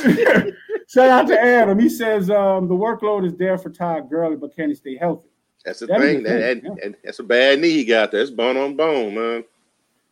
shout 0.88 1.08
out 1.08 1.26
to 1.26 1.36
Adam. 1.36 1.80
He 1.80 1.88
says 1.88 2.30
um, 2.30 2.68
the 2.68 2.74
workload 2.74 3.26
is 3.26 3.34
there 3.34 3.58
for 3.58 3.70
Todd 3.70 4.08
Gurley, 4.08 4.36
but 4.36 4.54
can 4.54 4.68
he 4.68 4.76
stay 4.76 4.96
healthy? 4.96 5.26
That's 5.64 5.80
the 5.80 5.86
That'd 5.86 6.06
thing. 6.06 6.22
That, 6.22 6.62
thing, 6.62 6.66
and, 6.66 6.78
and 6.78 6.96
that's 7.02 7.18
a 7.18 7.24
bad 7.24 7.58
knee 7.58 7.72
he 7.72 7.84
got 7.84 8.12
there. 8.12 8.20
It's 8.20 8.30
bone 8.30 8.56
on 8.56 8.76
bone, 8.76 9.16
man. 9.16 9.44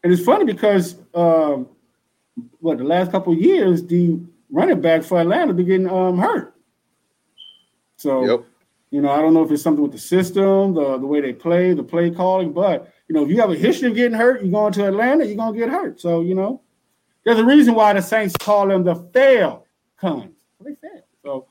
And 0.03 0.13
it's 0.13 0.25
funny 0.25 0.47
because 0.47 0.97
um, 1.15 1.69
what 2.59 2.79
the 2.79 2.85
last 2.85 3.13
couple 3.13 3.35
of 3.35 3.39
years, 3.39 3.87
the 3.87 4.19
running 4.51 4.81
back 4.81 5.05
for 5.05 5.21
Atlanta 5.21 5.55
been 5.55 5.67
getting 5.67 5.89
um, 5.89 6.19
hurt. 6.19 6.57
So 7.99 8.27
Yep. 8.27 8.45
you 8.91 9.01
know, 9.01 9.13
I 9.13 9.23
don't 9.23 9.33
know 9.33 9.45
if 9.45 9.53
it's 9.53 9.63
something 9.63 9.85
with 9.85 9.93
the 9.93 9.99
system, 9.99 10.75
the 10.75 10.99
the 10.99 11.07
way 11.07 11.21
they 11.21 11.33
play, 11.33 11.73
the 11.73 11.85
play 11.85 12.11
calling, 12.11 12.53
but 12.53 12.91
you 13.09 13.15
know, 13.15 13.25
if 13.25 13.29
you 13.29 13.41
have 13.41 13.51
a 13.51 13.57
history 13.57 13.89
of 13.89 13.95
getting 13.95 14.17
hurt, 14.17 14.43
you're 14.43 14.51
going 14.51 14.73
to 14.75 14.87
Atlanta, 14.87 15.27
you're 15.27 15.37
gonna 15.37 15.57
get 15.57 15.69
hurt. 15.69 16.01
So 16.01 16.23
you 16.23 16.35
know, 16.35 16.63
there's 17.25 17.39
a 17.39 17.45
reason 17.45 17.75
why 17.75 17.93
the 17.93 18.01
Saints 18.01 18.35
call 18.37 18.69
them 18.69 18.85
the 18.85 18.95
fail 19.13 19.67
cons. 19.99 20.33
They 20.61 20.75
fail. 20.77 21.03
So 21.23 21.47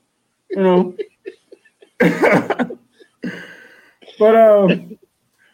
you 0.50 0.62
know, 0.62 0.96
but 4.18 4.36
um, 4.36 4.98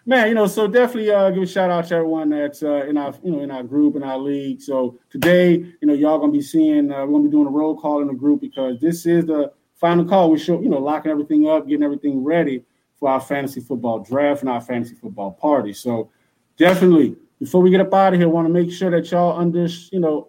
man, 0.06 0.28
you 0.28 0.34
know, 0.34 0.46
so 0.46 0.66
definitely 0.66 1.10
uh, 1.10 1.30
give 1.30 1.42
a 1.42 1.46
shout 1.46 1.70
out 1.70 1.86
to 1.88 1.96
everyone 1.96 2.30
that's 2.30 2.62
uh, 2.62 2.86
in 2.86 2.96
our 2.96 3.14
you 3.22 3.32
know 3.32 3.40
in 3.40 3.50
our 3.50 3.62
group 3.62 3.96
in 3.96 4.02
our 4.02 4.18
league. 4.18 4.62
So 4.62 4.98
today, 5.10 5.52
you 5.52 5.86
know, 5.88 5.92
y'all 5.92 6.18
gonna 6.18 6.32
be 6.32 6.42
seeing 6.42 6.90
uh, 6.90 7.04
we're 7.04 7.12
gonna 7.12 7.24
be 7.24 7.30
doing 7.30 7.46
a 7.46 7.50
roll 7.50 7.78
call 7.78 8.00
in 8.00 8.08
the 8.08 8.14
group 8.14 8.40
because 8.40 8.80
this 8.80 9.04
is 9.04 9.26
the 9.26 9.52
final 9.76 10.06
call. 10.06 10.30
We 10.30 10.38
show 10.38 10.62
you 10.62 10.70
know 10.70 10.78
locking 10.78 11.10
everything 11.10 11.46
up, 11.46 11.68
getting 11.68 11.84
everything 11.84 12.24
ready 12.24 12.64
for 13.00 13.08
our 13.08 13.20
fantasy 13.20 13.60
football 13.60 13.98
draft 13.98 14.42
and 14.42 14.50
our 14.50 14.60
fantasy 14.60 14.94
football 14.94 15.32
party. 15.32 15.72
So 15.72 16.10
definitely, 16.56 17.16
before 17.40 17.62
we 17.62 17.70
get 17.70 17.80
up 17.80 17.92
out 17.92 18.12
of 18.12 18.20
here, 18.20 18.28
want 18.28 18.46
to 18.46 18.52
make 18.52 18.70
sure 18.70 18.90
that 18.90 19.10
y'all 19.10 19.38
under 19.38 19.66
you 19.90 19.98
know 19.98 20.28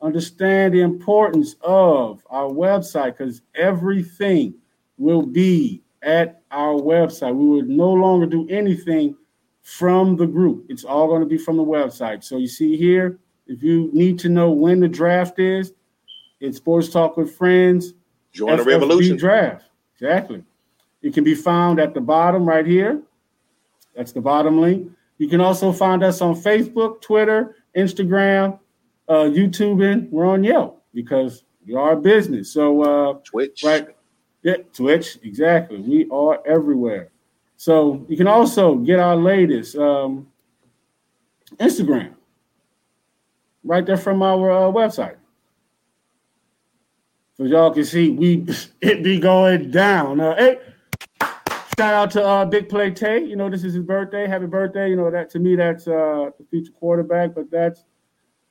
understand 0.00 0.74
the 0.74 0.80
importance 0.80 1.56
of 1.62 2.22
our 2.30 2.48
website 2.48 3.18
because 3.18 3.42
everything 3.54 4.54
will 4.98 5.22
be 5.22 5.82
at 6.02 6.42
our 6.50 6.74
website. 6.74 7.34
We 7.34 7.46
will 7.46 7.62
no 7.62 7.92
longer 7.92 8.26
do 8.26 8.48
anything 8.48 9.16
from 9.62 10.16
the 10.16 10.26
group. 10.26 10.66
It's 10.68 10.84
all 10.84 11.06
going 11.06 11.20
to 11.20 11.26
be 11.26 11.38
from 11.38 11.56
the 11.56 11.64
website. 11.64 12.24
So 12.24 12.36
you 12.36 12.48
see 12.48 12.76
here, 12.76 13.18
if 13.46 13.62
you 13.62 13.90
need 13.92 14.18
to 14.20 14.28
know 14.28 14.50
when 14.50 14.80
the 14.80 14.88
draft 14.88 15.38
is, 15.38 15.72
it's 16.40 16.56
Sports 16.56 16.88
Talk 16.88 17.16
with 17.16 17.34
Friends. 17.34 17.94
Join 18.32 18.56
the 18.56 18.64
revolution. 18.64 19.16
draft. 19.16 19.66
Exactly. 19.94 20.42
It 21.02 21.14
can 21.14 21.24
be 21.24 21.34
found 21.34 21.80
at 21.80 21.94
the 21.94 22.00
bottom 22.00 22.46
right 22.46 22.66
here. 22.66 23.02
That's 23.94 24.12
the 24.12 24.20
bottom 24.20 24.60
link. 24.60 24.90
You 25.18 25.28
can 25.28 25.40
also 25.40 25.72
find 25.72 26.02
us 26.02 26.20
on 26.20 26.34
Facebook, 26.34 27.00
Twitter, 27.00 27.56
Instagram, 27.76 28.58
uh, 29.08 29.24
YouTube, 29.24 29.84
and 29.84 30.10
we're 30.10 30.26
on 30.26 30.44
Yelp 30.44 30.82
because 30.94 31.44
we 31.66 31.74
are 31.74 31.92
a 31.92 31.96
business. 31.96 32.52
So, 32.52 32.82
uh, 32.82 33.18
Twitch. 33.24 33.62
right, 33.64 33.88
yeah, 34.42 34.56
Twitch, 34.72 35.18
exactly. 35.22 35.78
We 35.78 36.08
are 36.10 36.40
everywhere. 36.46 37.10
So 37.56 38.04
you 38.08 38.16
can 38.16 38.26
also 38.26 38.76
get 38.76 38.98
our 38.98 39.14
latest 39.14 39.76
um, 39.76 40.26
Instagram 41.58 42.14
right 43.62 43.86
there 43.86 43.96
from 43.96 44.22
our 44.22 44.50
uh, 44.50 44.72
website. 44.72 45.16
So 47.36 47.44
y'all 47.44 47.70
can 47.70 47.84
see 47.84 48.10
we 48.10 48.44
it 48.80 49.02
be 49.02 49.20
going 49.20 49.70
down. 49.70 50.20
Uh, 50.20 50.34
hey, 50.36 50.58
Shout 51.78 51.94
out 51.94 52.10
to 52.12 52.24
uh, 52.24 52.44
Big 52.44 52.68
Play 52.68 52.90
Tay. 52.90 53.24
You 53.24 53.34
know, 53.34 53.48
this 53.48 53.64
is 53.64 53.74
his 53.74 53.82
birthday. 53.82 54.26
Happy 54.26 54.46
birthday. 54.46 54.90
You 54.90 54.96
know, 54.96 55.10
that 55.10 55.30
to 55.30 55.38
me, 55.38 55.56
that's 55.56 55.88
uh, 55.88 56.30
the 56.38 56.44
future 56.50 56.72
quarterback, 56.72 57.34
but 57.34 57.50
that's 57.50 57.84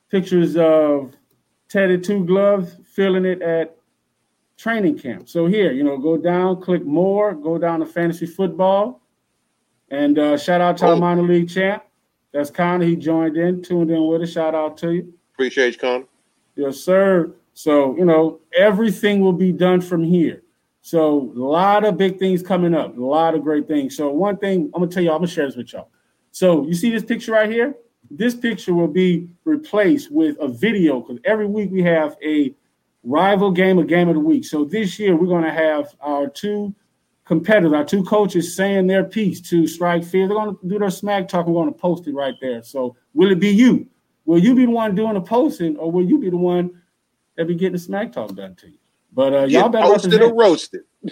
pictures 0.09 0.57
of 0.57 1.13
Teddy 1.69 1.99
Two 1.99 2.25
Gloves 2.25 2.77
feeling 2.85 3.25
it 3.25 3.41
at 3.41 3.77
training 4.57 4.97
camp. 4.97 5.29
So 5.29 5.45
here, 5.45 5.71
you 5.71 5.83
know, 5.83 5.97
go 5.97 6.17
down, 6.17 6.61
click 6.61 6.83
more, 6.83 7.33
go 7.33 7.57
down 7.57 7.79
to 7.79 7.85
fantasy 7.85 8.25
football. 8.25 9.01
And 9.89 10.17
uh, 10.17 10.37
shout 10.37 10.61
out 10.61 10.77
to 10.77 10.87
oh. 10.87 10.89
our 10.91 10.95
minor 10.97 11.23
league 11.23 11.49
champ. 11.49 11.83
That's 12.31 12.49
Connor. 12.49 12.85
He 12.85 12.95
joined 12.95 13.37
in, 13.37 13.61
tuned 13.61 13.91
in 13.91 14.07
with 14.07 14.21
us. 14.21 14.31
Shout 14.31 14.55
out 14.55 14.77
to 14.77 14.93
you. 14.93 15.13
Appreciate 15.33 15.73
you, 15.73 15.79
Connor. 15.79 16.05
Yes, 16.55 16.77
sir. 16.77 17.33
So, 17.53 17.95
you 17.97 18.05
know, 18.05 18.39
everything 18.57 19.19
will 19.19 19.33
be 19.33 19.51
done 19.51 19.81
from 19.81 20.03
here. 20.03 20.41
So, 20.81 21.31
a 21.35 21.39
lot 21.39 21.85
of 21.85 21.97
big 21.97 22.17
things 22.17 22.41
coming 22.41 22.73
up, 22.73 22.97
a 22.97 23.01
lot 23.01 23.35
of 23.35 23.43
great 23.43 23.67
things. 23.67 23.95
So, 23.95 24.09
one 24.09 24.37
thing 24.37 24.71
I'm 24.73 24.81
gonna 24.81 24.87
tell 24.87 25.03
you, 25.03 25.11
I'm 25.11 25.17
gonna 25.17 25.27
share 25.27 25.45
this 25.45 25.55
with 25.55 25.71
y'all. 25.73 25.89
So, 26.31 26.65
you 26.65 26.73
see 26.73 26.89
this 26.89 27.03
picture 27.03 27.33
right 27.33 27.49
here? 27.49 27.75
This 28.09 28.35
picture 28.35 28.73
will 28.73 28.87
be 28.87 29.29
replaced 29.45 30.11
with 30.11 30.37
a 30.39 30.47
video 30.47 30.99
because 30.99 31.19
every 31.23 31.45
week 31.45 31.69
we 31.71 31.83
have 31.83 32.17
a 32.23 32.55
rival 33.03 33.51
game, 33.51 33.77
a 33.77 33.85
game 33.85 34.09
of 34.09 34.15
the 34.15 34.19
week. 34.19 34.43
So, 34.43 34.65
this 34.65 34.97
year 34.97 35.15
we're 35.15 35.27
gonna 35.27 35.53
have 35.53 35.95
our 36.01 36.27
two 36.27 36.73
competitors, 37.25 37.73
our 37.73 37.85
two 37.85 38.03
coaches 38.03 38.55
saying 38.55 38.87
their 38.87 39.03
piece 39.03 39.39
to 39.49 39.67
strike 39.67 40.03
fear. 40.03 40.27
They're 40.27 40.35
gonna 40.35 40.57
do 40.65 40.79
their 40.79 40.89
smack 40.89 41.27
talk. 41.27 41.45
We're 41.45 41.61
gonna 41.61 41.73
post 41.73 42.07
it 42.07 42.15
right 42.15 42.35
there. 42.41 42.63
So, 42.63 42.95
will 43.13 43.31
it 43.31 43.39
be 43.39 43.49
you? 43.49 43.87
Will 44.25 44.39
you 44.39 44.55
be 44.55 44.65
the 44.65 44.71
one 44.71 44.95
doing 44.95 45.13
the 45.13 45.21
posting, 45.21 45.77
or 45.77 45.91
will 45.91 46.05
you 46.05 46.17
be 46.17 46.31
the 46.31 46.37
one 46.37 46.81
that 47.35 47.47
be 47.47 47.53
getting 47.53 47.73
the 47.73 47.79
smack 47.79 48.11
talk 48.11 48.33
done 48.35 48.55
to 48.55 48.67
you? 48.67 48.77
But 49.13 49.33
uh, 49.33 49.43
y'all 49.45 49.69
better 49.69 49.91
represent. 49.91 50.23
or 50.23 50.33
roasted. 50.33 50.81
you 51.01 51.11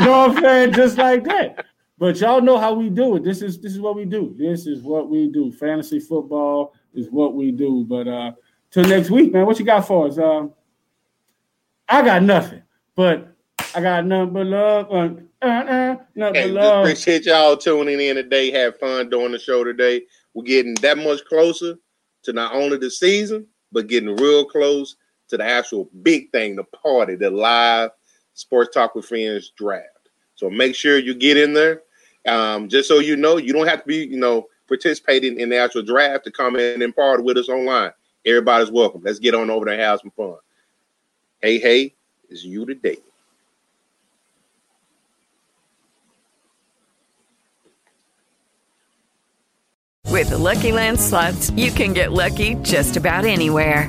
know 0.00 0.26
what 0.26 0.30
I'm 0.30 0.40
saying? 0.40 0.72
Just 0.72 0.98
like 0.98 1.24
that. 1.24 1.66
But 1.98 2.18
y'all 2.20 2.40
know 2.40 2.58
how 2.58 2.74
we 2.74 2.90
do 2.90 3.16
it. 3.16 3.24
This 3.24 3.42
is 3.42 3.58
this 3.60 3.72
is 3.72 3.80
what 3.80 3.96
we 3.96 4.04
do. 4.04 4.34
This 4.38 4.66
is 4.66 4.82
what 4.82 5.08
we 5.08 5.28
do. 5.28 5.50
Fantasy 5.52 6.00
football 6.00 6.74
is 6.94 7.08
what 7.10 7.34
we 7.34 7.50
do. 7.50 7.84
But 7.88 8.08
uh 8.08 8.32
till 8.70 8.84
next 8.84 9.10
week, 9.10 9.32
man. 9.32 9.46
What 9.46 9.58
you 9.58 9.64
got 9.64 9.86
for 9.86 10.06
us? 10.06 10.18
Uh, 10.18 10.48
I 11.88 12.02
got 12.02 12.22
nothing, 12.22 12.62
but 12.94 13.34
I 13.74 13.80
got 13.80 14.04
nothing 14.04 14.32
but 14.32 14.46
love. 14.46 14.90
Uh, 14.90 15.08
uh, 15.42 15.46
uh, 15.46 15.96
nothing 16.14 16.34
hey, 16.34 16.52
but 16.52 16.60
love. 16.60 16.84
Appreciate 16.84 17.26
y'all 17.26 17.56
tuning 17.56 18.00
in 18.00 18.16
today. 18.16 18.50
Have 18.50 18.78
fun 18.78 19.08
doing 19.08 19.32
the 19.32 19.38
show 19.38 19.64
today. 19.64 20.02
We're 20.34 20.44
getting 20.44 20.74
that 20.76 20.98
much 20.98 21.24
closer 21.24 21.76
to 22.24 22.32
not 22.32 22.54
only 22.54 22.76
the 22.76 22.90
season, 22.90 23.46
but 23.72 23.86
getting 23.86 24.16
real 24.16 24.44
close 24.44 24.96
to 25.28 25.36
the 25.36 25.44
actual 25.44 25.88
big 26.02 26.30
thing, 26.30 26.56
the 26.56 26.64
party, 26.64 27.16
the 27.16 27.30
live 27.30 27.90
sports 28.34 28.74
talk 28.74 28.94
with 28.94 29.06
friends 29.06 29.52
draft. 29.56 30.10
So 30.34 30.50
make 30.50 30.74
sure 30.74 30.98
you 30.98 31.14
get 31.14 31.36
in 31.36 31.54
there. 31.54 31.82
Um, 32.26 32.68
just 32.68 32.88
so 32.88 32.98
you 32.98 33.16
know, 33.16 33.36
you 33.36 33.52
don't 33.52 33.68
have 33.68 33.82
to 33.82 33.86
be, 33.86 34.06
you 34.06 34.18
know, 34.18 34.46
participating 34.68 35.40
in 35.40 35.48
the 35.48 35.56
actual 35.56 35.82
draft 35.82 36.24
to 36.24 36.30
come 36.30 36.56
in 36.56 36.82
and 36.82 36.94
party 36.94 37.22
with 37.22 37.36
us 37.38 37.48
online. 37.48 37.92
Everybody's 38.24 38.70
welcome. 38.70 39.02
Let's 39.04 39.18
get 39.18 39.34
on 39.34 39.50
over 39.50 39.64
there 39.64 39.74
and 39.74 39.82
have 39.82 40.00
some 40.00 40.10
fun. 40.10 40.36
Hey, 41.40 41.58
hey, 41.58 41.94
it's 42.28 42.44
you 42.44 42.66
today. 42.66 42.98
With 50.08 50.30
the 50.30 50.38
Lucky 50.38 50.72
Land 50.72 50.98
slots, 50.98 51.50
you 51.50 51.70
can 51.70 51.92
get 51.92 52.10
lucky 52.10 52.54
just 52.62 52.96
about 52.96 53.26
anywhere. 53.26 53.88